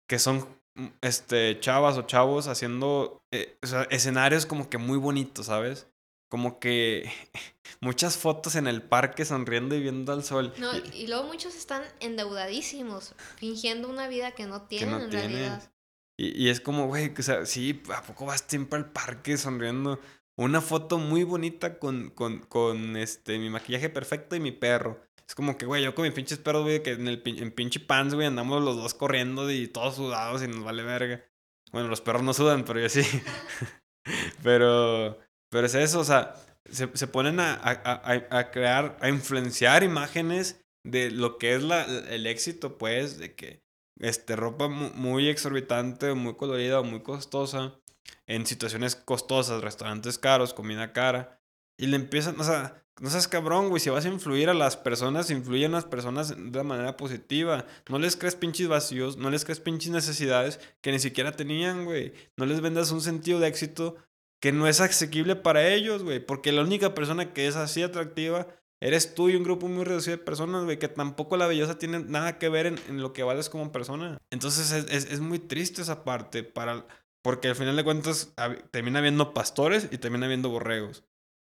que 0.10 0.20
son 0.20 0.46
mm, 0.76 0.88
este, 1.02 1.60
chavas 1.62 1.98
o 1.98 2.04
chavos 2.04 2.48
haciendo 2.48 3.22
eh, 3.34 3.58
escenarios 3.90 4.46
como 4.46 4.70
que 4.70 4.78
muy 4.78 4.98
bonitos, 4.98 5.48
¿sabes? 5.48 5.88
Como 6.30 6.60
que 6.60 7.12
muchas 7.82 8.18
fotos 8.18 8.56
en 8.56 8.68
el 8.68 8.82
parque 8.82 9.26
sonriendo 9.26 9.76
y 9.76 9.82
viendo 9.82 10.14
al 10.14 10.24
sol. 10.24 10.54
No, 10.58 10.72
y, 10.94 11.08
luego 11.08 11.26
muchos 11.26 11.56
están 11.56 11.84
endeudadísimos, 12.00 13.14
fingiendo 13.36 13.90
una 13.90 14.08
vida 14.08 14.32
que 14.32 14.46
no 14.46 14.62
tienen 14.64 15.02
en 15.02 15.12
realidad. 15.12 15.72
Y, 16.18 16.46
y, 16.46 16.50
es 16.50 16.62
como, 16.62 16.88
güey, 16.88 17.14
o 17.18 17.22
sea, 17.24 17.46
sí, 17.46 17.82
¿a 17.94 18.02
poco 18.04 18.26
vas 18.26 18.46
siempre 18.48 18.78
al 18.80 18.92
parque 18.92 19.38
sonriendo? 19.38 20.00
una 20.40 20.62
foto 20.62 20.98
muy 20.98 21.24
bonita 21.24 21.80
con, 21.80 22.12
con, 22.12 22.40
con 22.40 22.96
este, 22.96 23.38
mi 23.40 23.50
maquillaje 23.50 23.90
perfecto 23.90 24.36
y 24.36 24.40
mi 24.40 24.54
perro. 24.54 25.02
Es 25.28 25.36
como 25.36 25.58
que, 25.58 25.66
güey, 25.66 25.84
yo 25.84 25.94
con 25.94 26.06
mis 26.06 26.14
pinches 26.14 26.38
perros, 26.40 26.64
güey, 26.64 26.82
que 26.82 26.92
en 26.92 27.08
el 27.08 27.22
en 27.26 27.52
pinche 27.52 27.80
pants, 27.82 28.16
güey, 28.16 28.26
andamos 28.26 28.64
los 28.64 28.78
dos 28.78 28.94
corriendo 28.94 29.52
y 29.52 29.68
todos 29.68 29.96
sudados 29.96 30.42
y 30.42 30.48
nos 30.48 30.64
vale 30.64 30.84
verga. 30.84 31.24
Bueno, 31.72 31.90
los 31.90 32.02
perros 32.02 32.24
no 32.24 32.34
sudan, 32.34 32.64
pero 32.64 32.80
yo 32.80 32.88
sí. 32.90 33.02
pero, 34.44 35.20
pero 35.50 35.68
es 35.68 35.76
eso, 35.76 36.00
o 36.00 36.04
sea, 36.04 36.36
se, 36.70 36.90
se 36.94 37.08
ponen 37.08 37.40
a, 37.40 37.54
a, 37.54 38.38
a, 38.38 38.52
crear, 38.52 38.98
a 39.02 39.10
influenciar 39.10 39.84
imágenes 39.84 40.62
de 40.84 41.12
lo 41.12 41.38
que 41.38 41.56
es 41.56 41.64
la, 41.64 41.84
el 41.84 42.28
éxito, 42.28 42.78
pues, 42.78 43.18
de 43.18 43.36
que 43.36 43.64
este, 44.00 44.36
ropa 44.36 44.68
muy 44.68 45.28
exorbitante, 45.28 46.14
muy 46.14 46.36
colorida, 46.36 46.82
muy 46.82 47.02
costosa 47.02 47.80
en 48.28 48.46
situaciones 48.46 48.96
costosas, 48.96 49.62
restaurantes 49.62 50.18
caros, 50.18 50.54
comida 50.54 50.94
cara. 50.94 51.42
Y 51.78 51.88
le 51.88 51.96
empiezan, 51.96 52.40
o 52.40 52.44
sea, 52.44 52.84
no 53.00 53.10
seas 53.10 53.28
cabrón, 53.28 53.70
güey. 53.70 53.80
Si 53.80 53.90
vas 53.90 54.06
a 54.06 54.10
influir 54.10 54.50
a 54.50 54.54
las 54.54 54.76
personas, 54.76 55.32
influye 55.32 55.66
a 55.66 55.70
las 55.70 55.86
personas 55.86 56.36
de 56.38 56.64
manera 56.64 56.98
positiva. 56.98 57.66
No 57.88 58.00
les 58.00 58.18
crees 58.18 58.36
pinches 58.36 58.68
vacíos, 58.68 59.18
no 59.18 59.30
les 59.30 59.46
crees 59.46 59.60
pinches 59.60 59.92
necesidades 59.92 60.60
que 60.82 60.92
ni 60.92 61.00
siquiera 61.00 61.32
tenían, 61.32 61.86
güey. 61.86 62.14
No 62.36 62.46
les 62.46 62.62
vendas 62.62 62.92
un 62.92 63.02
sentido 63.02 63.40
de 63.40 63.48
éxito 63.48 63.96
que 64.42 64.52
no 64.52 64.68
es 64.68 64.82
asequible 64.82 65.36
para 65.36 65.68
ellos, 65.68 66.04
güey. 66.04 66.20
Porque 66.20 66.52
la 66.52 66.62
única 66.62 66.94
persona 66.94 67.34
que 67.34 67.48
es 67.48 67.56
así 67.56 67.84
atractiva 67.84 68.48
eres 68.82 69.14
tú 69.14 69.30
y 69.30 69.36
un 69.36 69.44
grupo 69.44 69.68
muy 69.68 69.84
reducido 69.84 70.18
de 70.18 70.24
personas, 70.24 70.64
güey, 70.64 70.80
que 70.80 70.88
tampoco 70.88 71.36
la 71.38 71.48
belleza 71.48 71.78
tiene 71.78 72.00
nada 72.00 72.38
que 72.38 72.50
ver 72.50 72.66
en, 72.68 73.02
lo 73.02 73.14
que 73.14 73.24
vales 73.24 73.50
como 73.50 73.72
persona. 73.72 74.18
Entonces 74.30 74.72
es, 74.72 74.86
es, 74.90 75.12
es 75.12 75.20
muy 75.20 75.40
triste 75.40 75.82
esa 75.82 76.04
parte 76.04 76.44
para 76.44 76.86
porque 77.22 77.50
al 77.50 77.56
final 77.56 77.76
de 77.76 77.84
cuentas 77.84 78.34
termina 78.72 79.00
habiendo 79.00 79.34
pastores 79.34 79.90
y 79.92 79.98
termina 79.98 80.26
habiendo 80.26 80.50
borregos. 80.50 81.04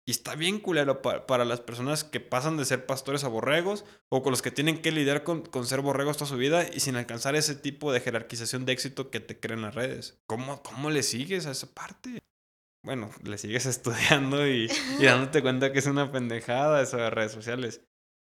Y 0.07 0.13
está 0.13 0.35
bien 0.35 0.59
culero 0.59 1.03
para, 1.03 1.45
las 1.45 1.61
personas 1.61 2.03
que 2.03 2.19
pasan 2.19 2.57
de 2.57 2.65
ser 2.65 2.87
pastores 2.87 3.23
a 3.23 3.29
borregos 3.29 3.85
o 4.09 4.23
con 4.23 4.33
los 4.33 4.43
que 4.43 4.51
tienen 4.51 4.83
que 4.83 4.91
lidiar 4.91 5.23
con, 5.23 5.43
con, 5.43 5.67
ser 5.67 5.83
borregos 5.83 6.17
toda 6.17 6.29
su 6.29 6.37
vida 6.37 6.67
y 6.73 6.81
sin 6.81 6.97
alcanzar 6.97 7.37
ese 7.37 7.55
tipo 7.55 7.93
de 7.93 8.01
jerarquización 8.01 8.65
de 8.65 8.73
éxito 8.73 9.11
que 9.11 9.21
te 9.21 9.39
crean 9.39 9.63
las 9.63 9.75
redes. 9.75 10.19
¿Cómo, 10.27 10.63
cómo 10.63 10.91
le 10.91 11.03
sigues 11.03 11.47
a 11.47 11.53
esa 11.53 11.73
parte? 11.73 12.19
Bueno, 12.83 13.11
le 13.25 13.39
sigues 13.39 13.67
estudiando 13.67 14.47
y, 14.47 14.71
y 14.99 15.05
dándote 15.05 15.43
cuenta 15.43 15.73
que 15.73 15.79
es 15.79 15.87
una 15.87 16.11
pendejada 16.11 16.83
eso 16.83 16.97
de 16.97 17.11
redes 17.11 17.33
sociales. 17.33 17.83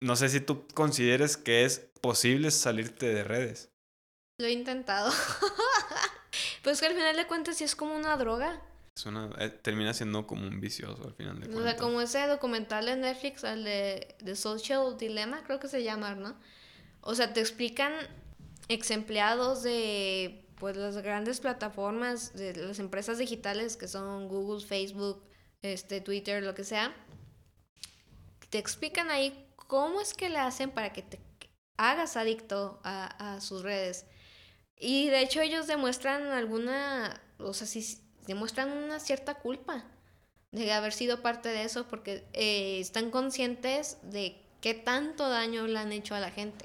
No 0.00 0.16
sé 0.16 0.28
si 0.28 0.40
tú 0.40 0.66
consideres 0.74 1.36
que 1.36 1.64
es 1.64 1.90
posible 2.00 2.50
salirte 2.50 3.06
de 3.06 3.24
redes. 3.24 3.70
Lo 4.38 4.46
he 4.46 4.52
intentado. 4.52 5.12
Pues 6.64 6.80
que 6.80 6.86
al 6.86 6.94
final 6.94 7.14
de 7.14 7.26
cuentas 7.26 7.58
sí 7.58 7.64
es 7.64 7.76
como 7.76 7.94
una 7.94 8.16
droga. 8.16 8.60
Es 8.96 9.04
una, 9.04 9.30
eh, 9.38 9.50
termina 9.50 9.92
siendo 9.92 10.26
como 10.26 10.46
un 10.46 10.60
vicioso 10.60 11.04
al 11.04 11.14
final 11.14 11.38
de 11.38 11.46
cuentas. 11.46 11.60
O 11.60 11.62
sea, 11.62 11.76
como 11.76 12.00
ese 12.00 12.26
documental 12.26 12.86
de 12.86 12.96
Netflix, 12.96 13.44
el 13.44 13.64
de, 13.64 14.16
de 14.18 14.34
Social 14.34 14.96
Dilemma, 14.96 15.42
creo 15.44 15.60
que 15.60 15.68
se 15.68 15.82
llama, 15.82 16.14
¿no? 16.14 16.34
O 17.02 17.14
sea, 17.14 17.34
te 17.34 17.40
explican 17.40 17.92
ex 18.68 18.90
empleados 18.90 19.62
de 19.62 20.43
pues 20.58 20.76
las 20.76 20.96
grandes 20.98 21.40
plataformas, 21.40 22.34
de 22.34 22.54
las 22.54 22.78
empresas 22.78 23.18
digitales 23.18 23.76
que 23.76 23.88
son 23.88 24.28
Google, 24.28 24.64
Facebook, 24.64 25.22
este, 25.62 26.00
Twitter, 26.00 26.42
lo 26.42 26.54
que 26.54 26.64
sea. 26.64 26.94
Te 28.50 28.58
explican 28.58 29.10
ahí 29.10 29.48
cómo 29.56 30.00
es 30.00 30.14
que 30.14 30.28
le 30.28 30.38
hacen 30.38 30.70
para 30.70 30.92
que 30.92 31.02
te 31.02 31.20
hagas 31.76 32.16
adicto 32.16 32.80
a, 32.84 33.34
a 33.34 33.40
sus 33.40 33.62
redes. 33.62 34.06
Y 34.76 35.08
de 35.08 35.22
hecho 35.22 35.40
ellos 35.40 35.66
demuestran 35.66 36.26
alguna, 36.28 37.20
o 37.38 37.52
sea, 37.54 37.66
sí, 37.66 38.00
demuestran 38.26 38.70
una 38.70 39.00
cierta 39.00 39.34
culpa 39.34 39.84
de 40.54 40.72
haber 40.72 40.92
sido 40.92 41.20
parte 41.20 41.48
de 41.48 41.64
eso 41.64 41.86
porque 41.88 42.24
eh, 42.32 42.78
están 42.78 43.10
conscientes 43.10 43.98
de 44.02 44.40
qué 44.60 44.74
tanto 44.74 45.28
daño 45.28 45.66
le 45.66 45.78
han 45.78 45.92
hecho 45.92 46.14
a 46.14 46.20
la 46.20 46.30
gente. 46.30 46.64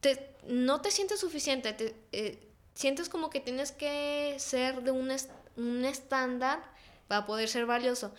Te, 0.00 0.36
no 0.46 0.82
te 0.82 0.90
sientes 0.90 1.20
suficiente, 1.20 1.72
te, 1.72 1.96
eh, 2.12 2.45
sientes 2.76 3.08
como 3.08 3.30
que 3.30 3.40
tienes 3.40 3.72
que 3.72 4.36
ser 4.38 4.82
de 4.82 4.92
un, 4.92 5.10
un 5.56 5.84
estándar 5.84 6.62
para 7.08 7.26
poder 7.26 7.48
ser 7.48 7.66
valioso. 7.66 8.14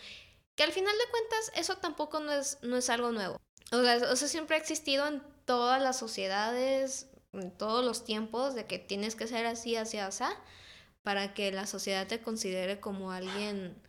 Que 0.56 0.64
al 0.64 0.72
final 0.72 0.94
de 0.98 1.10
cuentas 1.10 1.52
eso 1.54 1.76
tampoco 1.76 2.20
no 2.20 2.32
es, 2.32 2.58
no 2.62 2.76
es 2.76 2.90
algo 2.90 3.12
nuevo. 3.12 3.40
O 3.70 3.82
sea, 3.82 3.94
eso 3.94 4.28
siempre 4.28 4.56
ha 4.56 4.58
existido 4.58 5.06
en 5.06 5.22
todas 5.44 5.80
las 5.80 5.98
sociedades, 5.98 7.08
en 7.32 7.56
todos 7.56 7.84
los 7.84 8.04
tiempos 8.04 8.54
de 8.54 8.66
que 8.66 8.78
tienes 8.78 9.14
que 9.14 9.28
ser 9.28 9.46
así, 9.46 9.76
así, 9.76 9.98
así, 9.98 10.24
para 11.02 11.34
que 11.34 11.52
la 11.52 11.66
sociedad 11.66 12.08
te 12.08 12.20
considere 12.20 12.80
como 12.80 13.12
alguien 13.12 13.80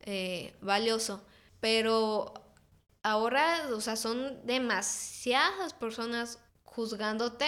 eh, 0.00 0.54
valioso. 0.60 1.24
Pero 1.60 2.34
ahora, 3.02 3.68
o 3.72 3.80
sea, 3.80 3.96
son 3.96 4.46
demasiadas 4.46 5.72
personas 5.72 6.38
juzgándote 6.62 7.46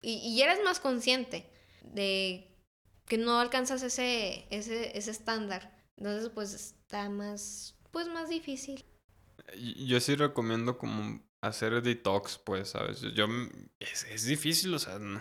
y, 0.00 0.14
y 0.14 0.42
eres 0.42 0.64
más 0.64 0.80
consciente 0.80 1.52
de 1.82 2.48
que 3.06 3.18
no 3.18 3.40
alcanzas 3.40 3.82
ese, 3.82 4.46
ese, 4.50 4.96
ese 4.96 5.10
estándar. 5.10 5.76
Entonces, 5.96 6.30
pues 6.30 6.54
está 6.54 7.08
más, 7.08 7.78
pues 7.90 8.08
más 8.08 8.28
difícil. 8.28 8.84
Yo 9.86 10.00
sí 10.00 10.14
recomiendo 10.14 10.78
como 10.78 11.22
hacer 11.42 11.82
detox, 11.82 12.38
pues, 12.38 12.70
¿sabes? 12.70 13.00
Yo, 13.00 13.26
es, 13.80 14.04
es 14.04 14.24
difícil, 14.24 14.72
o 14.74 14.78
sea, 14.78 14.98
no, 14.98 15.20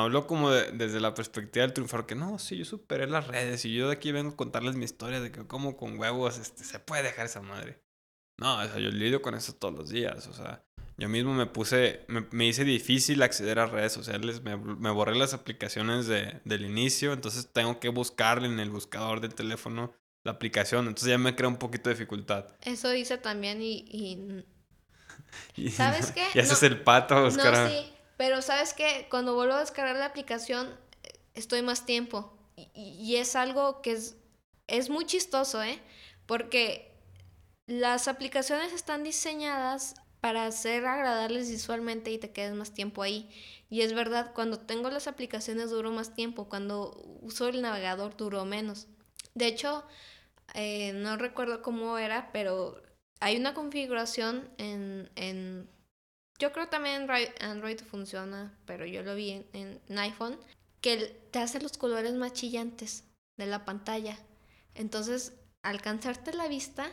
hablo 0.00 0.26
como 0.26 0.50
desde 0.50 1.00
la 1.00 1.14
perspectiva 1.14 1.64
del 1.64 1.72
triunfador, 1.72 2.06
que 2.06 2.14
no, 2.14 2.38
sí, 2.38 2.58
yo 2.58 2.64
superé 2.64 3.06
las 3.06 3.26
redes 3.26 3.64
y 3.64 3.74
yo 3.74 3.88
de 3.88 3.94
aquí 3.94 4.12
vengo 4.12 4.32
a 4.32 4.36
contarles 4.36 4.76
mi 4.76 4.84
historia 4.84 5.20
de 5.20 5.32
que 5.32 5.46
como 5.46 5.76
con 5.76 5.98
huevos 5.98 6.38
este, 6.38 6.64
se 6.64 6.78
puede 6.78 7.02
dejar 7.02 7.26
esa 7.26 7.40
madre. 7.40 7.83
No, 8.38 8.58
o 8.58 8.64
sea, 8.64 8.78
yo 8.78 8.90
lidio 8.90 9.22
con 9.22 9.34
eso 9.34 9.52
todos 9.54 9.74
los 9.74 9.90
días, 9.90 10.26
o 10.26 10.32
sea, 10.32 10.64
yo 10.96 11.08
mismo 11.08 11.34
me 11.34 11.46
puse, 11.46 12.04
me, 12.08 12.26
me 12.30 12.46
hice 12.46 12.64
difícil 12.64 13.22
acceder 13.22 13.58
a 13.58 13.66
redes 13.66 13.92
sociales, 13.92 14.42
me, 14.42 14.56
me 14.56 14.90
borré 14.90 15.14
las 15.14 15.34
aplicaciones 15.34 16.06
de, 16.06 16.40
del 16.44 16.64
inicio, 16.64 17.12
entonces 17.12 17.50
tengo 17.52 17.80
que 17.80 17.88
buscarle 17.88 18.48
en 18.48 18.58
el 18.60 18.70
buscador 18.70 19.20
del 19.20 19.34
teléfono 19.34 19.92
la 20.24 20.32
aplicación, 20.32 20.86
entonces 20.86 21.10
ya 21.10 21.18
me 21.18 21.36
crea 21.36 21.48
un 21.48 21.58
poquito 21.58 21.90
de 21.90 21.94
dificultad. 21.94 22.46
Eso 22.62 22.92
hice 22.94 23.18
también 23.18 23.60
y 23.62 24.44
¿Sabes 25.72 26.10
qué? 26.14 26.26
Y 26.34 26.38
haces 26.38 26.62
el 26.62 26.80
pato 26.80 27.14
a 27.14 27.24
buscar. 27.24 27.52
No, 27.52 27.68
sí, 27.68 27.92
pero 28.16 28.42
¿sabes 28.42 28.74
qué? 28.74 29.06
Cuando 29.10 29.34
vuelvo 29.34 29.54
a 29.54 29.60
descargar 29.60 29.96
la 29.96 30.06
aplicación, 30.06 30.68
estoy 31.34 31.62
más 31.62 31.86
tiempo. 31.86 32.32
Y, 32.56 33.16
es 33.16 33.34
algo 33.34 33.82
que 33.82 33.92
es, 33.92 34.16
es 34.68 34.88
muy 34.88 35.06
chistoso, 35.06 35.60
¿eh? 35.62 35.80
Porque 36.24 36.93
las 37.66 38.08
aplicaciones 38.08 38.72
están 38.72 39.04
diseñadas 39.04 39.94
para 40.20 40.50
ser 40.52 40.86
agradables 40.86 41.50
visualmente 41.50 42.10
y 42.10 42.18
te 42.18 42.30
quedes 42.30 42.54
más 42.54 42.72
tiempo 42.72 43.02
ahí. 43.02 43.28
Y 43.68 43.82
es 43.82 43.92
verdad, 43.92 44.32
cuando 44.34 44.58
tengo 44.60 44.90
las 44.90 45.06
aplicaciones 45.06 45.70
duro 45.70 45.90
más 45.90 46.14
tiempo, 46.14 46.48
cuando 46.48 46.92
uso 47.20 47.48
el 47.48 47.60
navegador 47.60 48.16
duro 48.16 48.44
menos. 48.44 48.86
De 49.34 49.46
hecho, 49.46 49.84
eh, 50.54 50.92
no 50.94 51.16
recuerdo 51.16 51.62
cómo 51.62 51.98
era, 51.98 52.30
pero 52.32 52.82
hay 53.20 53.36
una 53.36 53.54
configuración 53.54 54.48
en, 54.58 55.10
en 55.16 55.68
yo 56.38 56.52
creo 56.52 56.68
también 56.68 57.06
Android, 57.40 57.78
funciona, 57.80 58.58
pero 58.66 58.86
yo 58.86 59.02
lo 59.02 59.14
vi 59.14 59.30
en, 59.52 59.80
en, 59.88 59.98
iPhone, 59.98 60.38
que 60.80 60.96
te 61.30 61.38
hace 61.38 61.60
los 61.60 61.78
colores 61.78 62.14
más 62.14 62.32
chillantes 62.32 63.04
de 63.36 63.46
la 63.46 63.64
pantalla. 63.64 64.18
Entonces, 64.74 65.32
al 65.62 65.80
cansarte 65.80 66.32
la 66.32 66.48
vista, 66.48 66.90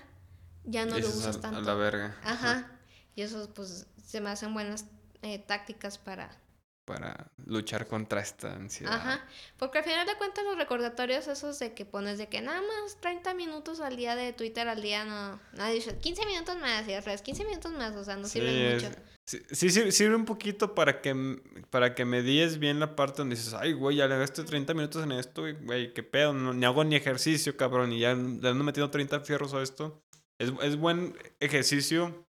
ya 0.63 0.85
no 0.85 0.97
lo 0.97 1.07
usas 1.07 1.37
a- 1.37 1.41
tanto. 1.41 1.59
A 1.59 1.61
la 1.61 1.73
verga. 1.73 2.17
Ajá. 2.23 2.71
Y 3.15 3.21
eso 3.23 3.53
pues 3.53 3.87
se 4.05 4.21
me 4.21 4.29
hacen 4.29 4.53
buenas 4.53 4.85
eh, 5.21 5.39
tácticas 5.39 5.97
para... 5.97 6.37
Para 6.83 7.31
luchar 7.45 7.87
contra 7.87 8.21
esta 8.21 8.53
ansiedad. 8.53 8.93
Ajá. 8.93 9.23
Porque 9.57 9.77
al 9.77 9.83
final 9.83 10.05
de 10.07 10.15
cuentas 10.17 10.43
los 10.43 10.57
recordatorios 10.57 11.27
esos 11.27 11.59
de 11.59 11.73
que 11.73 11.85
pones 11.85 12.17
de 12.17 12.27
que 12.27 12.41
nada 12.41 12.59
más 12.59 12.99
30 12.99 13.33
minutos 13.35 13.79
al 13.81 13.95
día 13.97 14.15
de 14.15 14.33
Twitter 14.33 14.67
al 14.67 14.81
día 14.81 15.05
no... 15.05 15.39
Nadie 15.53 15.75
dice 15.75 15.97
15 15.99 16.25
minutos 16.25 16.57
más 16.59 16.87
y 16.87 16.93
al 16.93 17.03
revés 17.03 17.21
15 17.21 17.45
minutos 17.45 17.71
más, 17.73 17.95
o 17.95 18.03
sea, 18.03 18.15
no 18.17 18.25
Sí, 18.25 18.39
sirven 18.39 18.55
es- 18.55 18.83
mucho. 18.83 18.95
Sí, 19.27 19.39
sí 19.51 19.69
sir- 19.69 19.91
sirve 19.93 20.15
un 20.15 20.25
poquito 20.25 20.73
para 20.73 20.99
que, 21.01 21.39
para 21.69 21.93
que 21.93 22.03
medíes 22.03 22.57
bien 22.57 22.79
la 22.79 22.95
parte 22.95 23.19
donde 23.19 23.35
dices, 23.35 23.53
ay, 23.53 23.73
güey, 23.73 23.97
ya 23.97 24.07
le 24.07 24.17
gasté 24.17 24.43
30 24.43 24.73
minutos 24.73 25.03
en 25.03 25.11
esto, 25.13 25.43
güey, 25.63 25.93
qué 25.93 26.01
pedo, 26.03 26.33
no, 26.33 26.53
ni 26.53 26.65
hago 26.65 26.83
ni 26.83 26.95
ejercicio, 26.95 27.55
cabrón, 27.55 27.93
y 27.93 27.99
ya 27.99 28.15
le 28.15 28.49
ando 28.49 28.63
metiendo 28.63 28.89
30 28.89 29.19
fierros 29.21 29.53
a 29.53 29.61
esto. 29.61 30.01
Es, 30.41 30.51
es 30.61 30.77
buen 30.77 31.17
ejercicio 31.39 32.27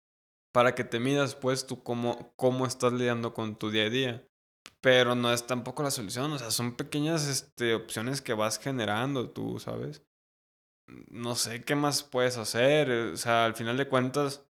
para 0.52 0.74
que 0.74 0.84
te 0.84 0.98
midas, 1.00 1.34
pues, 1.34 1.66
tú 1.66 1.82
cómo, 1.82 2.32
cómo 2.36 2.66
estás 2.66 2.92
lidiando 2.92 3.34
con 3.34 3.56
tu 3.58 3.70
día 3.70 3.84
a 3.84 3.90
día. 3.90 4.28
Pero 4.80 5.14
no 5.14 5.32
es 5.32 5.46
tampoco 5.46 5.82
la 5.82 5.90
solución, 5.90 6.32
o 6.32 6.38
sea, 6.38 6.50
son 6.50 6.76
pequeñas 6.76 7.26
este, 7.26 7.74
opciones 7.74 8.22
que 8.22 8.34
vas 8.34 8.58
generando 8.58 9.30
tú, 9.30 9.58
¿sabes? 9.58 10.02
No 10.86 11.34
sé 11.34 11.64
qué 11.64 11.74
más 11.74 12.02
puedes 12.02 12.38
hacer, 12.38 12.90
o 12.90 13.16
sea, 13.16 13.44
al 13.44 13.54
final 13.54 13.76
de 13.76 13.88
cuentas 13.88 14.46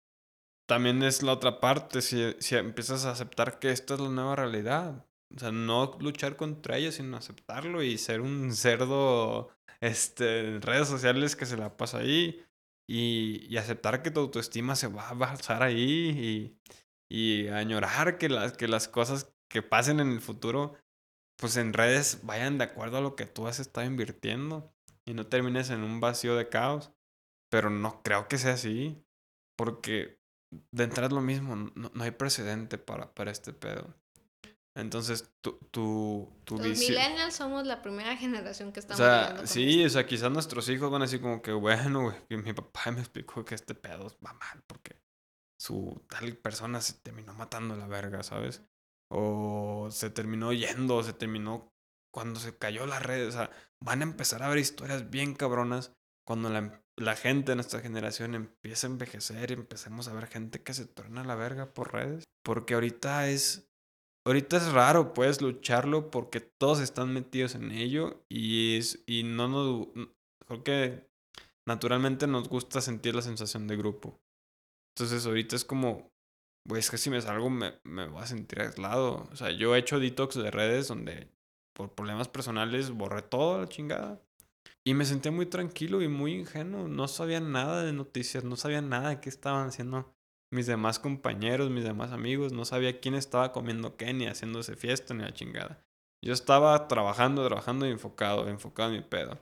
también 0.68 1.04
es 1.04 1.24
la 1.24 1.34
otra 1.34 1.60
parte, 1.60 2.02
si, 2.02 2.36
si 2.40 2.56
empiezas 2.56 3.06
a 3.06 3.12
aceptar 3.12 3.60
que 3.60 3.72
esta 3.72 3.94
es 3.96 4.00
la 4.00 4.10
nueva 4.10 4.36
realidad. 4.36 5.06
O 5.36 5.40
sea, 5.40 5.52
no 5.52 5.98
luchar 6.00 6.36
contra 6.36 6.78
ella, 6.78 6.92
sino 6.92 7.18
aceptarlo 7.18 7.84
y 7.84 7.98
ser 7.98 8.22
un 8.22 8.54
cerdo 8.54 9.50
este, 9.82 10.40
en 10.42 10.62
redes 10.62 10.88
sociales 10.88 11.36
que 11.36 11.46
se 11.46 11.58
la 11.58 11.78
pasa 11.78 12.00
ahí. 12.00 12.45
Y, 12.88 13.48
y 13.50 13.58
aceptar 13.58 14.04
que 14.04 14.12
tu 14.12 14.20
autoestima 14.20 14.76
se 14.76 14.88
va 14.88 15.10
a 15.10 15.14
basar 15.14 15.64
ahí 15.64 16.58
y, 16.60 16.60
y 17.10 17.48
añorar 17.48 18.18
que 18.18 18.30
las, 18.30 18.54
que 18.54 18.68
las 18.68 18.88
cosas 18.88 19.34
que 19.50 19.62
pasen 19.62 20.00
en 20.00 20.12
el 20.12 20.22
futuro, 20.22 20.76
pues 21.38 21.58
en 21.58 21.74
redes 21.74 22.22
vayan 22.24 22.58
de 22.58 22.66
acuerdo 22.66 22.98
a 22.98 23.02
lo 23.02 23.16
que 23.16 23.26
tú 23.26 23.48
has 23.48 23.60
estado 23.60 23.88
invirtiendo 23.88 24.74
y 25.06 25.14
no 25.14 25.28
termines 25.28 25.70
en 25.70 25.84
un 25.84 26.00
vacío 26.00 26.36
de 26.36 26.50
caos. 26.50 26.92
Pero 27.50 27.70
no 27.70 28.02
creo 28.04 28.28
que 28.28 28.38
sea 28.38 28.54
así, 28.54 29.06
porque 29.56 30.20
de 30.72 30.84
entrada 30.84 31.08
es 31.08 31.14
lo 31.14 31.22
mismo, 31.22 31.56
no, 31.56 31.92
no 31.94 32.04
hay 32.04 32.12
precedente 32.12 32.78
para, 32.78 33.14
para 33.14 33.32
este 33.32 33.54
pedo. 33.54 33.96
Entonces, 34.76 35.32
tu, 35.42 35.58
tu, 35.72 36.42
tu 36.44 36.58
Los 36.58 36.78
millennials 36.78 37.36
somos 37.36 37.66
la 37.66 37.82
primera 37.82 38.18
generación 38.18 38.74
que 38.74 38.82
O 38.82 38.82
estamos 38.82 39.10
lidiando 39.10 39.46
sea, 39.46 39.48
con 39.48 39.48
sí, 39.48 39.84
esto. 39.84 39.88
o 39.88 39.90
sea, 39.90 40.06
quizás 40.06 40.32
nuestros 40.32 40.68
hijos 40.70 40.92
van 40.92 41.02
a 41.02 41.06
decir 41.06 41.22
como 41.22 41.42
que, 41.42 41.54
bueno, 41.54 42.04
güey, 42.04 42.42
mi 42.42 42.54
papá 42.54 42.92
me 42.92 43.00
explicó 43.00 43.46
que 43.46 43.56
este 43.56 43.74
pedo 43.74 44.08
va 44.26 44.34
mal 44.34 44.64
porque 44.68 45.02
su 45.60 46.04
tal 46.10 46.36
persona 46.38 46.82
se 46.82 46.94
terminó 46.96 47.34
matando 47.34 47.74
a 47.74 47.78
la 47.78 47.88
verga, 47.88 48.22
¿sabes? 48.24 48.64
O 49.10 49.88
se 49.92 50.10
terminó 50.10 50.52
yendo, 50.52 50.98
o 50.98 51.04
se 51.04 51.14
terminó 51.14 51.72
cuando 52.14 52.40
se 52.40 52.58
cayó 52.58 52.86
la 52.86 53.00
red, 53.00 53.28
o 53.28 53.32
sea, 53.32 53.52
van 53.82 54.02
a 54.02 54.04
empezar 54.06 54.44
a 54.44 54.50
ver 54.50 54.58
historias 54.58 55.10
bien 55.10 55.36
cabronas 55.36 55.94
cuando 56.26 56.50
la, 56.50 56.82
la 56.98 57.16
gente 57.16 57.52
de 57.52 57.56
nuestra 57.56 57.82
generación 57.82 58.36
empiece 58.36 58.88
a 58.88 58.90
envejecer 58.90 59.52
y 59.52 59.54
empecemos 59.54 60.08
a 60.08 60.14
ver 60.14 60.28
gente 60.28 60.64
que 60.64 60.74
se 60.74 60.86
torna 60.86 61.22
a 61.22 61.26
la 61.26 61.36
verga 61.36 61.74
por 61.74 61.94
redes. 61.94 62.24
Porque 62.44 62.74
ahorita 62.74 63.28
es, 63.30 63.70
ahorita 64.26 64.58
es 64.58 64.72
raro, 64.72 65.14
puedes 65.14 65.42
lucharlo 65.42 66.12
porque 66.12 66.40
todos 66.40 66.80
están 66.80 67.14
metidos 67.14 67.56
en 67.56 67.72
ello 67.72 68.24
y, 68.30 68.78
es, 68.78 69.04
y 69.06 69.24
no 69.24 69.48
nos, 69.48 69.88
creo 70.46 70.64
que 70.64 71.10
naturalmente 71.68 72.28
nos 72.28 72.50
gusta 72.50 72.82
sentir 72.82 73.16
la 73.16 73.22
sensación 73.22 73.68
de 73.68 73.78
grupo. 73.78 74.20
Entonces 74.96 75.26
ahorita 75.26 75.56
es 75.56 75.66
como, 75.66 76.12
güey, 76.68 76.80
es 76.80 76.90
que 76.90 76.98
si 76.98 77.10
me 77.10 77.22
salgo 77.22 77.50
me, 77.50 77.80
me 77.84 78.08
voy 78.08 78.22
a 78.22 78.28
sentir 78.28 78.62
aislado. 78.62 79.28
O 79.32 79.36
sea, 79.36 79.52
yo 79.52 79.76
he 79.76 79.80
hecho 79.80 80.00
detox 80.00 80.36
de 80.36 80.52
redes 80.52 80.88
donde 80.88 81.30
por 81.76 81.94
problemas 81.94 82.28
personales 82.28 82.92
borré 82.92 83.22
toda 83.22 83.60
la 83.60 83.70
chingada. 83.70 84.22
Y 84.88 84.94
me 84.94 85.06
sentía 85.06 85.32
muy 85.32 85.48
tranquilo 85.48 86.02
y 86.02 86.08
muy 86.08 86.34
ingenuo. 86.34 86.88
No 86.88 87.08
sabía 87.08 87.40
nada 87.40 87.84
de 87.84 87.92
noticias, 87.92 88.44
no 88.44 88.56
sabía 88.56 88.82
nada 88.82 89.10
de 89.10 89.20
qué 89.20 89.30
estaban 89.30 89.68
haciendo 89.68 90.15
mis 90.56 90.66
demás 90.66 90.98
compañeros, 91.00 91.70
mis 91.70 91.84
demás 91.84 92.12
amigos. 92.12 92.54
No 92.54 92.66
sabía 92.66 93.00
quién 93.00 93.14
estaba 93.14 93.52
comiendo 93.52 93.98
qué, 93.98 94.14
ni 94.14 94.26
haciéndose 94.26 94.76
fiesta, 94.76 95.14
ni 95.14 95.24
la 95.24 95.34
chingada. 95.34 95.84
Yo 96.24 96.34
estaba 96.34 96.88
trabajando, 96.88 97.46
trabajando 97.46 97.86
y 97.86 97.92
enfocado, 97.92 98.48
enfocado 98.48 98.90
en 98.90 98.98
mi 98.98 99.04
pedo. 99.04 99.40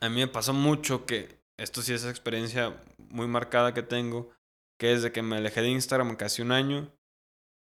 A 0.00 0.08
mí 0.08 0.20
me 0.20 0.28
pasó 0.28 0.52
mucho 0.52 1.06
que, 1.06 1.40
esto 1.58 1.82
sí 1.82 1.92
es 1.92 2.04
experiencia 2.04 2.80
muy 2.98 3.26
marcada 3.26 3.74
que 3.74 3.82
tengo, 3.82 4.30
que 4.78 4.88
desde 4.88 5.12
que 5.12 5.22
me 5.22 5.36
alejé 5.36 5.62
de 5.62 5.70
Instagram 5.70 6.16
casi 6.16 6.42
un 6.42 6.52
año 6.52 6.92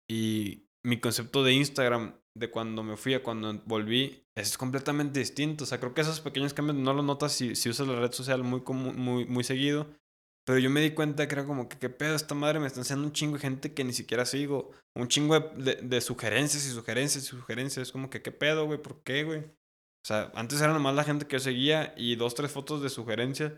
y 0.08 0.68
mi 0.84 1.00
concepto 1.00 1.42
de 1.42 1.52
Instagram 1.52 2.14
de 2.34 2.50
cuando 2.50 2.82
me 2.82 2.96
fui 2.96 3.14
a 3.14 3.22
cuando 3.22 3.60
volví 3.64 4.24
es 4.36 4.58
completamente 4.58 5.18
distinto. 5.18 5.64
O 5.64 5.66
sea, 5.66 5.80
creo 5.80 5.94
que 5.94 6.02
esos 6.02 6.20
pequeños 6.20 6.54
cambios 6.54 6.76
no 6.76 6.92
los 6.92 7.04
notas 7.04 7.32
si, 7.32 7.56
si 7.56 7.70
usas 7.70 7.88
la 7.88 7.98
red 7.98 8.12
social 8.12 8.42
muy, 8.42 8.62
muy, 8.66 9.24
muy 9.24 9.44
seguido. 9.44 9.86
Pero 10.46 10.60
yo 10.60 10.70
me 10.70 10.80
di 10.80 10.92
cuenta 10.92 11.26
que 11.26 11.34
era 11.34 11.44
como 11.44 11.68
que, 11.68 11.76
¿qué 11.76 11.90
pedo? 11.90 12.14
Esta 12.14 12.36
madre 12.36 12.60
me 12.60 12.68
está 12.68 12.80
haciendo 12.80 13.04
un 13.04 13.12
chingo 13.12 13.34
de 13.34 13.40
gente 13.40 13.74
que 13.74 13.82
ni 13.82 13.92
siquiera 13.92 14.24
sigo. 14.24 14.70
Un 14.94 15.08
chingo 15.08 15.40
de, 15.40 15.74
de, 15.74 15.74
de 15.82 16.00
sugerencias 16.00 16.64
y 16.66 16.70
sugerencias 16.70 17.24
y 17.24 17.26
sugerencias. 17.26 17.88
Es 17.88 17.92
como 17.92 18.08
que, 18.08 18.22
¿qué 18.22 18.30
pedo, 18.30 18.64
güey? 18.64 18.80
¿Por 18.80 19.02
qué, 19.02 19.24
güey? 19.24 19.40
O 19.40 20.06
sea, 20.06 20.30
antes 20.36 20.60
era 20.60 20.72
nomás 20.72 20.94
la 20.94 21.02
gente 21.02 21.26
que 21.26 21.34
yo 21.34 21.40
seguía 21.40 21.92
y 21.96 22.14
dos, 22.14 22.36
tres 22.36 22.52
fotos 22.52 22.80
de 22.80 22.90
sugerencias. 22.90 23.54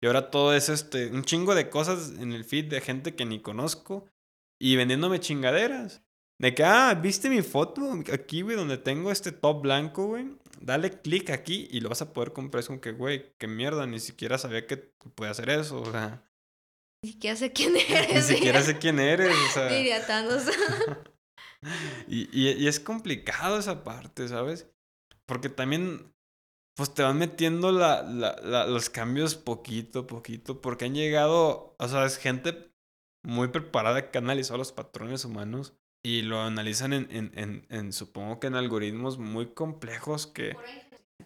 Y 0.00 0.06
ahora 0.06 0.30
todo 0.30 0.54
es 0.54 0.68
este, 0.68 1.08
un 1.08 1.24
chingo 1.24 1.56
de 1.56 1.70
cosas 1.70 2.12
en 2.20 2.32
el 2.32 2.44
feed 2.44 2.66
de 2.66 2.80
gente 2.80 3.16
que 3.16 3.24
ni 3.24 3.42
conozco 3.42 4.08
y 4.60 4.76
vendiéndome 4.76 5.18
chingaderas. 5.18 6.04
De 6.40 6.54
que, 6.54 6.62
ah, 6.62 6.94
¿viste 6.94 7.28
mi 7.28 7.42
foto 7.42 8.00
aquí, 8.12 8.42
güey, 8.42 8.56
donde 8.56 8.78
tengo 8.78 9.10
este 9.10 9.32
top 9.32 9.62
blanco, 9.62 10.06
güey? 10.06 10.36
Dale 10.60 11.00
clic 11.00 11.30
aquí 11.30 11.66
y 11.68 11.80
lo 11.80 11.88
vas 11.88 12.00
a 12.00 12.12
poder 12.12 12.32
comprar. 12.32 12.60
Es 12.60 12.68
como 12.68 12.80
que, 12.80 12.92
güey, 12.92 13.34
qué 13.36 13.48
mierda, 13.48 13.84
ni 13.88 13.98
siquiera 13.98 14.38
sabía 14.38 14.68
que 14.68 14.76
podía 14.76 15.32
hacer 15.32 15.50
eso, 15.50 15.80
o 15.80 15.90
sea, 15.90 16.27
Ni 17.02 17.12
siquiera 17.12 17.36
sé 17.36 17.52
quién 17.52 17.76
eres. 17.88 18.28
ni 18.28 18.34
siquiera 18.36 18.62
sé 18.62 18.78
quién 18.78 18.98
eres, 18.98 19.28
o 19.30 19.52
sea. 19.54 19.68
Diría 19.68 20.06
Thanos. 20.06 20.44
Y, 22.06 22.28
y, 22.32 22.50
y 22.52 22.68
es 22.68 22.78
complicado 22.78 23.58
esa 23.58 23.82
parte, 23.82 24.28
¿sabes? 24.28 24.70
Porque 25.26 25.48
también, 25.48 26.14
pues 26.76 26.94
te 26.94 27.02
van 27.02 27.18
metiendo 27.18 27.72
la, 27.72 28.02
la, 28.04 28.36
la- 28.44 28.66
los 28.68 28.90
cambios 28.90 29.34
poquito 29.34 30.00
a 30.00 30.06
poquito, 30.06 30.60
porque 30.60 30.84
han 30.84 30.94
llegado, 30.94 31.74
o 31.76 31.88
sea, 31.88 32.04
es 32.06 32.16
gente 32.16 32.70
muy 33.26 33.48
preparada 33.48 34.10
que 34.12 34.18
ha 34.18 34.20
analizado 34.20 34.58
los 34.58 34.70
patrones 34.72 35.24
humanos 35.24 35.74
y 36.04 36.22
lo 36.22 36.40
analizan 36.40 36.92
en, 36.92 37.08
en, 37.10 37.32
en, 37.36 37.66
en, 37.70 37.92
supongo 37.92 38.38
que 38.38 38.46
en 38.46 38.54
algoritmos 38.54 39.18
muy 39.18 39.52
complejos 39.52 40.28
que, 40.28 40.56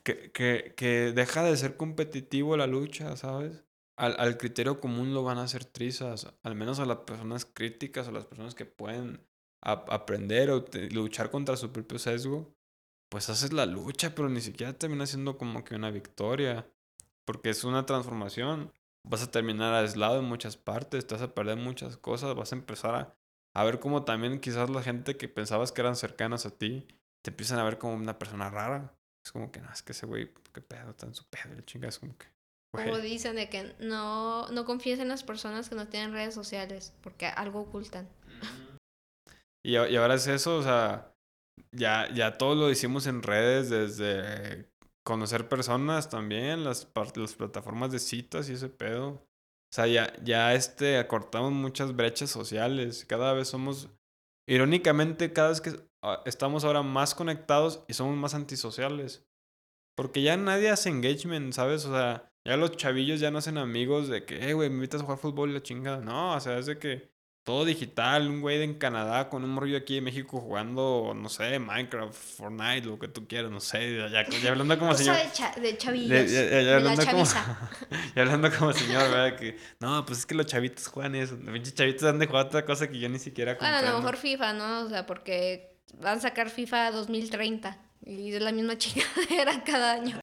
que, 0.03 0.33
que, 0.33 0.73
que 0.75 1.13
deja 1.13 1.43
de 1.43 1.57
ser 1.59 1.77
competitivo 1.77 2.57
la 2.57 2.67
lucha, 2.67 3.17
¿sabes? 3.19 3.65
Al, 3.97 4.17
al 4.19 4.39
criterio 4.39 4.81
común 4.81 5.15
lo 5.15 5.23
van 5.23 5.39
a 5.39 5.45
hacer 5.45 5.65
trizas, 5.65 6.33
al 6.43 6.55
menos 6.55 6.79
a 6.81 6.87
las 6.87 6.99
personas 6.99 7.45
críticas, 7.45 8.09
a 8.09 8.13
las 8.13 8.25
personas 8.25 8.55
que 8.55 8.65
pueden 8.65 9.21
aprender 9.63 10.51
o 10.51 10.65
luchar 10.91 11.31
contra 11.31 11.57
su 11.57 11.71
propio 11.71 11.99
sesgo, 11.99 12.53
pues 13.09 13.29
haces 13.29 13.53
la 13.53 13.67
lucha, 13.67 14.15
pero 14.15 14.29
ni 14.29 14.41
siquiera 14.41 14.73
termina 14.73 15.07
siendo 15.07 15.39
como 15.39 15.65
que 15.65 15.75
una 15.75 15.91
victoria, 15.91 16.67
porque 17.25 17.51
es 17.51 17.63
una 17.65 17.87
transformación. 17.87 18.73
Vas 19.05 19.23
a 19.23 19.31
terminar 19.31 19.75
aislado 19.75 20.19
en 20.19 20.25
muchas 20.25 20.57
partes, 20.57 21.07
te 21.07 21.15
vas 21.15 21.23
a 21.23 21.35
perder 21.35 21.57
muchas 21.57 21.97
cosas, 21.97 22.35
vas 22.35 22.53
a 22.53 22.57
empezar 22.57 22.95
a, 22.95 23.17
a 23.55 23.65
ver 23.65 23.81
como 23.81 24.05
también 24.05 24.41
quizás 24.41 24.71
la 24.71 24.83
gente 24.83 25.17
que 25.17 25.29
pensabas 25.29 25.73
que 25.73 25.81
eran 25.81 25.97
cercanas 25.97 26.47
a 26.47 26.57
ti, 26.57 26.87
te 27.23 27.31
empiezan 27.31 27.59
a 27.59 27.65
ver 27.65 27.79
como 27.79 27.95
una 27.95 28.19
persona 28.19 28.51
rara. 28.51 28.97
Es 29.25 29.31
como 29.31 29.53
que, 29.53 29.61
no, 29.61 29.71
es 29.73 29.83
que 29.83 29.93
ese 29.93 30.07
güey, 30.07 30.33
qué 30.53 30.61
pedo, 30.61 30.95
en 31.03 31.15
su 31.15 31.25
pedo, 31.29 31.53
el 31.53 31.65
chinga, 31.65 31.89
es 31.89 31.99
como 31.99 32.17
que, 32.17 32.27
Como 32.73 32.99
dicen 32.99 33.37
de 33.37 33.51
que 33.51 33.75
no, 33.81 34.49
no 34.49 34.65
confíes 34.65 34.99
en 34.99 35.09
las 35.09 35.23
personas 35.23 35.69
que 35.69 35.75
no 35.75 35.89
tienen 35.89 36.13
redes 36.13 36.35
sociales 36.35 36.95
porque 37.03 37.27
algo 37.27 37.61
ocultan. 37.61 38.09
Y, 39.65 39.73
y 39.73 39.97
ahora 39.97 40.15
es 40.15 40.27
eso, 40.27 40.57
o 40.57 40.63
sea, 40.63 41.15
ya, 41.71 42.09
ya 42.15 42.39
todo 42.39 42.55
lo 42.55 42.71
hicimos 42.71 43.07
en 43.07 43.23
redes, 43.23 43.71
desde 43.71 44.69
conocer 45.05 45.49
personas 45.49 46.09
también, 46.09 46.65
las, 46.65 46.89
las 47.17 47.35
plataformas 47.35 47.93
de 47.93 47.99
citas 47.99 48.49
y 48.49 48.55
ese 48.55 48.69
pedo. 48.69 49.09
O 49.11 49.75
sea, 49.75 49.87
ya, 49.87 50.13
ya 50.23 50.55
este, 50.55 50.99
acortamos 50.99 51.53
muchas 51.53 51.95
brechas 51.97 52.31
sociales, 52.31 53.05
cada 53.07 53.33
vez 53.33 53.49
somos, 53.49 53.89
irónicamente, 54.49 55.33
cada 55.33 55.49
vez 55.49 55.61
que 55.61 55.81
ah, 56.03 56.23
estamos 56.27 56.65
ahora 56.65 56.83
más 56.83 57.15
conectados 57.15 57.83
y 57.89 57.95
somos 57.95 58.17
más 58.17 58.35
antisociales. 58.35 59.25
Porque 59.97 60.23
ya 60.23 60.37
nadie 60.37 60.71
hace 60.71 60.89
engagement, 60.89 61.53
¿sabes? 61.53 61.85
O 61.85 61.93
sea, 61.93 62.32
ya 62.45 62.57
los 62.57 62.77
chavillos 62.77 63.21
ya 63.21 63.31
no 63.31 63.39
hacen 63.39 63.59
amigos 63.59 64.09
de 64.09 64.25
que, 64.25 64.49
eh, 64.49 64.55
güey, 64.55 64.69
me 64.69 64.77
invitas 64.77 65.01
a 65.01 65.05
jugar 65.05 65.19
fútbol 65.19 65.51
y 65.51 65.55
la 65.55 65.63
chingada. 65.63 66.01
No, 66.01 66.35
o 66.35 66.41
sea, 66.41 66.59
es 66.59 66.67
de 66.67 66.79
que 66.79 67.13
todo 67.45 67.65
digital, 67.65 68.29
un 68.29 68.41
güey 68.41 68.63
en 68.63 68.75
Canadá 68.75 69.29
con 69.29 69.43
un 69.43 69.51
morrillo 69.51 69.77
aquí 69.77 69.99
en 69.99 70.05
México 70.05 70.41
jugando, 70.41 71.13
no 71.15 71.29
sé, 71.29 71.59
Minecraft, 71.59 72.15
Fortnite, 72.15 72.87
lo 72.87 72.99
que 72.99 73.09
tú 73.09 73.27
quieras, 73.27 73.51
no 73.51 73.59
sé, 73.59 73.97
ya, 74.11 74.29
ya 74.29 74.51
hablando 74.51 74.79
como 74.79 74.95
señor. 74.97 75.17
de, 75.17 75.33
cha 75.33 75.53
de 75.61 75.77
chavillos. 75.77 76.31
Ya, 76.31 76.51
ya, 76.51 76.61
ya 76.63 76.77
hablando 76.77 77.05
como, 77.05 77.25
ya 77.25 78.23
hablando 78.23 78.51
como 78.57 78.73
señor, 78.73 79.11
¿verdad? 79.11 79.37
Que, 79.37 79.57
no, 79.81 80.07
pues 80.07 80.21
es 80.21 80.27
que 80.27 80.37
los 80.37 80.47
chavitos 80.47 80.87
juegan 80.87 81.17
eso. 81.17 81.37
Los 81.37 81.53
pinches 81.53 81.75
chavitos 81.75 82.05
han 82.05 82.21
de 82.21 82.27
jugar 82.27 82.47
otra 82.47 82.65
cosa 82.65 82.89
que 82.89 82.99
yo 83.01 83.09
ni 83.09 83.19
siquiera 83.19 83.57
Bueno, 83.59 83.77
a 83.77 83.83
lo 83.83 83.97
mejor 83.99 84.17
FIFA, 84.17 84.53
¿no? 84.53 84.81
O 84.83 84.89
sea, 84.89 85.05
porque 85.07 85.79
van 86.01 86.19
a 86.19 86.21
sacar 86.21 86.49
FIFA 86.49 86.93
2030 86.93 87.77
y 88.05 88.33
es 88.35 88.43
la 88.43 88.53
misma 88.53 88.79
chingadera 88.79 89.65
cada 89.65 89.95
año. 89.95 90.21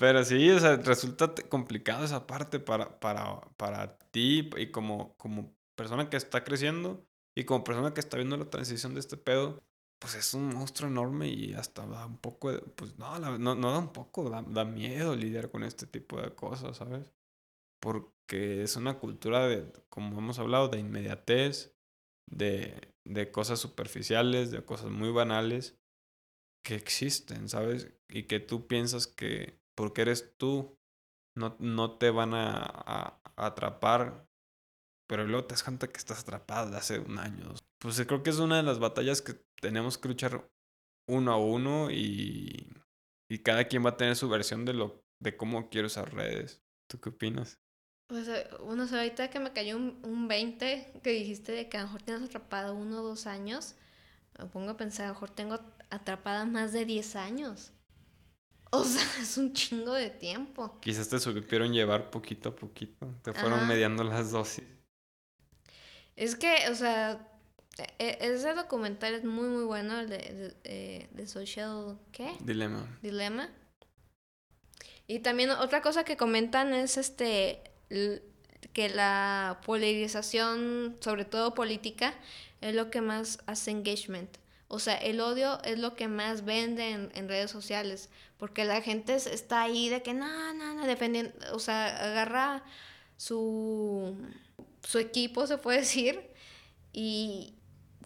Pero 0.00 0.24
sí, 0.24 0.48
o 0.50 0.58
sea, 0.58 0.76
resulta 0.76 1.34
complicado 1.50 2.06
esa 2.06 2.26
parte 2.26 2.58
para, 2.58 2.98
para, 3.00 3.42
para 3.58 3.98
ti 4.10 4.48
y 4.56 4.70
como, 4.70 5.14
como 5.18 5.54
persona 5.76 6.08
que 6.08 6.16
está 6.16 6.42
creciendo 6.42 7.06
y 7.36 7.44
como 7.44 7.64
persona 7.64 7.92
que 7.92 8.00
está 8.00 8.16
viendo 8.16 8.38
la 8.38 8.48
transición 8.48 8.94
de 8.94 9.00
este 9.00 9.18
pedo, 9.18 9.62
pues 9.98 10.14
es 10.14 10.32
un 10.32 10.54
monstruo 10.54 10.88
enorme 10.88 11.28
y 11.28 11.52
hasta 11.52 11.84
da 11.84 12.06
un 12.06 12.16
poco, 12.16 12.50
de, 12.50 12.60
pues 12.60 12.98
no, 12.98 13.18
no, 13.18 13.54
no, 13.54 13.72
da 13.72 13.78
un 13.78 13.92
poco, 13.92 14.30
da, 14.30 14.40
da, 14.40 14.64
miedo 14.64 15.14
lidiar 15.14 15.50
con 15.50 15.64
este 15.64 15.86
tipo 15.86 16.18
de 16.18 16.34
cosas, 16.34 16.78
¿sabes? 16.78 17.12
Porque 17.78 18.62
es 18.62 18.76
una 18.76 18.98
cultura 18.98 19.48
de, 19.48 19.70
como 19.90 20.18
hemos 20.18 20.38
hablado, 20.38 20.68
de 20.68 20.78
inmediatez, 20.78 21.74
de, 22.26 22.94
de 23.04 23.30
cosas 23.30 23.58
superficiales, 23.58 24.50
de 24.50 24.64
cosas 24.64 24.90
muy 24.90 25.10
banales 25.10 25.78
que 26.64 26.74
existen, 26.74 27.50
¿sabes? 27.50 27.92
Y 28.08 28.22
que 28.22 28.40
tú 28.40 28.66
piensas 28.66 29.06
que 29.06 29.59
porque 29.74 30.02
eres 30.02 30.36
tú, 30.36 30.78
no, 31.36 31.56
no 31.58 31.98
te 31.98 32.10
van 32.10 32.34
a, 32.34 32.54
a 32.56 33.20
atrapar 33.36 34.30
pero 35.10 35.26
luego 35.26 35.44
te 35.44 35.54
das 35.54 35.64
cuenta 35.64 35.88
que 35.88 35.98
estás 35.98 36.20
atrapado 36.20 36.70
de 36.70 36.76
hace 36.76 37.00
un 37.00 37.18
año. 37.18 37.52
Pues 37.80 37.98
eh, 37.98 38.06
creo 38.06 38.22
que 38.22 38.30
es 38.30 38.38
una 38.38 38.58
de 38.58 38.62
las 38.62 38.78
batallas 38.78 39.20
que 39.20 39.34
tenemos 39.60 39.98
que 39.98 40.06
luchar 40.06 40.48
uno 41.08 41.32
a 41.32 41.36
uno 41.36 41.90
y, 41.90 42.72
y 43.28 43.38
cada 43.40 43.64
quien 43.64 43.84
va 43.84 43.90
a 43.90 43.96
tener 43.96 44.14
su 44.14 44.28
versión 44.28 44.64
de 44.64 44.72
lo 44.72 45.02
de 45.18 45.36
cómo 45.36 45.68
quiere 45.68 45.88
usar 45.88 46.14
redes. 46.14 46.62
¿Tú 46.88 47.00
qué 47.00 47.08
opinas? 47.08 47.58
Pues 48.08 48.30
bueno, 48.60 48.84
eh, 48.84 48.88
ahorita 48.92 49.30
que 49.30 49.40
me 49.40 49.52
cayó 49.52 49.78
un, 49.78 49.98
un 50.04 50.28
20 50.28 51.00
que 51.02 51.10
dijiste 51.10 51.50
de 51.50 51.68
que 51.68 51.76
a 51.76 51.80
lo 51.80 51.86
mejor 51.88 52.02
tienes 52.02 52.22
atrapado 52.22 52.76
uno 52.76 53.00
o 53.00 53.02
dos 53.02 53.26
años, 53.26 53.74
me 54.38 54.46
pongo 54.46 54.70
a 54.70 54.76
pensar, 54.76 55.06
a 55.06 55.08
lo 55.08 55.14
mejor 55.14 55.30
tengo 55.30 55.58
atrapada 55.90 56.46
más 56.46 56.72
de 56.72 56.84
10 56.84 57.16
años. 57.16 57.72
O 58.72 58.84
sea, 58.84 59.02
es 59.20 59.36
un 59.36 59.52
chingo 59.52 59.94
de 59.94 60.10
tiempo. 60.10 60.78
Quizás 60.80 61.08
te 61.08 61.18
supieron 61.18 61.72
llevar 61.72 62.10
poquito 62.10 62.50
a 62.50 62.56
poquito, 62.56 63.06
te 63.22 63.32
fueron 63.32 63.66
mediando 63.66 64.04
las 64.04 64.30
dosis. 64.30 64.64
Es 66.14 66.36
que, 66.36 66.68
o 66.70 66.74
sea, 66.76 67.26
e, 67.98 68.18
ese 68.20 68.54
documental 68.54 69.14
es 69.14 69.24
muy, 69.24 69.48
muy 69.48 69.64
bueno, 69.64 69.98
el 69.98 70.08
de, 70.08 70.54
de, 70.62 71.08
de 71.10 71.26
Social, 71.26 71.98
¿qué? 72.12 72.32
Dilema. 72.40 72.86
Dilema. 73.02 73.50
Y 75.08 75.18
también 75.18 75.50
otra 75.50 75.82
cosa 75.82 76.04
que 76.04 76.16
comentan 76.16 76.72
es 76.72 76.96
este 76.96 77.62
que 78.72 78.88
la 78.88 79.60
polarización, 79.66 80.96
sobre 81.00 81.24
todo 81.24 81.54
política, 81.54 82.14
es 82.60 82.74
lo 82.74 82.90
que 82.90 83.00
más 83.00 83.40
hace 83.46 83.72
engagement. 83.72 84.30
O 84.72 84.78
sea, 84.78 84.96
el 84.96 85.20
odio 85.20 85.60
es 85.64 85.78
lo 85.78 85.94
que 85.94 86.08
más 86.08 86.44
vende 86.44 86.90
en, 86.90 87.28
redes 87.28 87.50
sociales, 87.50 88.08
porque 88.38 88.64
la 88.64 88.80
gente 88.80 89.14
está 89.16 89.62
ahí 89.62 89.88
de 89.88 90.02
que 90.02 90.14
no, 90.14 90.54
no, 90.54 90.74
no, 90.74 90.86
dependiendo, 90.86 91.32
o 91.52 91.58
sea, 91.58 91.86
agarra 91.88 92.62
su 93.16 94.16
su 94.82 94.98
equipo, 94.98 95.46
se 95.46 95.58
puede 95.58 95.78
decir, 95.80 96.20
y 96.92 97.54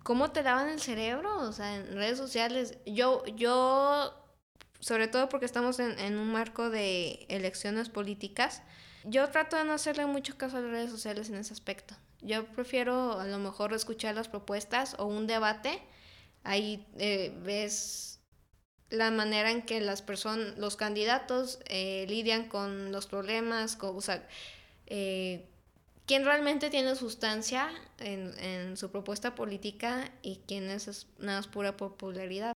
cómo 0.03 0.31
te 0.31 0.43
daban 0.43 0.69
el 0.69 0.81
cerebro, 0.81 1.39
o 1.39 1.53
sea, 1.53 1.77
en 1.77 1.95
redes 1.95 2.19
sociales. 2.19 2.79
Yo, 2.87 3.25
yo, 3.27 4.15
sobre 4.81 5.09
todo 5.09 5.29
porque 5.29 5.47
estamos 5.47 5.79
en, 5.79 5.99
en 5.99 6.19
un 6.19 6.31
marco 6.33 6.71
de 6.71 7.27
elecciones 7.29 7.89
políticas, 7.89 8.63
yo 9.05 9.29
trato 9.31 9.57
de 9.57 9.65
no 9.65 9.75
hacerle 9.75 10.07
mucho 10.07 10.37
caso 10.39 10.57
a 10.57 10.61
las 10.61 10.71
redes 10.71 10.91
sociales 10.91 11.29
en 11.29 11.37
ese 11.37 11.53
aspecto. 11.53 11.95
Yo 12.21 12.47
prefiero 12.47 13.21
a 13.21 13.27
lo 13.27 13.39
mejor 13.39 13.75
escuchar 13.75 14.15
las 14.15 14.29
propuestas 14.29 14.97
o 14.99 15.05
un 15.05 15.27
debate. 15.27 15.83
Ahí 16.45 16.87
eh, 16.99 17.33
ves 17.43 18.21
la 18.91 19.11
manera 19.11 19.51
en 19.51 19.63
que 19.63 19.81
las 19.81 20.03
personas, 20.03 20.57
los 20.59 20.77
candidatos 20.77 21.59
eh, 21.67 22.07
lidian 22.09 22.49
con 22.49 22.93
los 22.93 23.07
problemas, 23.07 23.77
con, 23.77 23.97
o 23.97 24.01
sea, 24.01 24.27
eh, 24.87 25.47
quién 26.07 26.25
realmente 26.25 26.71
tiene 26.71 26.95
sustancia 26.95 27.71
en, 27.99 28.39
en 28.39 28.77
su 28.77 28.91
propuesta 28.91 29.35
política 29.35 30.13
y 30.23 30.41
quién 30.47 30.71
es 30.71 31.07
nada 31.19 31.39
más 31.39 31.49
pura 31.49 31.77
popularidad. 31.77 32.54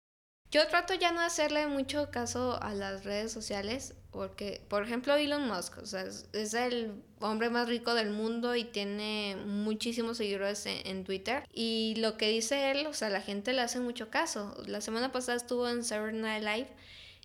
Yo 0.56 0.66
trato 0.68 0.94
ya 0.94 1.12
no 1.12 1.20
hacerle 1.20 1.66
mucho 1.66 2.10
caso 2.10 2.58
a 2.62 2.72
las 2.72 3.04
redes 3.04 3.30
sociales 3.30 3.92
porque, 4.10 4.62
por 4.70 4.82
ejemplo, 4.82 5.14
Elon 5.14 5.46
Musk, 5.46 5.76
o 5.82 5.84
sea, 5.84 6.04
es, 6.04 6.54
el 6.54 6.94
hombre 7.20 7.50
más 7.50 7.68
rico 7.68 7.92
del 7.92 8.08
mundo 8.08 8.56
y 8.56 8.64
tiene 8.64 9.36
muchísimos 9.44 10.16
seguidores 10.16 10.64
en, 10.64 10.86
en, 10.86 11.04
Twitter. 11.04 11.46
Y 11.52 11.96
lo 11.98 12.16
que 12.16 12.30
dice 12.30 12.70
él, 12.70 12.86
o 12.86 12.94
sea, 12.94 13.10
la 13.10 13.20
gente 13.20 13.52
le 13.52 13.60
hace 13.60 13.80
mucho 13.80 14.08
caso. 14.08 14.56
La 14.66 14.80
semana 14.80 15.12
pasada 15.12 15.36
estuvo 15.36 15.68
en 15.68 15.84
Saturday 15.84 16.18
Night 16.18 16.42
Live 16.42 16.68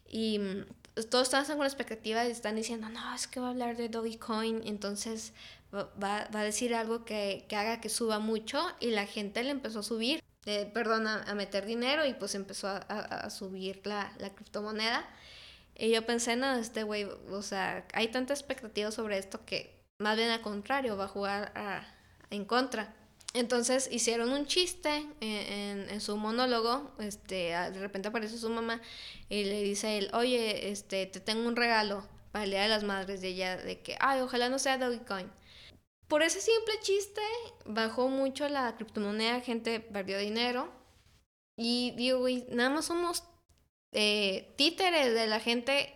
y 0.09 0.39
mm, 0.39 0.65
todos 1.09 1.33
están 1.33 1.45
con 1.45 1.59
la 1.59 1.67
expectativa 1.67 2.27
y 2.27 2.31
están 2.31 2.57
diciendo, 2.57 2.89
no, 2.89 3.15
es 3.15 3.27
que 3.27 3.39
va 3.39 3.47
a 3.47 3.51
hablar 3.51 3.77
de 3.77 3.87
Dogecoin, 3.87 4.63
entonces 4.65 5.31
va, 5.73 5.89
va 6.03 6.39
a 6.41 6.43
decir 6.43 6.75
algo 6.75 7.05
que, 7.05 7.45
que, 7.47 7.55
haga 7.55 7.79
que 7.79 7.87
suba 7.87 8.19
mucho 8.19 8.61
y 8.81 8.87
la 8.87 9.05
gente 9.05 9.41
le 9.41 9.51
empezó 9.51 9.79
a 9.79 9.83
subir, 9.83 10.21
eh, 10.45 10.69
perdón, 10.73 11.07
a, 11.07 11.33
meter 11.35 11.65
dinero 11.65 12.05
y 12.05 12.13
pues 12.13 12.35
empezó 12.35 12.67
a, 12.67 13.29
subir 13.29 13.81
la, 13.85 14.11
criptomoneda. 14.35 15.07
Y 15.75 15.91
yo 15.91 16.05
pensé, 16.05 16.35
no, 16.35 16.53
este 16.53 16.83
güey, 16.83 17.05
o 17.29 17.41
sea, 17.41 17.87
hay 17.93 18.09
tanta 18.09 18.33
expectativa 18.33 18.91
sobre 18.91 19.17
esto 19.17 19.43
que 19.45 19.81
más 20.01 20.17
bien 20.17 20.29
al 20.29 20.41
contrario, 20.41 20.97
va 20.97 21.05
a 21.05 21.07
jugar 21.07 21.53
en 22.29 22.45
contra. 22.45 22.93
Entonces 23.33 23.87
hicieron 23.91 24.31
un 24.31 24.45
chiste 24.45 25.05
en, 25.21 25.89
en, 25.89 26.01
su 26.01 26.17
monólogo, 26.17 26.91
este, 26.99 27.51
de 27.51 27.79
repente 27.79 28.09
aparece 28.09 28.37
su 28.37 28.49
mamá 28.49 28.81
y 29.29 29.45
le 29.45 29.63
dice 29.63 29.87
a 29.87 29.93
él, 29.93 30.09
oye, 30.13 30.69
este, 30.69 31.05
te 31.05 31.21
tengo 31.21 31.47
un 31.47 31.55
regalo 31.55 32.05
para 32.33 32.43
el 32.43 32.51
Día 32.51 32.63
de 32.63 32.67
las 32.67 32.83
Madres 32.83 33.21
de 33.21 33.29
ella, 33.29 33.55
de 33.55 33.79
que, 33.79 33.95
ay, 34.01 34.19
ojalá 34.19 34.49
no 34.49 34.59
sea 34.59 34.77
Dogecoin. 34.77 35.31
Por 36.11 36.23
ese 36.23 36.41
simple 36.41 36.73
chiste 36.81 37.21
bajó 37.63 38.09
mucho 38.09 38.49
la 38.49 38.75
criptomoneda, 38.75 39.39
gente 39.39 39.79
perdió 39.79 40.17
dinero. 40.17 40.69
Y 41.57 41.93
digo, 41.95 42.19
güey, 42.19 42.45
nada 42.49 42.69
más 42.69 42.83
somos 42.83 43.23
eh, 43.93 44.53
títeres 44.57 45.13
de 45.13 45.27
la 45.27 45.39
gente 45.39 45.95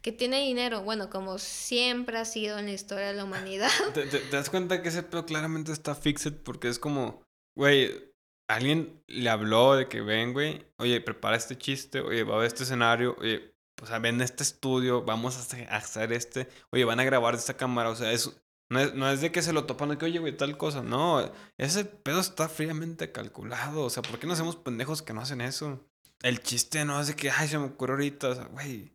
que 0.00 0.12
tiene 0.12 0.42
dinero. 0.42 0.82
Bueno, 0.82 1.10
como 1.10 1.38
siempre 1.38 2.18
ha 2.18 2.24
sido 2.24 2.56
en 2.60 2.66
la 2.66 2.72
historia 2.72 3.08
de 3.08 3.14
la 3.14 3.24
humanidad. 3.24 3.68
¿Te, 3.94 4.06
te, 4.06 4.20
te 4.20 4.36
das 4.36 4.48
cuenta 4.48 4.80
que 4.80 4.90
ese 4.90 5.02
pedo 5.02 5.26
claramente 5.26 5.72
está 5.72 5.96
fixed? 5.96 6.34
Porque 6.44 6.68
es 6.68 6.78
como, 6.78 7.24
güey, 7.56 8.12
alguien 8.48 9.02
le 9.08 9.28
habló 9.28 9.74
de 9.74 9.88
que 9.88 10.02
ven, 10.02 10.34
güey, 10.34 10.64
oye, 10.76 11.00
prepara 11.00 11.36
este 11.36 11.58
chiste, 11.58 12.00
oye, 12.00 12.22
va 12.22 12.36
a 12.36 12.38
ver 12.38 12.46
este 12.46 12.62
escenario, 12.62 13.16
oye, 13.18 13.52
o 13.82 13.86
sea, 13.86 13.98
ven 13.98 14.20
este 14.20 14.44
estudio, 14.44 15.02
vamos 15.02 15.36
a 15.36 15.76
hacer 15.76 16.12
este, 16.12 16.48
oye, 16.70 16.84
van 16.84 17.00
a 17.00 17.04
grabar 17.04 17.34
esta 17.34 17.56
cámara, 17.56 17.90
o 17.90 17.96
sea, 17.96 18.12
es, 18.12 18.40
no 18.70 18.80
es, 18.80 18.94
no 18.94 19.10
es 19.10 19.20
de 19.20 19.32
que 19.32 19.42
se 19.42 19.52
lo 19.52 19.64
topan 19.64 19.90
de 19.90 19.98
que, 19.98 20.06
oye, 20.06 20.18
güey, 20.18 20.36
tal 20.36 20.56
cosa. 20.58 20.82
No, 20.82 21.32
ese 21.56 21.84
pedo 21.84 22.20
está 22.20 22.48
fríamente 22.48 23.12
calculado. 23.12 23.84
O 23.84 23.90
sea, 23.90 24.02
¿por 24.02 24.18
qué 24.18 24.26
no 24.26 24.34
hacemos 24.34 24.56
pendejos 24.56 25.02
que 25.02 25.14
no 25.14 25.22
hacen 25.22 25.40
eso? 25.40 25.88
El 26.22 26.42
chiste 26.42 26.84
no 26.84 27.00
es 27.00 27.06
de 27.06 27.16
que, 27.16 27.30
ay, 27.30 27.48
se 27.48 27.58
me 27.58 27.66
ocurrió 27.66 27.94
ahorita. 27.94 28.28
O 28.28 28.34
sea, 28.34 28.44
güey, 28.46 28.92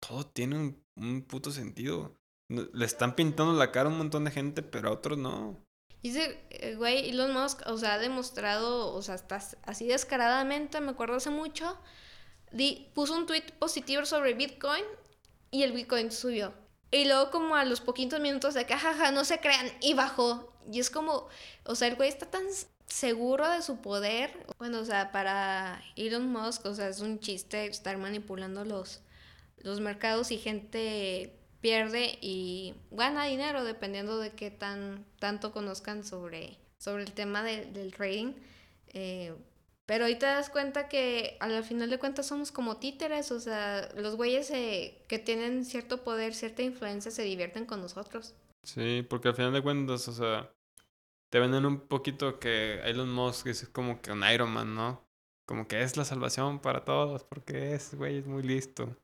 todo 0.00 0.26
tiene 0.26 0.56
un, 0.56 0.84
un 0.96 1.22
puto 1.22 1.50
sentido. 1.50 2.14
Le 2.48 2.86
están 2.86 3.14
pintando 3.14 3.52
la 3.52 3.72
cara 3.72 3.88
a 3.88 3.92
un 3.92 3.98
montón 3.98 4.24
de 4.24 4.30
gente, 4.30 4.62
pero 4.62 4.88
a 4.88 4.92
otros 4.92 5.18
no. 5.18 5.62
Dice, 6.02 6.40
eh, 6.50 6.76
güey, 6.76 7.10
Elon 7.10 7.34
Musk, 7.34 7.62
o 7.66 7.76
sea, 7.76 7.94
ha 7.94 7.98
demostrado, 7.98 8.94
o 8.94 9.02
sea, 9.02 9.16
está 9.16 9.42
así 9.64 9.86
descaradamente, 9.88 10.80
me 10.80 10.92
acuerdo 10.92 11.16
hace 11.16 11.30
mucho, 11.30 11.76
di, 12.52 12.90
puso 12.94 13.16
un 13.16 13.26
tweet 13.26 13.52
positivo 13.58 14.06
sobre 14.06 14.34
Bitcoin 14.34 14.84
y 15.50 15.64
el 15.64 15.72
Bitcoin 15.72 16.12
subió. 16.12 16.54
Y 16.90 17.04
luego 17.04 17.30
como 17.30 17.54
a 17.54 17.64
los 17.64 17.80
poquitos 17.80 18.20
minutos 18.20 18.54
de 18.54 18.64
que, 18.66 18.74
jaja, 18.74 19.10
no 19.10 19.24
se 19.24 19.40
crean, 19.40 19.66
y 19.80 19.94
bajó. 19.94 20.52
Y 20.70 20.80
es 20.80 20.90
como, 20.90 21.28
o 21.64 21.74
sea, 21.74 21.88
el 21.88 21.96
güey 21.96 22.08
está 22.08 22.26
tan 22.26 22.44
seguro 22.86 23.48
de 23.48 23.62
su 23.62 23.80
poder. 23.80 24.46
Bueno, 24.58 24.80
o 24.80 24.84
sea, 24.84 25.12
para 25.12 25.82
Elon 25.96 26.30
Musk, 26.30 26.66
o 26.66 26.74
sea, 26.74 26.88
es 26.88 27.00
un 27.00 27.20
chiste 27.20 27.66
estar 27.66 27.96
manipulando 27.98 28.64
los, 28.64 29.00
los 29.58 29.80
mercados 29.80 30.30
y 30.30 30.38
gente 30.38 31.34
pierde 31.60 32.18
y 32.20 32.74
gana 32.90 33.24
dinero 33.24 33.64
dependiendo 33.64 34.18
de 34.18 34.30
qué 34.30 34.50
tan 34.50 35.04
tanto 35.18 35.52
conozcan 35.52 36.04
sobre, 36.04 36.56
sobre 36.78 37.02
el 37.02 37.12
tema 37.12 37.42
de, 37.42 37.66
del 37.66 37.92
trading. 37.92 38.34
Eh, 38.94 39.34
pero 39.88 40.04
ahí 40.04 40.18
te 40.18 40.26
das 40.26 40.50
cuenta 40.50 40.86
que 40.86 41.38
al 41.40 41.64
final 41.64 41.88
de 41.88 41.98
cuentas 41.98 42.26
somos 42.26 42.52
como 42.52 42.76
títeres, 42.76 43.32
o 43.32 43.40
sea, 43.40 43.88
los 43.96 44.16
güeyes 44.16 44.50
que 44.50 45.18
tienen 45.18 45.64
cierto 45.64 46.04
poder, 46.04 46.34
cierta 46.34 46.62
influencia, 46.62 47.10
se 47.10 47.22
divierten 47.22 47.64
con 47.64 47.80
nosotros. 47.80 48.34
Sí, 48.62 49.06
porque 49.08 49.28
al 49.28 49.34
final 49.34 49.54
de 49.54 49.62
cuentas, 49.62 50.06
o 50.08 50.12
sea, 50.12 50.52
te 51.30 51.40
venden 51.40 51.64
un 51.64 51.80
poquito 51.88 52.38
que 52.38 52.80
Elon 52.84 53.10
Musk 53.10 53.46
es 53.46 53.66
como 53.70 54.02
que 54.02 54.12
un 54.12 54.22
Iron 54.30 54.50
Man, 54.50 54.74
¿no? 54.74 55.08
Como 55.46 55.66
que 55.66 55.80
es 55.80 55.96
la 55.96 56.04
salvación 56.04 56.60
para 56.60 56.84
todos, 56.84 57.24
porque 57.24 57.72
es, 57.72 57.94
güey, 57.94 58.18
es 58.18 58.26
muy 58.26 58.42
listo. 58.42 58.94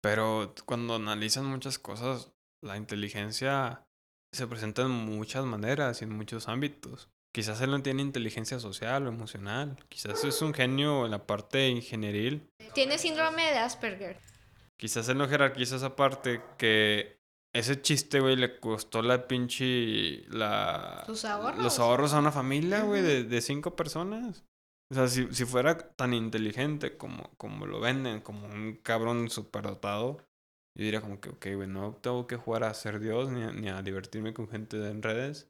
Pero 0.00 0.54
cuando 0.64 0.94
analizan 0.94 1.44
muchas 1.44 1.78
cosas, 1.78 2.32
la 2.62 2.78
inteligencia 2.78 3.86
se 4.32 4.46
presenta 4.46 4.80
en 4.80 4.90
muchas 4.90 5.44
maneras 5.44 6.00
y 6.00 6.04
en 6.04 6.16
muchos 6.16 6.48
ámbitos. 6.48 7.10
Quizás 7.32 7.60
él 7.60 7.70
no 7.70 7.82
tiene 7.82 8.02
inteligencia 8.02 8.58
social 8.58 9.06
o 9.06 9.08
emocional. 9.08 9.76
Quizás 9.88 10.24
es 10.24 10.42
un 10.42 10.52
genio 10.52 11.04
en 11.04 11.12
la 11.12 11.26
parte 11.26 11.68
ingenieril. 11.68 12.48
Tiene 12.74 12.98
síndrome 12.98 13.42
de 13.50 13.58
Asperger. 13.58 14.18
Quizás 14.76 15.08
él 15.08 15.18
no 15.18 15.28
jerarquiza 15.28 15.76
esa 15.76 15.94
parte 15.94 16.42
que 16.58 17.20
ese 17.52 17.80
chiste, 17.82 18.20
güey, 18.20 18.36
le 18.36 18.58
costó 18.58 19.02
la 19.02 19.28
pinche... 19.28 20.24
La, 20.28 21.04
¿Sus 21.06 21.24
ahorros? 21.24 21.62
Los 21.62 21.78
ahorros 21.78 22.14
a 22.14 22.18
una 22.18 22.32
familia, 22.32 22.82
güey, 22.82 23.02
de, 23.02 23.24
de 23.24 23.40
cinco 23.40 23.76
personas. 23.76 24.44
O 24.90 24.94
sea, 24.94 25.06
si, 25.06 25.32
si 25.32 25.44
fuera 25.44 25.78
tan 25.78 26.14
inteligente 26.14 26.96
como, 26.96 27.30
como 27.36 27.66
lo 27.66 27.78
venden, 27.78 28.20
como 28.20 28.46
un 28.46 28.80
cabrón 28.82 29.30
superdotado, 29.30 30.18
yo 30.76 30.84
diría 30.84 31.00
como 31.00 31.20
que, 31.20 31.30
ok, 31.30 31.46
güey, 31.54 31.68
no 31.68 31.94
tengo 31.94 32.26
que 32.26 32.36
jugar 32.36 32.64
a 32.64 32.74
ser 32.74 32.98
Dios 32.98 33.30
ni 33.30 33.42
a, 33.42 33.52
ni 33.52 33.68
a 33.68 33.82
divertirme 33.82 34.34
con 34.34 34.48
gente 34.48 34.76
en 34.88 35.02
redes. 35.02 35.48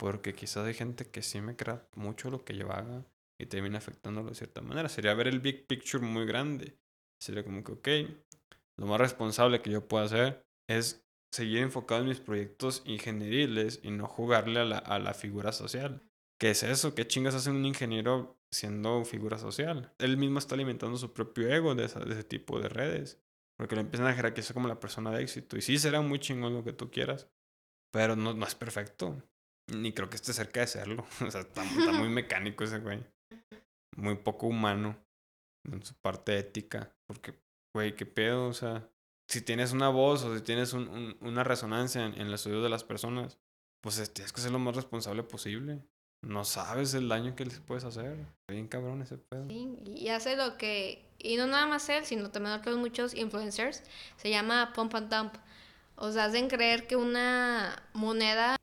Porque 0.00 0.32
quizás 0.32 0.66
hay 0.66 0.72
gente 0.72 1.04
que 1.04 1.20
sí 1.20 1.42
me 1.42 1.56
crea 1.56 1.86
mucho 1.94 2.30
lo 2.30 2.42
que 2.42 2.56
yo 2.56 2.72
haga 2.72 3.04
y 3.38 3.44
termina 3.44 3.76
afectándolo 3.76 4.30
de 4.30 4.34
cierta 4.34 4.62
manera. 4.62 4.88
Sería 4.88 5.12
ver 5.12 5.28
el 5.28 5.40
big 5.40 5.66
picture 5.66 6.02
muy 6.02 6.24
grande. 6.24 6.78
Sería 7.22 7.44
como 7.44 7.62
que, 7.62 7.72
ok, 7.72 8.10
lo 8.78 8.86
más 8.86 8.98
responsable 8.98 9.60
que 9.60 9.70
yo 9.70 9.86
puedo 9.86 10.02
hacer 10.02 10.42
es 10.70 11.04
seguir 11.30 11.58
enfocado 11.58 12.00
en 12.00 12.08
mis 12.08 12.18
proyectos 12.18 12.82
ingenieriles 12.86 13.80
y 13.82 13.90
no 13.90 14.06
jugarle 14.06 14.60
a 14.60 14.64
la, 14.64 14.78
a 14.78 14.98
la 14.98 15.12
figura 15.12 15.52
social. 15.52 16.02
¿Qué 16.40 16.52
es 16.52 16.62
eso? 16.62 16.94
¿Qué 16.94 17.06
chingas 17.06 17.34
hace 17.34 17.50
un 17.50 17.66
ingeniero 17.66 18.38
siendo 18.50 19.04
figura 19.04 19.36
social? 19.36 19.92
Él 19.98 20.16
mismo 20.16 20.38
está 20.38 20.54
alimentando 20.54 20.96
su 20.96 21.12
propio 21.12 21.52
ego 21.52 21.74
de 21.74 21.84
ese 21.84 22.24
tipo 22.24 22.58
de 22.58 22.70
redes. 22.70 23.20
Porque 23.58 23.74
lo 23.74 23.82
empiezan 23.82 24.06
a 24.06 24.14
jerarquizar 24.14 24.54
como 24.54 24.66
la 24.66 24.80
persona 24.80 25.10
de 25.10 25.22
éxito. 25.22 25.58
Y 25.58 25.60
sí, 25.60 25.78
será 25.78 26.00
muy 26.00 26.20
chingón 26.20 26.54
lo 26.54 26.64
que 26.64 26.72
tú 26.72 26.90
quieras. 26.90 27.28
Pero 27.92 28.16
no, 28.16 28.32
no 28.32 28.46
es 28.46 28.54
perfecto. 28.54 29.22
Ni 29.72 29.92
creo 29.92 30.10
que 30.10 30.16
esté 30.16 30.32
cerca 30.32 30.60
de 30.60 30.66
serlo. 30.66 31.06
O 31.26 31.30
sea, 31.30 31.42
está, 31.42 31.64
está 31.64 31.92
muy 31.92 32.08
mecánico 32.20 32.64
ese 32.64 32.78
güey. 32.78 33.04
Muy 33.96 34.16
poco 34.16 34.46
humano 34.46 34.96
en 35.70 35.82
su 35.84 35.94
parte 35.94 36.38
ética. 36.38 36.94
Porque, 37.06 37.34
güey, 37.74 37.94
qué 37.94 38.06
pedo. 38.06 38.48
O 38.48 38.52
sea, 38.52 38.88
si 39.28 39.42
tienes 39.42 39.72
una 39.72 39.88
voz 39.88 40.24
o 40.24 40.36
si 40.36 40.42
tienes 40.42 40.72
un, 40.72 40.88
un, 40.88 41.16
una 41.20 41.44
resonancia 41.44 42.04
en, 42.04 42.20
en 42.20 42.30
los 42.30 42.46
oídos 42.46 42.62
de 42.62 42.68
las 42.70 42.84
personas, 42.84 43.38
pues 43.82 44.12
tienes 44.12 44.32
que 44.32 44.40
ser 44.40 44.52
lo 44.52 44.58
más 44.58 44.76
responsable 44.76 45.22
posible. 45.22 45.80
No 46.22 46.44
sabes 46.44 46.92
el 46.94 47.08
daño 47.08 47.34
que 47.34 47.46
les 47.46 47.60
puedes 47.60 47.84
hacer. 47.84 48.16
Bien 48.48 48.68
cabrón 48.68 49.00
ese 49.02 49.16
pedo. 49.16 49.48
Sí, 49.48 49.78
y 49.86 50.08
hace 50.08 50.36
lo 50.36 50.58
que. 50.58 51.06
Y 51.18 51.36
no 51.36 51.46
nada 51.46 51.66
más 51.66 51.88
él, 51.88 52.04
sino 52.04 52.30
también 52.30 52.56
otros 52.56 52.76
muchos 52.76 53.14
influencers. 53.14 53.82
Se 54.16 54.28
llama 54.28 54.72
Pump 54.74 54.94
and 54.94 55.14
Dump. 55.14 55.34
O 55.96 56.12
sea, 56.12 56.26
hacen 56.26 56.48
creer 56.48 56.86
que 56.86 56.96
una 56.96 57.82
moneda, 57.94 58.56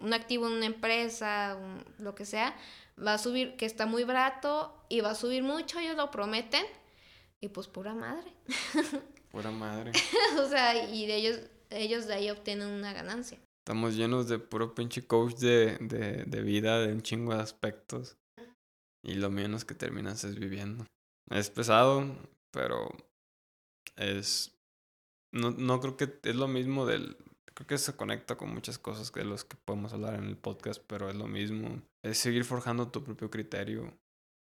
un 0.00 0.12
activo 0.12 0.46
en 0.46 0.54
una 0.54 0.66
empresa, 0.66 1.56
un, 1.60 1.84
lo 2.04 2.14
que 2.14 2.24
sea, 2.24 2.56
va 3.04 3.14
a 3.14 3.18
subir, 3.18 3.56
que 3.56 3.66
está 3.66 3.86
muy 3.86 4.04
barato 4.04 4.84
y 4.88 5.00
va 5.00 5.10
a 5.10 5.14
subir 5.14 5.42
mucho, 5.42 5.78
ellos 5.78 5.96
lo 5.96 6.10
prometen. 6.10 6.64
Y 7.40 7.48
pues 7.48 7.68
pura 7.68 7.94
madre. 7.94 8.32
Pura 9.30 9.50
madre. 9.50 9.92
o 10.40 10.48
sea, 10.48 10.90
y 10.90 11.06
de 11.06 11.16
ellos, 11.16 11.40
ellos 11.68 12.06
de 12.06 12.14
ahí 12.14 12.30
obtienen 12.30 12.68
una 12.68 12.94
ganancia. 12.94 13.38
Estamos 13.58 13.94
llenos 13.94 14.26
de 14.26 14.38
puro 14.38 14.74
pinche 14.74 15.06
coach 15.06 15.34
de, 15.34 15.76
de, 15.80 16.24
de 16.24 16.40
vida, 16.40 16.80
de 16.80 16.92
un 16.94 17.02
chingo 17.02 17.34
de 17.34 17.42
aspectos. 17.42 18.16
Y 19.02 19.14
lo 19.14 19.30
menos 19.30 19.66
que 19.66 19.74
terminas 19.74 20.24
es 20.24 20.36
viviendo. 20.36 20.86
Es 21.30 21.50
pesado, 21.50 22.06
pero 22.50 22.88
es... 23.96 24.54
No, 25.30 25.50
no 25.50 25.80
creo 25.80 25.96
que 25.96 26.18
es 26.22 26.34
lo 26.34 26.48
mismo 26.48 26.86
del... 26.86 27.16
Creo 27.58 27.66
que 27.66 27.78
se 27.78 27.96
conecta 27.96 28.36
con 28.36 28.54
muchas 28.54 28.78
cosas 28.78 29.10
de 29.12 29.24
los 29.24 29.42
que 29.42 29.56
podemos 29.56 29.92
hablar 29.92 30.14
en 30.14 30.26
el 30.26 30.36
podcast, 30.36 30.80
pero 30.86 31.10
es 31.10 31.16
lo 31.16 31.26
mismo. 31.26 31.82
Es 32.04 32.18
seguir 32.18 32.44
forjando 32.44 32.92
tu 32.92 33.02
propio 33.02 33.30
criterio, 33.30 33.98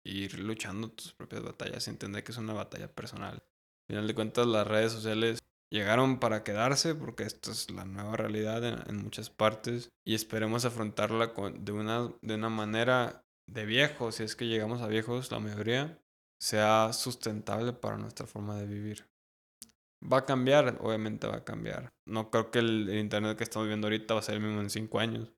ir 0.06 0.38
luchando 0.38 0.92
tus 0.92 1.12
propias 1.12 1.42
batallas 1.42 1.88
entender 1.88 2.22
que 2.22 2.30
es 2.30 2.38
una 2.38 2.52
batalla 2.52 2.86
personal. 2.86 3.34
Al 3.34 3.86
final 3.88 4.06
de 4.06 4.14
cuentas, 4.14 4.46
las 4.46 4.64
redes 4.64 4.92
sociales 4.92 5.40
llegaron 5.72 6.20
para 6.20 6.44
quedarse 6.44 6.94
porque 6.94 7.24
esto 7.24 7.50
es 7.50 7.68
la 7.72 7.84
nueva 7.84 8.16
realidad 8.16 8.64
en, 8.64 8.78
en 8.88 9.02
muchas 9.02 9.28
partes 9.28 9.88
y 10.06 10.14
esperemos 10.14 10.64
afrontarla 10.64 11.34
con, 11.34 11.64
de, 11.64 11.72
una, 11.72 12.12
de 12.22 12.36
una 12.36 12.48
manera 12.48 13.24
de 13.48 13.66
viejos, 13.66 14.14
si 14.14 14.22
es 14.22 14.36
que 14.36 14.46
llegamos 14.46 14.82
a 14.82 14.86
viejos, 14.86 15.32
la 15.32 15.40
mayoría, 15.40 16.00
sea 16.40 16.92
sustentable 16.92 17.72
para 17.72 17.98
nuestra 17.98 18.28
forma 18.28 18.56
de 18.56 18.68
vivir. 18.68 19.09
Va 20.00 20.18
a 20.18 20.26
cambiar, 20.26 20.78
obviamente 20.80 21.26
va 21.26 21.36
a 21.36 21.44
cambiar. 21.44 21.90
No 22.06 22.30
creo 22.30 22.50
que 22.50 22.60
el, 22.60 22.88
el 22.88 22.98
Internet 22.98 23.36
que 23.36 23.44
estamos 23.44 23.68
viendo 23.68 23.86
ahorita 23.86 24.14
va 24.14 24.20
a 24.20 24.22
ser 24.22 24.36
el 24.36 24.42
mismo 24.42 24.60
en 24.60 24.70
cinco 24.70 24.98
años. 24.98 25.32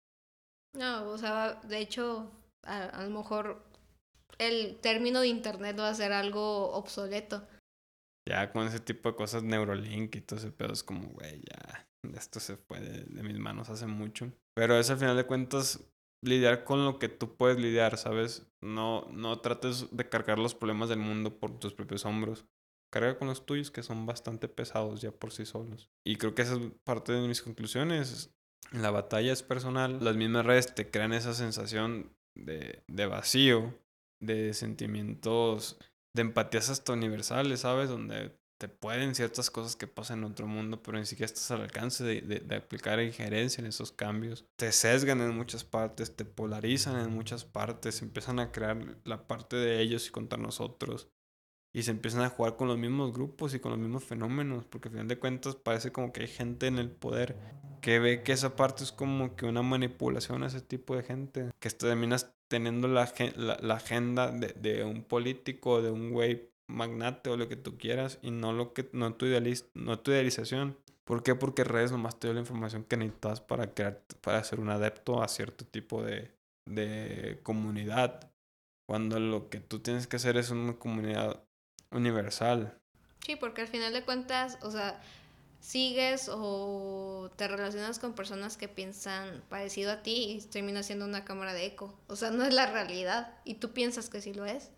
No, 0.74 1.08
o 1.08 1.18
sea, 1.18 1.60
de 1.64 1.78
hecho, 1.78 2.30
a, 2.64 2.84
a 2.84 3.04
lo 3.04 3.10
mejor 3.10 3.64
el 4.38 4.78
término 4.80 5.20
de 5.20 5.28
Internet 5.28 5.78
va 5.78 5.88
a 5.88 5.94
ser 5.94 6.12
algo 6.12 6.72
obsoleto. 6.72 7.46
Ya 8.28 8.52
con 8.52 8.66
ese 8.66 8.80
tipo 8.80 9.10
de 9.10 9.16
cosas, 9.16 9.42
Neurolink 9.42 10.14
y 10.14 10.20
todo 10.20 10.38
ese 10.38 10.52
pedo 10.52 10.72
es 10.72 10.84
como, 10.84 11.08
güey, 11.08 11.42
ya, 11.42 11.88
esto 12.14 12.40
se 12.40 12.56
fue 12.56 12.80
de, 12.80 13.04
de, 13.04 13.22
mis 13.22 13.38
manos 13.38 13.68
hace 13.68 13.86
mucho. 13.86 14.32
Pero 14.54 14.78
es 14.78 14.90
al 14.90 14.98
final 14.98 15.16
de 15.16 15.26
cuentas 15.26 15.80
lidiar 16.24 16.64
con 16.64 16.84
lo 16.84 16.98
que 16.98 17.08
tú 17.08 17.36
puedes 17.36 17.58
lidiar, 17.58 17.98
¿sabes? 17.98 18.46
No, 18.62 19.08
no 19.10 19.40
trates 19.40 19.94
de 19.94 20.08
cargar 20.08 20.38
los 20.38 20.54
problemas 20.54 20.88
del 20.88 21.00
mundo 21.00 21.38
por 21.38 21.58
tus 21.58 21.74
propios 21.74 22.04
hombros. 22.04 22.46
Carga 22.92 23.18
con 23.18 23.28
los 23.28 23.46
tuyos 23.46 23.70
que 23.70 23.82
son 23.82 24.04
bastante 24.04 24.48
pesados 24.48 25.00
ya 25.00 25.10
por 25.10 25.32
sí 25.32 25.46
solos. 25.46 25.90
Y 26.04 26.16
creo 26.16 26.34
que 26.34 26.42
esa 26.42 26.56
es 26.56 26.60
parte 26.84 27.12
de 27.12 27.26
mis 27.26 27.40
conclusiones. 27.40 28.30
La 28.70 28.90
batalla 28.90 29.32
es 29.32 29.42
personal. 29.42 30.04
Las 30.04 30.16
mismas 30.16 30.44
redes 30.44 30.74
te 30.74 30.90
crean 30.90 31.12
esa 31.12 31.32
sensación 31.32 32.12
de, 32.34 32.82
de 32.88 33.06
vacío, 33.06 33.74
de 34.20 34.52
sentimientos 34.54 35.78
de 36.14 36.22
empatías 36.22 36.68
hasta 36.68 36.92
universales, 36.92 37.60
¿sabes? 37.60 37.88
Donde 37.88 38.36
te 38.58 38.68
pueden 38.68 39.14
ciertas 39.14 39.50
cosas 39.50 39.74
que 39.74 39.88
pasan 39.88 40.18
en 40.18 40.24
otro 40.30 40.46
mundo, 40.46 40.80
pero 40.82 40.98
ni 40.98 41.04
siquiera 41.04 41.26
estás 41.26 41.50
al 41.50 41.62
alcance 41.62 42.04
de, 42.04 42.20
de, 42.20 42.54
aplicar 42.54 43.00
injerencia 43.00 43.60
en 43.60 43.66
esos 43.66 43.90
cambios. 43.90 44.44
Te 44.56 44.70
sesgan 44.70 45.20
en 45.20 45.36
muchas 45.36 45.64
partes, 45.64 46.14
te 46.14 46.24
polarizan 46.24 47.00
en 47.00 47.12
muchas 47.12 47.44
partes, 47.44 48.02
empiezan 48.02 48.38
a 48.38 48.52
crear 48.52 48.78
la 49.04 49.26
parte 49.26 49.56
de 49.56 49.80
ellos 49.80 50.06
y 50.06 50.10
contra 50.10 50.38
nosotros. 50.38 51.08
Y 51.72 51.84
se 51.84 51.90
empiezan 51.90 52.22
a 52.22 52.28
jugar 52.28 52.56
con 52.56 52.68
los 52.68 52.76
mismos 52.76 53.12
grupos 53.12 53.54
y 53.54 53.60
con 53.60 53.72
los 53.72 53.80
mismos 53.80 54.04
fenómenos, 54.04 54.64
porque 54.66 54.88
al 54.88 54.92
final 54.92 55.08
de 55.08 55.18
cuentas 55.18 55.56
parece 55.56 55.90
como 55.90 56.12
que 56.12 56.22
hay 56.22 56.28
gente 56.28 56.66
en 56.66 56.78
el 56.78 56.90
poder 56.90 57.36
que 57.82 57.98
ve 57.98 58.22
que 58.22 58.32
esa 58.32 58.54
parte 58.56 58.84
es 58.84 58.92
como 58.92 59.34
que 59.36 59.44
una 59.44 59.62
manipulación 59.62 60.42
a 60.42 60.46
ese 60.46 60.60
tipo 60.60 60.96
de 60.96 61.02
gente, 61.02 61.50
que 61.58 61.70
terminas 61.70 62.32
teniendo 62.48 62.86
la, 62.86 63.12
la, 63.36 63.74
agenda 63.74 64.30
de, 64.30 64.48
de, 64.48 64.84
un 64.84 65.02
político, 65.02 65.82
de 65.82 65.90
un 65.90 66.12
güey 66.12 66.48
magnate 66.68 67.30
o 67.30 67.36
lo 67.36 67.48
que 67.48 67.56
tú 67.56 67.76
quieras 67.78 68.18
y 68.22 68.30
no 68.30 68.52
lo 68.52 68.72
que 68.72 68.88
no 68.92 69.14
tu 69.14 69.26
idealiz, 69.26 69.68
no 69.74 69.98
tu 69.98 70.12
idealización. 70.12 70.76
¿Por 71.04 71.22
qué? 71.22 71.34
Porque 71.34 71.64
redes 71.64 71.90
nomás 71.90 72.18
te 72.18 72.28
dio 72.28 72.34
la 72.34 72.40
información 72.40 72.84
que 72.84 72.96
necesitas 72.96 73.40
para 73.40 73.74
crear 73.74 74.02
para 74.20 74.44
ser 74.44 74.60
un 74.60 74.70
adepto 74.70 75.22
a 75.22 75.28
cierto 75.28 75.64
tipo 75.64 76.02
de, 76.02 76.30
de 76.66 77.40
comunidad. 77.42 78.30
Cuando 78.86 79.18
lo 79.18 79.48
que 79.48 79.58
tú 79.58 79.80
tienes 79.80 80.06
que 80.06 80.16
hacer 80.16 80.36
es 80.36 80.50
una 80.50 80.74
comunidad 80.74 81.42
universal. 81.92 82.78
Sí, 83.24 83.36
porque 83.36 83.62
al 83.62 83.68
final 83.68 83.92
de 83.92 84.04
cuentas, 84.04 84.58
o 84.62 84.70
sea, 84.70 85.00
sigues 85.60 86.28
o 86.30 87.30
te 87.36 87.46
relacionas 87.48 87.98
con 87.98 88.14
personas 88.14 88.56
que 88.56 88.68
piensan 88.68 89.42
parecido 89.48 89.92
a 89.92 90.02
ti 90.02 90.32
y 90.32 90.40
termina 90.48 90.82
siendo 90.82 91.04
una 91.06 91.24
cámara 91.24 91.54
de 91.54 91.66
eco. 91.66 91.98
O 92.08 92.16
sea, 92.16 92.30
no 92.30 92.44
es 92.44 92.52
la 92.52 92.66
realidad 92.66 93.34
y 93.44 93.54
tú 93.54 93.72
piensas 93.72 94.10
que 94.10 94.20
sí 94.20 94.34
lo 94.34 94.44
es. 94.44 94.70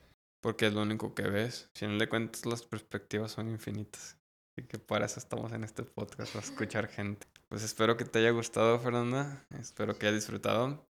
Porque 0.43 0.67
es 0.67 0.75
lo 0.75 0.83
único 0.83 1.15
que 1.15 1.23
ves. 1.23 1.71
Si 1.75 1.87
no 1.87 1.95
le 1.95 2.09
cuentas, 2.09 2.45
las 2.45 2.63
perspectivas 2.63 3.33
son 3.33 3.49
infinitas. 3.49 4.19
Así 4.53 4.69
que 4.69 4.79
para 4.79 5.07
eso 5.07 5.19
estamos 5.19 5.53
en 5.53 5.65
este 5.65 5.83
podcast, 5.83 6.37
a 6.37 6.41
escuchar 6.41 6.89
gente. 6.89 7.27
Pues 7.49 7.63
espero 7.63 7.97
que 7.97 8.05
te 8.05 8.19
haya 8.19 8.31
gustado, 8.31 8.79
Fernanda. 8.79 9.47
Espero 9.59 9.99
que 9.99 10.07
hayas 10.07 10.21
disfrutado. 10.21 10.87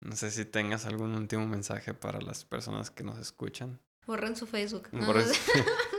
No 0.00 0.16
sé 0.16 0.30
si 0.30 0.44
tengas 0.44 0.86
algún 0.86 1.14
último 1.14 1.46
mensaje 1.46 1.92
para 1.92 2.20
las 2.20 2.44
personas 2.44 2.90
que 2.90 3.02
nos 3.02 3.18
escuchan. 3.18 3.80
Borren 4.06 4.36
su 4.36 4.46
Facebook. 4.46 4.88
¿no? 4.92 5.06
Borren 5.06 5.26
su... 5.26 5.34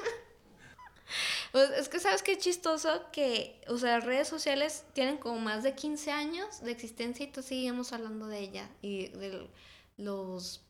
Pues 1.55 1.69
es 1.69 1.87
que 1.87 2.01
sabes 2.01 2.21
qué 2.21 2.37
chistoso 2.37 2.89
que, 3.13 3.61
o 3.69 3.77
sea, 3.77 3.99
las 3.99 4.03
redes 4.03 4.27
sociales 4.27 4.83
tienen 4.91 5.15
como 5.15 5.39
más 5.39 5.63
de 5.63 5.73
15 5.73 6.11
años 6.11 6.61
de 6.61 6.69
existencia 6.71 7.23
y 7.23 7.29
todavía 7.29 7.47
seguimos 7.47 7.93
hablando 7.93 8.27
de 8.27 8.39
ella 8.39 8.69
y 8.81 9.07
de 9.07 9.49
los 9.95 10.65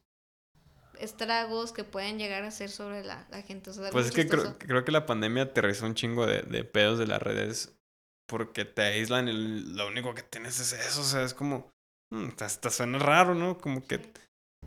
estragos 0.99 1.71
que 1.71 1.83
pueden 1.83 2.19
llegar 2.19 2.43
a 2.43 2.51
ser 2.51 2.69
sobre 2.69 3.03
la, 3.03 3.25
la 3.31 3.41
gente. 3.41 3.71
O 3.71 3.73
sea, 3.73 3.89
pues 3.89 4.05
es 4.05 4.11
que 4.11 4.27
creo, 4.27 4.59
creo, 4.59 4.85
que 4.85 4.91
la 4.91 5.07
pandemia 5.07 5.41
aterrizó 5.41 5.87
un 5.87 5.95
chingo 5.95 6.27
de, 6.27 6.43
de 6.43 6.63
pedos 6.63 6.99
de 6.99 7.07
las 7.07 7.19
redes 7.19 7.75
porque 8.27 8.65
te 8.65 8.83
aíslan 8.83 9.27
y 9.27 9.33
lo 9.33 9.87
único 9.87 10.13
que 10.13 10.21
tienes 10.23 10.59
es 10.59 10.73
eso, 10.73 11.01
o 11.01 11.03
sea, 11.03 11.23
es 11.23 11.33
como, 11.33 11.71
mm, 12.11 12.29
hasta 12.39 12.69
suena 12.69 12.99
raro, 12.99 13.33
¿no? 13.33 13.57
Como 13.57 13.85
que 13.85 14.01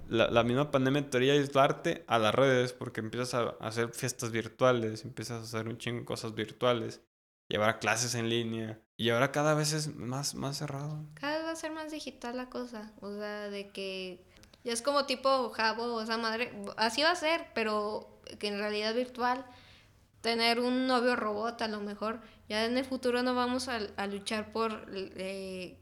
la, 0.09 0.30
la 0.30 0.42
misma 0.42 0.70
pandemia 0.70 1.00
en 1.00 1.11
teoría 1.11 1.32
aislarte 1.34 2.04
a 2.06 2.18
las 2.18 2.34
redes 2.34 2.72
porque 2.72 3.00
empiezas 3.00 3.34
a 3.34 3.56
hacer 3.61 3.90
fiestas 3.94 4.30
virtuales, 4.30 5.04
empiezas 5.04 5.40
a 5.40 5.44
hacer 5.44 5.68
un 5.68 5.78
chingo 5.78 6.00
de 6.00 6.04
cosas 6.04 6.34
virtuales, 6.34 7.00
llevar 7.48 7.78
clases 7.78 8.14
en 8.14 8.28
línea 8.28 8.80
y 8.96 9.11
ahora 9.11 9.32
cada 9.32 9.54
vez 9.54 9.72
es 9.72 9.94
más, 9.94 10.34
más 10.34 10.59
cerrado. 10.59 11.06
Cada 11.14 11.36
vez 11.36 11.46
va 11.46 11.50
a 11.52 11.56
ser 11.56 11.72
más 11.72 11.92
digital 11.92 12.36
la 12.36 12.50
cosa, 12.50 12.92
o 13.00 13.12
sea, 13.16 13.48
de 13.48 13.70
que 13.70 14.24
ya 14.64 14.72
es 14.72 14.82
como 14.82 15.06
tipo 15.06 15.50
Jabo 15.50 15.96
o 15.96 16.18
madre, 16.18 16.52
así 16.76 17.02
va 17.02 17.12
a 17.12 17.16
ser, 17.16 17.46
pero 17.54 18.20
que 18.38 18.48
en 18.48 18.59
realidad 18.59 18.94
virtual, 18.94 19.44
tener 20.20 20.59
un 20.61 20.86
novio 20.86 21.16
robot 21.16 21.62
a 21.62 21.68
lo 21.68 21.80
mejor, 21.80 22.20
ya 22.48 22.64
en 22.64 22.76
el 22.76 22.84
futuro 22.84 23.22
no 23.22 23.34
vamos 23.34 23.68
a, 23.68 23.78
a 23.96 24.06
luchar 24.06 24.52
por... 24.52 24.86
Eh, 24.94 25.78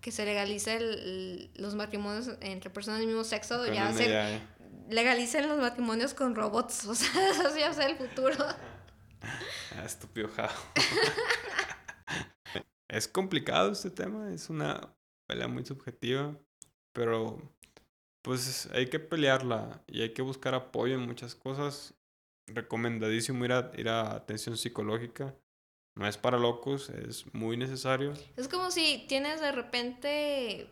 que 0.00 0.12
se 0.12 0.24
legalice 0.24 0.76
el, 0.76 1.50
los 1.56 1.74
matrimonios 1.74 2.30
entre 2.40 2.70
personas 2.70 3.00
del 3.00 3.08
mismo 3.08 3.24
sexo, 3.24 3.58
Con 3.64 3.74
ya 3.74 3.92
se 3.92 4.08
ya- 4.08 4.40
legalicen 4.88 5.48
los 5.48 5.58
matrimonios 5.58 6.14
con 6.14 6.34
robots, 6.34 6.84
o 6.86 6.94
sea, 6.94 7.30
eso 7.30 7.50
sí 7.52 7.60
va 7.60 7.68
a 7.68 7.74
ser 7.74 7.90
el 7.90 7.96
futuro. 7.96 8.36
Ah, 9.22 9.84
estúpido 9.84 10.28
Jao. 10.28 10.50
es 12.88 13.08
complicado 13.08 13.72
este 13.72 13.90
tema, 13.90 14.32
es 14.32 14.50
una 14.50 14.94
pelea 15.26 15.48
muy 15.48 15.64
subjetiva, 15.64 16.36
pero 16.92 17.40
pues 18.22 18.68
hay 18.72 18.88
que 18.88 19.00
pelearla 19.00 19.82
y 19.86 20.02
hay 20.02 20.12
que 20.12 20.22
buscar 20.22 20.54
apoyo 20.54 20.94
en 20.94 21.00
muchas 21.00 21.34
cosas. 21.34 21.94
Recomendadísimo 22.48 23.44
ir 23.44 23.52
a, 23.52 23.72
ir 23.76 23.88
a 23.88 24.14
atención 24.14 24.56
psicológica. 24.56 25.34
No 25.96 26.06
es 26.06 26.18
para 26.18 26.38
locos, 26.38 26.90
es 26.90 27.24
muy 27.32 27.56
necesario. 27.56 28.12
Es 28.36 28.48
como 28.48 28.70
si 28.70 29.06
tienes 29.08 29.40
de 29.40 29.50
repente, 29.50 30.68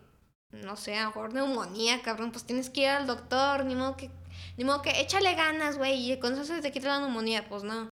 no 0.51 0.75
sé, 0.75 0.95
a 0.95 1.01
lo 1.01 1.07
mejor 1.07 1.33
neumonía, 1.33 2.03
cabrón, 2.03 2.31
pues 2.31 2.45
tienes 2.45 2.69
que 2.69 2.81
ir 2.81 2.89
al 2.89 3.07
doctor, 3.07 3.65
ni 3.65 3.73
modo 3.73 3.97
que, 3.97 4.11
ni 4.55 4.63
modo 4.63 4.83
que 4.83 5.01
échale 5.01 5.33
ganas, 5.33 5.79
güey, 5.79 6.11
y 6.11 6.19
con 6.19 6.33
eso 6.33 6.45
se 6.45 6.61
te 6.61 6.71
quita 6.71 6.89
la 6.89 6.99
neumonía, 6.99 7.49
pues 7.49 7.63
no. 7.63 7.89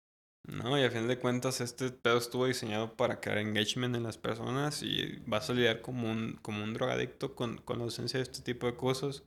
No, 0.48 0.76
y 0.76 0.82
a 0.82 0.90
fin 0.90 1.06
de 1.06 1.18
cuentas 1.20 1.60
este 1.60 1.90
pedo 1.90 2.18
estuvo 2.18 2.46
diseñado 2.46 2.96
para 2.96 3.20
crear 3.20 3.38
engagement 3.38 3.94
en 3.94 4.02
las 4.02 4.18
personas 4.18 4.82
y 4.82 5.22
vas 5.26 5.48
a 5.48 5.52
lidiar 5.52 5.82
como 5.82 6.10
un, 6.10 6.38
como 6.42 6.64
un 6.64 6.74
drogadicto 6.74 7.36
con, 7.36 7.58
con 7.58 7.78
la 7.78 7.84
ausencia 7.84 8.18
de 8.18 8.24
este 8.24 8.42
tipo 8.42 8.66
de 8.66 8.74
cosas. 8.74 9.22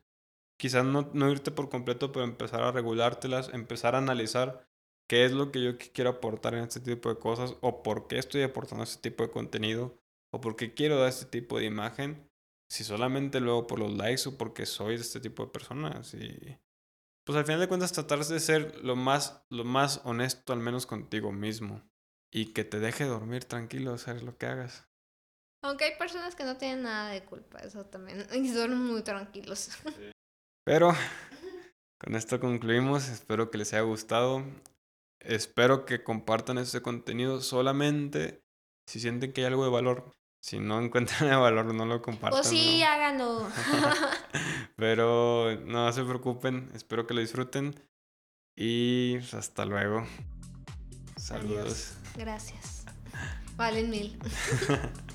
Quizás 0.58 0.84
no, 0.84 1.10
no 1.14 1.30
irte 1.30 1.52
por 1.52 1.70
completo, 1.70 2.12
pero 2.12 2.26
empezar 2.26 2.64
a 2.64 2.74
regulártelas, 2.74 3.50
empezar 3.54 3.96
a 3.96 4.00
analizar 4.00 4.68
qué 5.08 5.26
es 5.26 5.32
lo 5.32 5.52
que 5.52 5.64
yo 5.64 5.72
qui- 5.78 5.92
quiero 5.94 6.10
aportar 6.12 6.54
en 6.56 6.64
este 6.64 6.80
tipo 6.80 7.10
de 7.10 7.20
cosas 7.20 7.56
o 7.62 7.84
por 7.84 8.08
qué 8.08 8.18
estoy 8.18 8.42
aportando 8.44 8.84
este 8.84 9.10
tipo 9.10 9.24
de 9.24 9.32
contenido 9.32 9.98
o 10.34 10.42
por 10.42 10.56
qué 10.56 10.74
quiero 10.74 10.98
dar 11.00 11.10
este 11.10 11.26
tipo 11.26 11.60
de 11.60 11.66
imagen. 11.66 12.30
Si 12.70 12.84
solamente 12.84 13.40
luego 13.40 13.68
por 13.68 13.80
los 13.80 13.94
likes 13.94 14.28
o 14.28 14.38
porque 14.38 14.66
soy 14.66 14.96
de 14.96 15.02
este 15.02 15.20
tipo 15.20 15.46
de 15.46 15.52
personas. 15.52 16.14
Y 16.16 16.58
pues 17.26 17.38
al 17.38 17.46
final 17.46 17.60
de 17.60 17.68
cuentas 17.68 17.92
tratar 17.92 18.24
de 18.26 18.40
ser 18.40 18.84
lo 18.84 18.96
más, 18.96 19.44
lo 19.50 19.64
más 19.64 20.02
honesto 20.06 20.54
al 20.54 20.60
menos 20.60 20.86
contigo 20.86 21.32
mismo. 21.32 21.84
Y 22.32 22.54
que 22.54 22.64
te 22.64 22.80
deje 22.80 23.04
dormir 23.06 23.46
tranquilo, 23.46 23.94
hacer 23.94 24.24
lo 24.24 24.38
que 24.40 24.48
hagas. 24.48 24.88
Aunque 25.64 25.86
hay 25.86 25.98
personas 25.98 26.36
que 26.36 26.44
no 26.44 26.58
tienen 26.58 26.82
nada 26.84 27.12
de 27.12 27.24
culpa, 27.24 27.60
eso 27.60 27.86
también, 27.86 28.26
y 28.34 28.50
duermen 28.52 28.80
muy 28.80 29.04
tranquilos. 29.04 29.70
Pero 30.66 30.94
con 32.00 32.16
esto 32.16 32.40
concluimos. 32.40 33.08
Espero 33.10 33.52
que 33.52 33.60
les 33.60 33.72
haya 33.74 33.84
gustado. 33.84 34.44
Espero 35.24 35.86
que 35.86 36.04
compartan 36.04 36.58
este 36.58 36.82
contenido 36.82 37.42
solamente 37.42 38.44
si 38.86 39.00
sienten 39.00 39.32
que 39.32 39.42
hay 39.42 39.48
algo 39.48 39.64
de 39.64 39.72
valor. 39.72 40.12
Si 40.42 40.60
no 40.60 40.82
encuentran 40.84 41.30
de 41.30 41.36
valor, 41.36 41.74
no 41.74 41.86
lo 41.86 42.02
compartan. 42.02 42.42
Pues 42.42 42.48
sí, 42.48 42.80
¿no? 42.82 42.88
háganlo. 42.88 43.48
Pero 44.76 45.60
no 45.66 45.92
se 45.94 46.04
preocupen. 46.04 46.70
Espero 46.74 47.08
que 47.08 47.14
lo 47.14 47.22
disfruten. 47.22 47.76
Y 48.56 49.18
pues, 49.18 49.34
hasta 49.34 49.66
luego. 49.66 50.06
Saludos. 51.16 51.94
Gracias. 52.16 52.86
Valen 53.56 53.90
mil. 53.90 54.20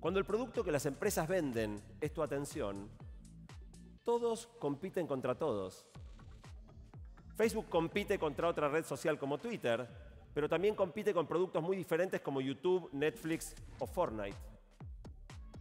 Cuando 0.00 0.18
el 0.18 0.24
producto 0.24 0.64
que 0.64 0.72
las 0.72 0.86
empresas 0.86 1.28
venden 1.28 1.78
es 2.00 2.14
tu 2.14 2.22
atención, 2.22 2.88
todos 4.10 4.48
compiten 4.58 5.06
contra 5.06 5.36
todos. 5.36 5.86
Facebook 7.36 7.68
compite 7.68 8.18
contra 8.18 8.48
otra 8.48 8.68
red 8.68 8.84
social 8.84 9.16
como 9.16 9.38
Twitter, 9.38 9.86
pero 10.34 10.48
también 10.48 10.74
compite 10.74 11.14
con 11.14 11.28
productos 11.28 11.62
muy 11.62 11.76
diferentes 11.76 12.20
como 12.20 12.40
YouTube, 12.40 12.88
Netflix 12.90 13.54
o 13.78 13.86
Fortnite. 13.86 14.36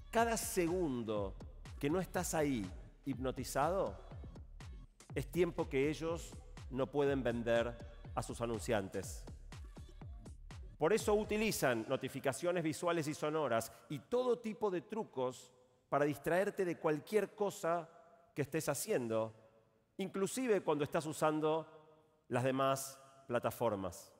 Cada 0.09 0.35
segundo 0.35 1.35
que 1.79 1.91
no 1.91 1.99
estás 1.99 2.33
ahí 2.33 2.67
hipnotizado 3.05 3.95
es 5.13 5.27
tiempo 5.27 5.69
que 5.69 5.87
ellos 5.87 6.33
no 6.71 6.87
pueden 6.87 7.21
vender 7.21 7.77
a 8.15 8.23
sus 8.23 8.41
anunciantes. 8.41 9.23
Por 10.79 10.91
eso 10.91 11.13
utilizan 11.13 11.85
notificaciones 11.87 12.63
visuales 12.63 13.07
y 13.07 13.13
sonoras 13.13 13.71
y 13.89 13.99
todo 13.99 14.39
tipo 14.39 14.71
de 14.71 14.81
trucos 14.81 15.51
para 15.87 16.05
distraerte 16.05 16.65
de 16.65 16.79
cualquier 16.79 17.35
cosa 17.35 17.87
que 18.35 18.41
estés 18.41 18.69
haciendo, 18.69 19.33
inclusive 19.97 20.61
cuando 20.61 20.83
estás 20.83 21.05
usando 21.05 21.67
las 22.27 22.43
demás 22.43 22.99
plataformas. 23.27 24.13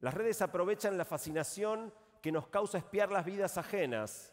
Las 0.00 0.14
redes 0.14 0.42
aprovechan 0.42 0.98
la 0.98 1.04
fascinación 1.04 1.92
que 2.20 2.32
nos 2.32 2.48
causa 2.48 2.78
espiar 2.78 3.10
las 3.10 3.24
vidas 3.24 3.56
ajenas 3.58 4.32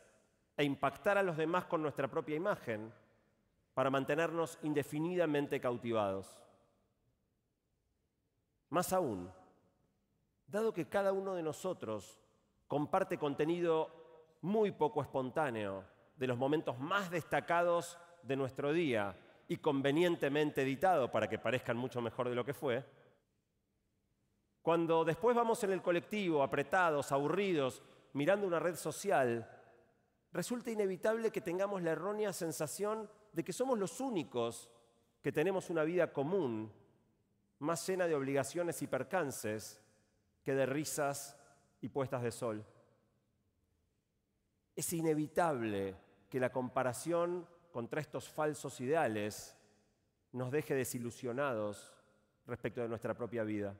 e 0.57 0.63
impactar 0.63 1.17
a 1.17 1.23
los 1.23 1.37
demás 1.37 1.65
con 1.65 1.81
nuestra 1.81 2.09
propia 2.09 2.35
imagen 2.35 2.93
para 3.73 3.89
mantenernos 3.89 4.59
indefinidamente 4.63 5.61
cautivados. 5.61 6.37
Más 8.69 8.93
aún, 8.93 9.31
dado 10.47 10.73
que 10.73 10.87
cada 10.87 11.13
uno 11.13 11.35
de 11.35 11.43
nosotros 11.43 12.19
comparte 12.67 13.17
contenido 13.17 13.89
muy 14.41 14.71
poco 14.71 15.01
espontáneo 15.01 15.83
de 16.21 16.27
los 16.27 16.37
momentos 16.37 16.77
más 16.77 17.09
destacados 17.09 17.97
de 18.21 18.35
nuestro 18.35 18.71
día 18.71 19.17
y 19.47 19.57
convenientemente 19.57 20.61
editado 20.61 21.09
para 21.09 21.27
que 21.27 21.39
parezcan 21.39 21.75
mucho 21.75 21.99
mejor 21.99 22.29
de 22.29 22.35
lo 22.35 22.45
que 22.45 22.53
fue, 22.53 22.85
cuando 24.61 25.03
después 25.03 25.35
vamos 25.35 25.63
en 25.63 25.71
el 25.71 25.81
colectivo 25.81 26.43
apretados, 26.43 27.11
aburridos, 27.11 27.81
mirando 28.13 28.45
una 28.45 28.59
red 28.59 28.75
social, 28.75 29.49
resulta 30.31 30.69
inevitable 30.69 31.31
que 31.31 31.41
tengamos 31.41 31.81
la 31.81 31.93
errónea 31.93 32.31
sensación 32.33 33.09
de 33.33 33.43
que 33.43 33.51
somos 33.51 33.79
los 33.79 33.99
únicos 33.99 34.69
que 35.23 35.31
tenemos 35.31 35.71
una 35.71 35.81
vida 35.81 36.13
común, 36.13 36.71
más 37.57 37.87
llena 37.87 38.05
de 38.05 38.13
obligaciones 38.13 38.79
y 38.83 38.85
percances 38.85 39.81
que 40.43 40.53
de 40.53 40.67
risas 40.67 41.35
y 41.81 41.89
puestas 41.89 42.21
de 42.21 42.31
sol. 42.31 42.63
Es 44.75 44.93
inevitable 44.93 46.10
que 46.31 46.39
la 46.39 46.51
comparación 46.51 47.45
contra 47.71 47.99
estos 47.99 48.29
falsos 48.29 48.79
ideales 48.79 49.55
nos 50.31 50.49
deje 50.49 50.73
desilusionados 50.73 51.93
respecto 52.47 52.81
de 52.81 52.87
nuestra 52.87 53.13
propia 53.13 53.43
vida. 53.43 53.75